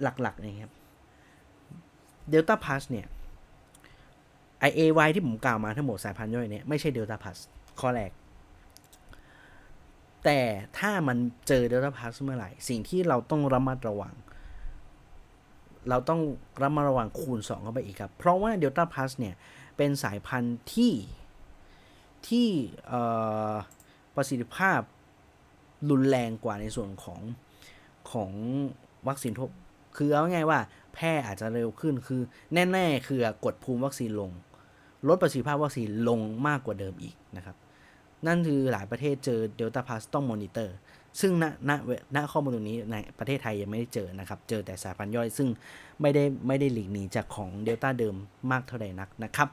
[0.02, 0.74] หลักๆเนี่ยครับ
[2.32, 3.08] Delta Plus เนี่ย
[4.60, 7.38] ไอ AY ที่ผมกล่าวมาทั้งหมดสายพันธุ์ย่อยเนี่ยไม่ใช่ Delta Plus
[7.80, 8.12] ข้อแรก
[10.26, 10.40] แต่
[10.78, 11.18] ถ้ามัน
[11.48, 14.14] เจอ Delta Plus เมื่อไหร่ สิ่งที่เราต้องระมัดระวัง
[15.90, 16.22] เราต้อง
[16.62, 19.36] ระมัดระวังคูณ 2 เข้าไปอีกครับ เพราะว่า Delta Plus เนี่ย
[19.78, 20.94] เป็นสายพันธุ์ที่
[22.28, 22.48] ที่
[24.16, 24.80] ประสิทธิภาพ
[25.90, 27.20] รุนแรงกว่าในส่วนของ
[28.12, 28.32] ของ
[29.08, 29.50] วัคซีนทบ
[29.98, 30.60] คือเอาง่ายว่า
[30.94, 32.22] แพร่อาจจะเร็วขึ้นคือ
[32.54, 34.32] แน่ ๆ คือกดภูมิวัคซีนลง
[35.08, 37.56] ลดประสิทธิภาพวัคซีนลงมากกว่าเดิมอีกนะครับ
[38.28, 40.76] นั่นคือหลายประเทศเจอเดลต้าพาสต้องมอนิเตอร์
[41.22, 41.72] ซึ่งณณ
[42.16, 45.48] ณข้อมูลตรงนี้ในประเทศไทยยังไม่ได้เจอนะครับ เจอแต่สายพันธุ์ย่อย ซึ่ง
[46.02, 48.16] ไม่ได้ไม่ได้หลีกหนีจากของเดลต้าเดิม
[48.52, 49.48] มากเท่าใดนักนะครับ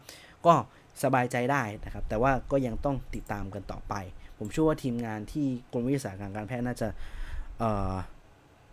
[0.46, 0.54] ก็
[1.02, 3.94] สบายใจได้นะครับ แต่ว่าก็ยังต้องติดตามกันต่อไป
[4.38, 6.88] ผมเชื่อว่าทีมงานที่กรมวิทยาศาสตร์การแพทย์น่าจะ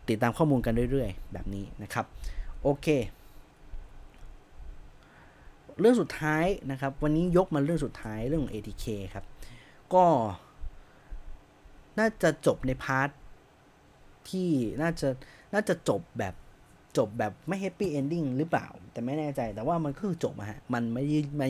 [0.09, 2.05] ติดตามข้อมูลกันเรื่อยๆ แบบนี้นะครับ
[2.63, 2.87] โอเค
[5.79, 9.25] เรื่องสุดท้ายนะครับ วันนี้ยกมาเรื่องสุดท้ายเรื่องของ ATK ครับ
[9.93, 10.05] ก็
[11.99, 13.09] น่าจะจบใน part
[14.29, 14.49] ที่
[14.81, 15.09] น่าจะ
[15.53, 16.33] น่าจะจบแบบ
[16.97, 21.49] จบแบบไม่ happy ending หรือเปล่า แต่ไม่แน่ใจแต่ว่ามันก็คือจบอะฮะมันไม่ยืดไม่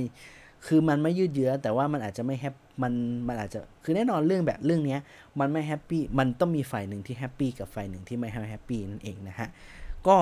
[0.67, 2.93] คือมันไม่ยืดเยื้อแต่ว่ามันอาจจะไม่ hap- มัน
[3.27, 4.97] มันอาจจะคือแน่นอนเรื่องแบบเรื่องนี้
[5.39, 9.47] มันไม่ happy มันต้องมีฝ่ายหนึ่งที่ happy กับฝ่ายหนึ่งที่ไม่ happy นั่นเองนะฮะ
[10.07, 10.17] ก็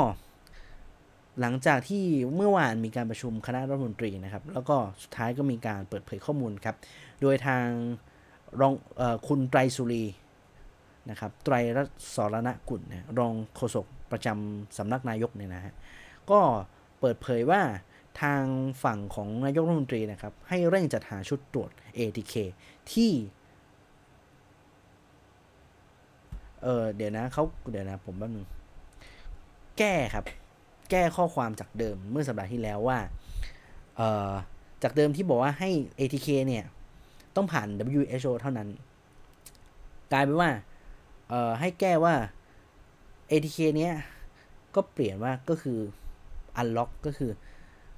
[1.42, 2.04] หลังจากที่
[2.36, 6.76] เมื่อวานมีการประชุมคณะรัฐมนตรีนะครับ แล้วก็สุดท้ายก็มีการเปิดเผยข้อมูลครับ
[7.22, 7.66] โดยทาง
[8.60, 10.04] รองอคุณไตรสุรี
[11.10, 11.84] นะครับ ไตรรั
[12.16, 15.74] ศรณกุลนะรองโฆษกประจำสำนักนายกเนี่ยนะฮะ
[16.32, 16.40] ก็
[17.00, 17.62] เปิดเผยว่า
[18.22, 18.44] ทาง
[18.84, 22.36] ฝั่งของนายกรัฐมนตรีนะครับ ให้เร่งจัดหาชุดตรวจ ATK
[22.94, 23.12] ที่
[26.64, 28.46] เออเดี๋ยวนะเขาเดี๋ยวนะผมแป๊บนึง
[29.78, 30.26] แก้ครับ
[30.92, 33.00] แก้ข้อความจากเดิมเมื่อสัปดาห์ที่แล้วว่า
[34.84, 35.70] จากเดิมที่บอกว่าให้
[36.00, 36.64] ATK เนี่ย
[37.36, 37.68] ต้องผ่าน
[38.00, 38.68] WHO เท่านั้น
[40.12, 40.50] กลายเป็นว่า
[41.60, 42.16] ให้แก้ว่า
[43.32, 43.94] ATK เนี้ย
[44.76, 45.80] ก็เปลี่ยนว่าก็คือ
[46.62, 47.32] unlock ก็คือ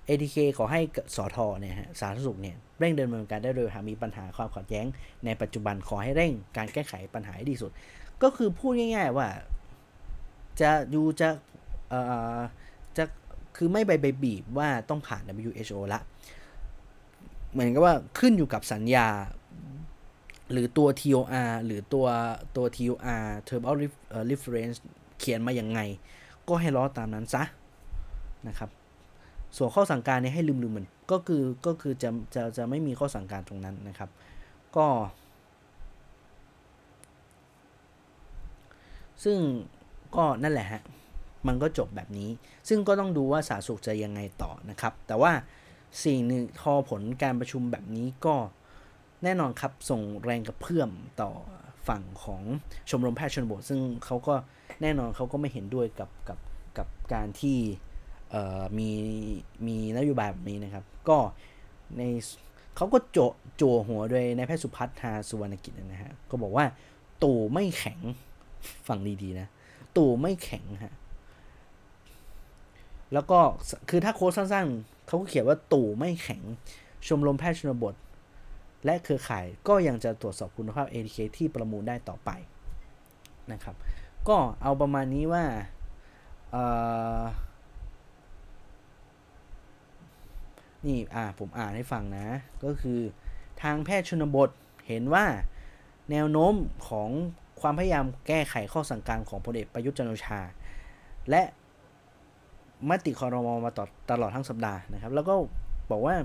[0.07, 0.81] ATK ขอให้
[1.15, 4.85] สอทอเนี่ยฮะสาธารณสุขเนี่ย เร่งเดินดำเนินการได้โดยหากมีปัญหาความขัดแย้ง
[5.25, 7.71] ในปัจจุบันขอให้เร่งการแก้ไขปัญหาให้ดีสุด
[8.23, 9.27] ก็คือพูดง่าย ๆ ว่า
[10.61, 11.29] จะอยูจะ
[11.89, 12.01] เอ่
[12.37, 12.65] อจะ
[13.57, 15.99] คือไม่ไปไปบีบว่าต้องผ่าน WHO ละ
[17.51, 19.07] เหมือนกับว่าขึ้นอยู่กับสัญญา
[20.51, 22.07] หรือตัว TOR หรือตัว
[22.55, 23.75] ตัว TOR Term of
[24.31, 24.77] Reference
[25.19, 25.79] เขียนมาอย่างไง
[26.47, 27.43] ก็ให้ล้อตามนั้นซะ
[28.47, 28.69] นะครับ
[29.57, 34.09] ส่วนข้อสั่งการนี้ให้ลืมลืมมันก็คือก็คือจะจะจะไม่มีข้อสั่งการตรงนั้นนะครับ
[34.77, 34.87] ก็
[39.23, 39.37] ซึ่ง
[40.15, 40.81] ก็นั่นแหละฮะ
[41.47, 42.29] มันก็จบแบบนี้
[42.69, 45.31] ซึ่งก็ต้องดูว่าสาสุขจะยังไงต่อนะครับ แต่ว่า
[46.03, 48.35] สิ่งหนึ่งพอผลการประชุมแบบนี้ก็
[49.23, 50.89] แน่นอนครับส่งแรงกระเพื่อม
[51.21, 51.31] ต่อ
[51.87, 52.41] ฝั่งของ
[52.89, 54.35] ชมรมแพทย์ชนบท ซึ่งเขาก็
[54.81, 56.39] แน่นอนเขาก็ไม่เห็นด้วยกับกับ
[56.77, 57.57] กับการที่
[58.77, 58.89] มี
[59.67, 61.17] มีนโยบายแบบนี้นะครับ ก็
[61.97, 62.01] ใน
[62.75, 63.17] เขาก็โจ
[63.57, 66.65] โจหัวโดยนายแพทย์สุพัฒน์ทาสุวรรณกิจนะฮะก็บอกว่า
[67.23, 67.99] ตู่ไม่แข็ง
[68.87, 69.47] ฟังดีๆนะ
[69.97, 70.93] ตู่ไม่แข็งฮะ
[73.13, 73.39] แล้วก็
[73.89, 76.41] คือถ้าโค้ดสั้นๆ เขาก็เขียนว่าตู่ไม่แข็ง
[77.07, 77.95] ชมรมแพทย์ชนบท
[78.85, 82.29] และเครือข่ายก็ยังจะตรวจสอบคุณภาพ ATK ที่ประมูลได้ต่อไป
[83.51, 83.75] นะครับ
[84.27, 85.43] ก็เอาประมาณนี้ว่า
[90.85, 92.27] นี่อ่าผมอ่านให้ฟังนะ
[92.63, 92.99] ก็คือ
[93.61, 94.49] ทางแพทย์ชนบท
[94.87, 95.25] เห็นว่า
[96.11, 96.53] แนวโน้ม
[96.87, 97.09] ของ
[97.61, 100.39] ความพยายามแก้ไขข้อสั่งการของพลเอกประยุทธ์จันโอชา
[101.29, 101.41] และ
[102.89, 103.79] มติคอรมอมาต
[104.11, 105.35] ตลอดทั้งสัปดาห์นะครับ แล้วก็
[105.91, 106.15] บอกว่า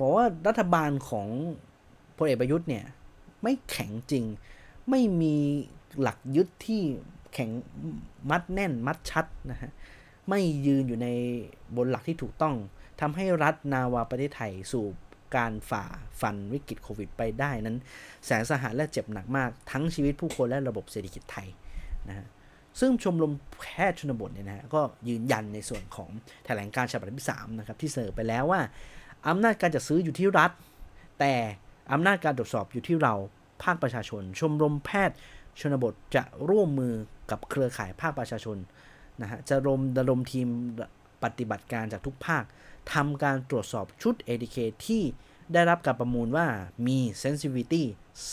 [0.00, 1.28] บอกว่ารัฐบาลของ
[2.16, 2.84] พลเอกประยุทธ์เนี่ย
[3.42, 4.24] ไม่แข็งจริง
[4.90, 5.36] ไม่มี
[6.00, 6.82] หลักยึดที่
[7.32, 7.50] แข็ง
[8.30, 9.70] มัดแน่นมัดชัดนะฮะ
[10.28, 11.08] ไม่ยืนอยู่ใน
[11.76, 12.54] บนหลักที่ถูกต้อง
[13.00, 14.84] ทำให้รัฐนาวาประเทศไทยสู่
[15.36, 15.84] การฝ่า
[16.20, 17.76] ฟันวิกฤตโควิดไปได้นั้น
[18.26, 21.48] แสนสาหัสและเจ็บหนักมากทั้งชีวิตผู้คนและระบบเศรษฐกิจไทย
[22.08, 22.26] นะฮะ
[22.80, 26.10] ซึ่งชมรมแพทย์ชนบทเนี่ยนะฮะก็ยืนยันในส่วนของ
[26.46, 28.60] แถลงการฉบับที่3นะครับที่เสนอไปแล้วว่า
[29.28, 30.50] อำนาจการจัดซื้ออยู่ที่รัฐ
[31.20, 31.34] แต่
[31.92, 33.14] อำนาจการตรวจสอบอยู่ที่เรา
[33.62, 35.16] ภาคประชาชน ชมรมแพทย์
[35.60, 36.94] ชนบทจะร่วมมือ
[37.30, 38.56] กับเครือข่ายภาคประชาชน
[39.22, 40.48] นะฮะจะรมระดมทีม
[41.24, 42.44] ปฏิบัติการจากทุกภาค
[42.92, 44.56] ทำการตรวจสอบชุด ADK
[44.86, 45.02] ที่
[45.52, 46.46] ได้รับการประมูลว่า
[46.86, 47.82] มี sensitivity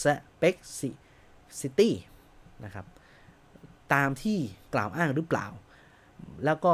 [0.01, 1.91] specificity
[2.65, 2.85] นะครับ
[3.93, 4.37] ตามที่
[4.73, 5.47] กล่าวอ้างหรือเปล่า
[6.45, 6.73] แล้วก็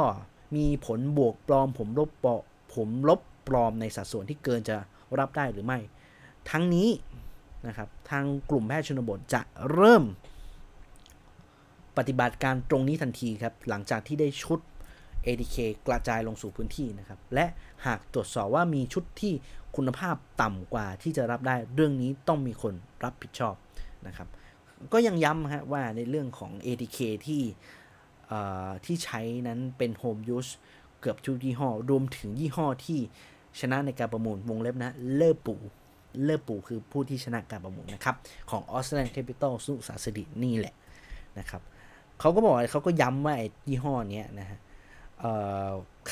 [0.56, 2.34] มีผลบวกปลอมผมลบปอ
[2.74, 4.76] ผมลบปลอมในสัดส่วนที่เกินจะ
[5.18, 5.78] รับได้หรือไม่
[6.50, 6.88] ทั้งนี้
[7.66, 9.40] นะครับทางกลุ่มแพทย์ชนบทจะ
[9.72, 10.04] เริ่ม
[11.96, 14.60] ปฏิบัติการตรงนี้ทันทีครับ หลังจากที่ได้ชุด
[15.26, 17.46] ADK กระจายลงสู่พื้นที่นะครับ และ
[17.86, 19.32] หากตรวจสอบว่ามีชุดที่
[19.76, 22.74] คุณภาพต่ำกว่าที่จะรับได้ เรื่องนี้ต้องมีคน
[23.04, 23.54] รับผิดชอบ
[24.06, 24.28] นะครับ
[24.92, 27.42] ก็ยังย้ำฮะว่าในเรื่องของ ADK ที่
[28.84, 30.50] ที่ใช้นั้นเป็น Home Use
[31.00, 33.00] เกือบทุกยี่ห้อ รวมถึงยี่ห้อที่
[33.60, 35.54] ชนะในการประมูลวงเล็บนะ เลอปู
[36.24, 38.16] เลอปูคือผู้ที่ชนะการประมูลนะครับ
[38.50, 40.74] ของ Australian Capital สุสาสดินี่แหละ
[41.38, 41.62] นะครับ
[42.20, 44.58] เขาก็บอกเขาก็ย้ำว่าไอ้ยี่ห้อนี้นะฮะ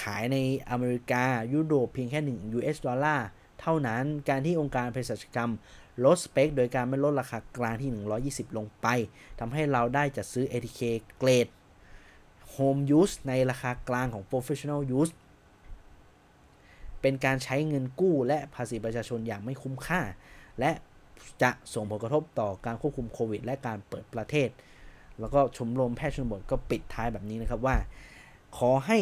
[0.01, 0.37] ขายใน
[0.71, 3.29] อเมริกา ยุโรปเพียงแค่ 1 US ดอลลาร์
[3.61, 5.53] เท่านั้นการที่องค์การเภสัชกรรม
[6.05, 7.91] ลดสเปค โดยการไม่ลดราคากลางที่
[8.49, 8.87] 120 ลงไป
[9.39, 10.81] ทำให้เราได้จัดซื้อ ATK
[11.19, 11.49] เกรด
[12.55, 15.13] Home Use ในราคากลางของ Professional Use
[17.01, 20.01] เป็นการใช้เงินกู้และภาษีประชาชนอย่างไม่คุ้มค่า
[20.61, 20.71] และ
[21.43, 24.49] จะส่งผลกระทบต่อการควบคุมโควิด และการเปิดประเทศ
[25.21, 27.77] แล้วก็ชมรมแพทย์ชนบทก็ปิดท้ายแบบนี้นะครับว่า
[28.59, 28.99] ขอให้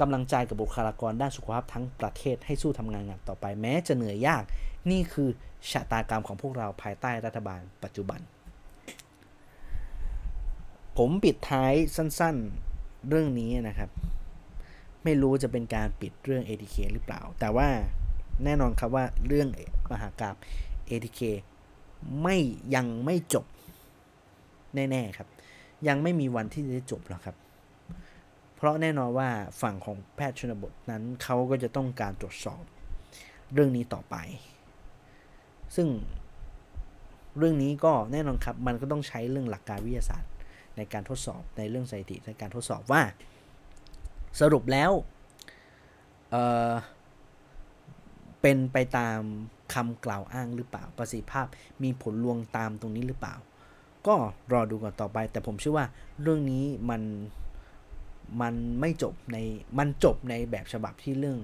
[0.00, 4.42] กำลังใจกับบุคลากรด้านสุขภาพทั้งประเทศให้สู้ทำงานหนักต่อไปแม้จะเหนื่อยยาก
[4.90, 5.28] นี่คือ
[5.70, 8.20] ชะตากรรมของพวกเราภายใต้รัฐบาลปัจจุบัน
[10.96, 13.90] ผมปิดท้ายสั้นๆเรื่องนี้นะครับ
[15.04, 17.68] ไม่รู้จะเป็นการปิดเรื่อง ATK หรือเปล่า แต่ว่า
[18.44, 19.48] แน่นอนครับว่าเรื่อง
[19.90, 20.36] มหากราบ
[20.90, 21.20] ATK
[22.22, 22.36] ไม่
[22.74, 23.44] ยังไม่จบ
[24.74, 25.28] แน่ๆครับ
[25.88, 27.36] ยังไม่มีวันที่จะจบหรอกครับ
[28.58, 29.30] เพราะแน่นอนว่า
[29.62, 32.62] ฝั่งของแพทย์ชนบทนั้นเขาก็จะต้องการตรวจสอบ
[33.52, 34.16] เรื่องนี้ต่อไป
[35.76, 35.88] ซึ่ง
[37.38, 40.32] เรื่องนี้ก็แน่นอนครับ มันก็ต้องใช้เรื่องหลักการวิทยาศาสตร์
[40.76, 43.02] ในการทดสอบในเรื่องสถิติในการทดสอบว่า
[44.40, 44.90] สรุปแล้ว
[46.30, 49.20] เเป็นไปตาม
[49.74, 51.46] คำกล่าวอ้างหรือเปล่า ประสิทธิภาพ
[51.82, 53.34] มีผลลวงตามตรงนี้หรือเปล่า
[54.06, 54.14] ก็
[54.52, 55.86] รอดูกันต่อไป แต่ผมเชื่อว่า
[56.22, 57.02] เรื่องนี้มัน
[58.40, 59.36] มันไม่จบใน
[59.78, 61.38] มันจบในแบบฉบับที่เรื่อง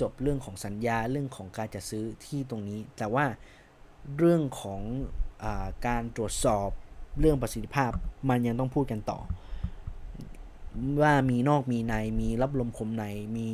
[0.00, 3.24] จบเรื่องของสัญญาเรื่องของการจะซื้อที่ตรงนี้ แต่ว่า
[4.18, 4.82] เรื่องของ
[5.44, 5.46] อ
[5.86, 6.68] การตรวจสอบ
[7.20, 7.92] เรื่องประสิทธิภาพ
[8.28, 9.18] มันยังต้องพูดกันต่อ
[11.02, 13.04] ว่ามีนอกมีในมีรับลมคมใน
[13.36, 13.50] มี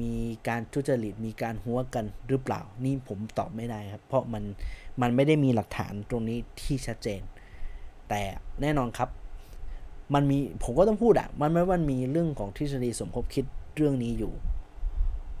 [0.00, 0.10] มี
[0.48, 4.44] การทุจริตมีการหัวกันหรือเปล่า นี่ผมตอบไม่ได้ครับ เพราะมัน
[5.00, 7.20] มันไม่ได้มีหลักฐานตรงนี้ที่ชัดเจน
[8.08, 8.22] แต่
[8.60, 9.08] แน่นอนครับ
[10.14, 13.44] มันมีผมก็ต้องพูดอะมันไม่ว่ามีเรื่องของทฤษฎีสมคบคิด
[13.76, 14.32] เรื่องนี้อยู่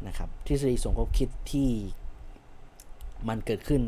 [0.06, 1.70] นะครับทฤษฎีสมคบคิดที่
[3.28, 3.82] มันเกิดขึ้น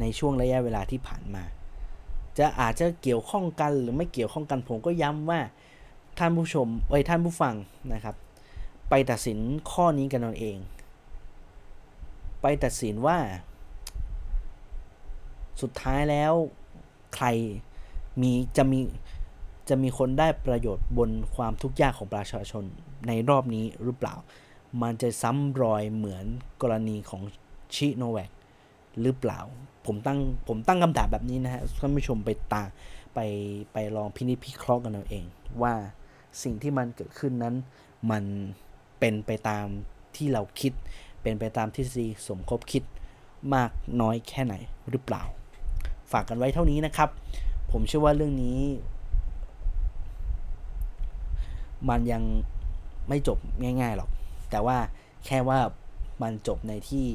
[0.00, 1.44] ในช่วงระยะเวลาที่ผ่านมา
[2.38, 5.40] จะอาจจะเกี่ยวข้องกันหรือไม่เกี่ยวข้องกันผมก็ย้ำว่า
[6.18, 7.54] ท่านผู้ชมเอ้ยท่านผู้ฟัง
[7.92, 8.14] นะครับ
[8.90, 9.38] ไปตัดสิน
[9.70, 10.56] ข้อนี้กันเอาเอง
[12.42, 13.18] ไปตัดสินว่า
[15.60, 16.32] สุดท้ายแล้ว
[17.14, 17.26] ใคร
[18.20, 18.80] มีจะมี
[19.70, 22.64] จะมีคนได้ประโยชน์บนความทุกข์ยากของประชาชน
[23.06, 24.14] ในรอบนี้หรือเปล่า
[24.82, 26.24] มันจะซ้ำรอยเหมือน
[26.62, 27.22] กรณีของ
[27.74, 28.30] ชิโนแวค
[29.00, 29.40] หรือเปล่า
[29.86, 30.18] ผมตั้ง
[30.48, 32.62] ผมตั้งคำถามแบบนี้นะฮะท่านผู้ชมไปตา
[33.14, 33.18] ไป
[33.72, 35.24] ไปลองพินิจพิเคราะห์กันเอาเอง
[35.62, 35.74] ว่า
[36.42, 37.54] สิ่งที่มันเกิดขึ้นนั้น
[38.10, 38.24] มัน
[38.98, 39.66] เป็นไปตาม
[40.16, 40.72] ที่เราคิด
[41.22, 42.84] เป็นไปตามทฤษฎีสมคบคิด
[43.54, 43.70] มาก
[44.00, 44.54] น้อยแค่ไหน
[44.90, 45.22] หรือเปล่า
[46.12, 47.08] ฝากกันไว้เท่านี้นะครับ
[47.70, 48.58] ผมเชื่อว่าเรื่องนี้
[51.88, 52.22] มันยัง
[53.08, 54.10] ไม่จบง่าย ๆหรอก
[54.50, 54.78] แต่ว่า
[55.26, 55.58] แค่ว่า
[56.22, 57.06] มันจบในที่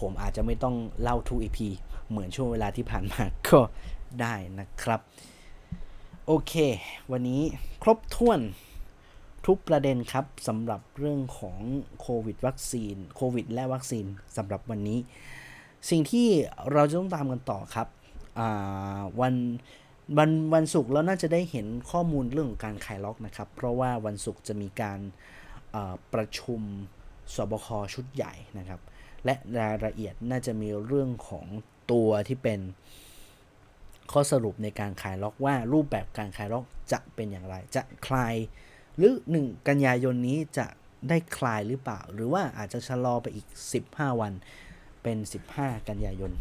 [0.00, 1.68] ผมอาจจะไม่ต้องเล่าทุกอีพี
[2.08, 3.60] เหมือนช่วงเวลาที่ผ่านมาก็
[4.20, 5.00] ได้นะครับ
[6.26, 6.52] โอเค
[7.12, 7.42] วันนี้
[7.82, 8.40] ครบถ้วน
[9.46, 11.58] ทุกประเด็นครับสำหรับเรื่องของ
[12.00, 14.06] โควิดวัคซีนโควิดและวัคซีน
[14.36, 14.98] สำหรับวันนี้
[15.90, 16.28] สิ่งที่
[16.72, 17.88] เราจะต้องตามกันต่อครับ
[19.20, 19.34] วัน
[20.16, 25.00] วันวันศุกร์เราน่าจะได้เห็นข้อมูลเรื่องของการขายล็อกนะครับ เพราะว่าวันศุกร์จะมีการ
[26.12, 26.60] ประชุม
[27.34, 28.80] สบคชุดใหญ่นะครับ
[29.24, 31.46] และรายละเอียดน่าจะมีเรื่องของ
[31.92, 32.60] ตัวที่เป็น
[34.12, 38.34] ข้อสรุปในการขายล็อกว่ารูปแบบการขายล็อกจะเป็นอย่างไร จะคลาย
[38.96, 40.66] หรือ 1 กันยายนนี้จะ
[41.08, 43.46] ได้คลายหรือเปล่า หรือว่าอาจจะชะลอไปอีก
[43.84, 44.32] 15 วัน
[45.02, 45.16] เป็น
[45.54, 46.32] 15 กันยายน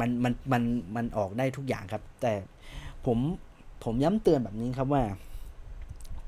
[0.00, 0.62] มันมันมัน
[0.96, 2.32] มันออกได้ทุกอย่างครับ แต่
[3.06, 3.18] ผม
[3.84, 5.04] ผมย้ำเตือนแบบนี้ครับว่า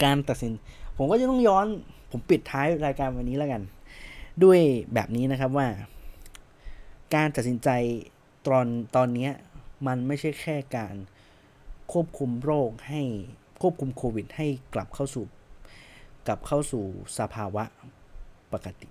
[0.04, 0.52] การตัดสิน
[0.96, 1.66] ผมก็จะต้องย้อน
[2.10, 3.62] ผมปิดท้ายรายการวันนี้แล้วกัน
[4.42, 4.60] ด้วย
[4.94, 5.68] แบบนี้นะครับว่า
[7.14, 7.68] การตัดสินใจ
[8.46, 9.30] ตอนตอนนี้
[9.86, 10.94] มันไม่ใช่แค่การ
[11.92, 13.02] ควบคุมโรคให้
[13.62, 15.26] ควบคุมโควิด ให้กลับเข้าสู่
[16.26, 16.84] กลับเข้าสู่
[17.18, 17.64] สภาวะ
[18.52, 18.90] ปกติ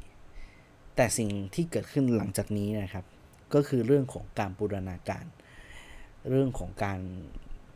[0.95, 3.05] แต่สิ่งที่เกิดขึ้นหลังจากนี้นะครับ
[3.53, 5.25] ก็คือเรื่องของการบูรณาการ
[6.29, 6.99] เรื่องของการ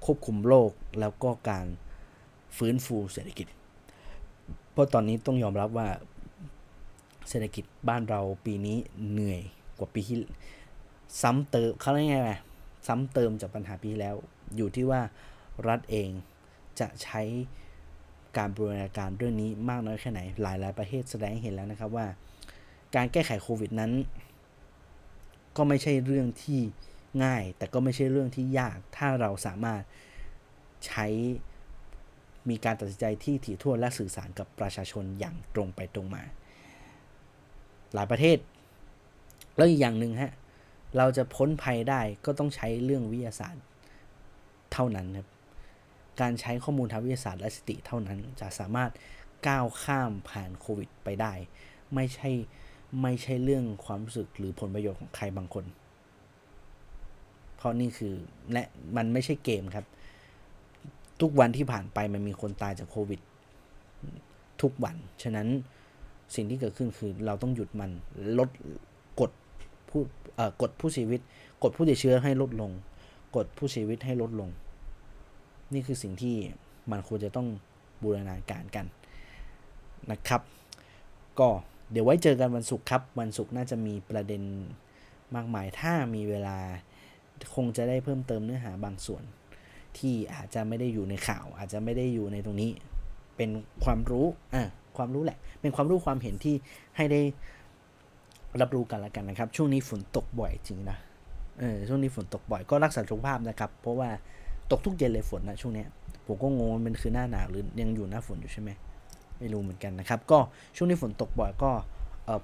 [0.05, 1.65] ควบคุมโรคแล้วก็การ
[2.57, 3.47] ฟื้นฟูเศรษฐกิจ
[4.71, 5.89] เพราะตอนนี้ต้องยอมรับว่า
[7.29, 8.77] เศรษฐกิจบ้านเราปีนี้
[9.11, 9.41] เหนื่อย
[9.77, 10.17] กว่าปีที่
[11.21, 12.33] ซ้ำเติมเขาเรียกไงไง
[12.87, 14.15] ซ้ำเติมจากปัญหาปีที่แล้ว
[14.55, 15.01] อยู่ที่ว่า
[15.67, 16.09] รัฐเอง
[16.79, 17.21] จะใช้
[18.37, 22.07] การบรูรณาการเรื่องนี้มากน้อยแค่ไหน หลายหลายประเทศแสดงให้เห็นแล้วนะครับว่า
[22.95, 23.91] การแก้ไขโควิดนั้น
[25.57, 26.59] ก็ไม่ใช่เรื่องที่
[27.23, 29.81] ง่าย แต่ก็ไม่ใช่เรื่องที่ยากถ้าเราสามารถ
[30.87, 31.05] ใช้
[32.49, 36.23] มีการตัดสินใจที่ถี่ถ้วนและสื่อสารกับประชาชนอย่างตรงไปตรงมา
[37.93, 38.37] หลายประเทศ
[39.55, 40.33] แล้วอีกอย่างหนึ่งฮะ
[40.97, 43.63] เราจะพ้นภัยได้ก็ต้องใช้เรื่องวิทยาศาสตร์
[44.73, 45.27] เท่านั้นครับ
[46.21, 48.91] การใช้ข้อมูลทางวิทยาศาสตร์และสติเท่านั้นจะสามารถ
[49.47, 51.33] ก้าวข้ามผ่านโควิด ไปได้
[51.93, 52.29] ไม่ใช่
[53.01, 55.65] ไม่ใช่เรื่องความรู้สึกหรือผลประโยชน์ของใครบางคน
[57.57, 58.13] เพราะนี่คือ
[58.51, 58.63] และ
[58.97, 59.85] มันไม่ใช่เกมครับ
[61.21, 63.19] ทุกวันที่ผ่านไปมันมีคนตายจากโควิด
[64.61, 65.47] ทุกวัน ฉะนั้น
[66.35, 67.91] สิ่งที่เกิดขึ้นคือเราต้องหยุดมัน
[68.39, 68.49] ลด
[69.19, 69.31] กด
[69.89, 70.01] ผู้
[70.61, 71.21] กดผู้เสียชีวิต
[71.63, 72.71] กดผู้ติดเชื้อให้ลดลง
[73.35, 74.49] กดผู้เสียชีวิตให้ลดลง
[75.73, 76.35] นี่คือสิ่งที่
[76.91, 77.47] มันควรจะต้อง
[78.01, 78.85] บูรณาการกัน
[80.11, 80.41] นะครับ
[81.39, 81.49] ก็
[81.91, 84.41] เดี๋ยวไว้เจอกันวันศุกร์ครับ วันศุกร์น่าจะมีประเด็น
[85.35, 86.57] มากมายถ้ามีเวลา
[87.55, 89.23] คงจะได้เพิ่มเติมเนื้อหาบางส่วน
[89.97, 92.71] ที่อาจจะไม่ได้อยู่ในข่าว อาจจะไม่ได้อยู่ในตรงนี้
[93.37, 93.49] เป็น
[93.83, 94.63] ความรู้อะ
[94.97, 96.55] ความรู้แหละ เป็นความรู้ความเห็นที่
[96.97, 97.21] ให้ได้
[98.61, 100.97] รับรู้กันล้วกันนะครับ ช่วงนี้ฝนตกบ่อยจริงนะ
[101.59, 104.09] เออช่วงนี้ฝนตกบ่อยก็รักษาสุขภาพนะครับ เพราะว่า
[104.71, 105.85] ตกทุกเย็นเลยฝนนะช่วงนี้
[106.25, 108.69] ผมก็งงมันคือหน้าหนาวหรือยังอยู่หน้าฝนอยู่ใช่ไหม
[109.39, 110.39] ไม่รู้เหมือนกันนะครับ ก็
[110.75, 111.71] ช่วงนี้ฝนตกบ่อยก็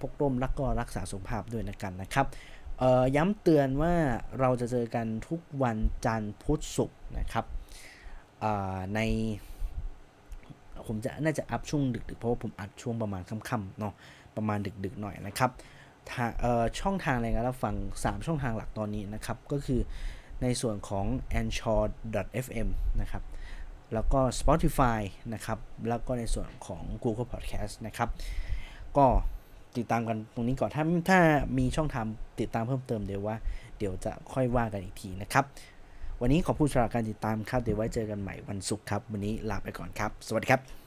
[0.01, 2.25] พกร่มแล้วก็รักษาสุขภาพด้วยนะกันนะครับ
[3.15, 3.93] ย้ำเตือนว่า
[4.39, 7.45] เราจะเจอกันทุกวันจันทร์พุธศุกร์นะครับ
[8.95, 8.99] ใน
[10.87, 13.93] ผมจะน่าจะอัพช่วงดึกๆ เพราะว่าผมอัดช่วงประมาณค่ำๆเนาะ
[14.35, 15.51] ประมาณดึกๆหน่อยนะครับ
[16.79, 19.81] ช่องทางอะไรกันรับฟัง 3 ช่องทางหลักตอนนี้นะครับ ก็คือ
[20.41, 21.05] ในส่วนของ
[21.39, 21.83] a n c h o r
[22.45, 22.69] fm
[23.01, 23.23] นะครับ
[23.93, 24.99] แล้วก็ Spotify
[25.33, 25.59] นะครับ
[25.89, 28.09] แล้วก็ในส่วนของ Google Podcast นะครับ
[28.97, 29.07] ก็
[29.77, 31.19] ติดตามกันตรงนี้ก่อนถ้าถ้า
[31.57, 32.05] มีช่องทาง
[32.39, 33.35] ติดตามเพิ่มเติมเดี๋ยวว่า
[33.77, 35.45] เดี๋ยวจะค่อยว่ากันอีกทีนะครับ
[36.21, 40.82] วันนี้ขอบคุณสำหรับการติดตามครับเดี๋ยวไว้เจอกันใหม่วันศุกร์ครับ วันนี้ลาไปก่อนครับ สวัสดีครับ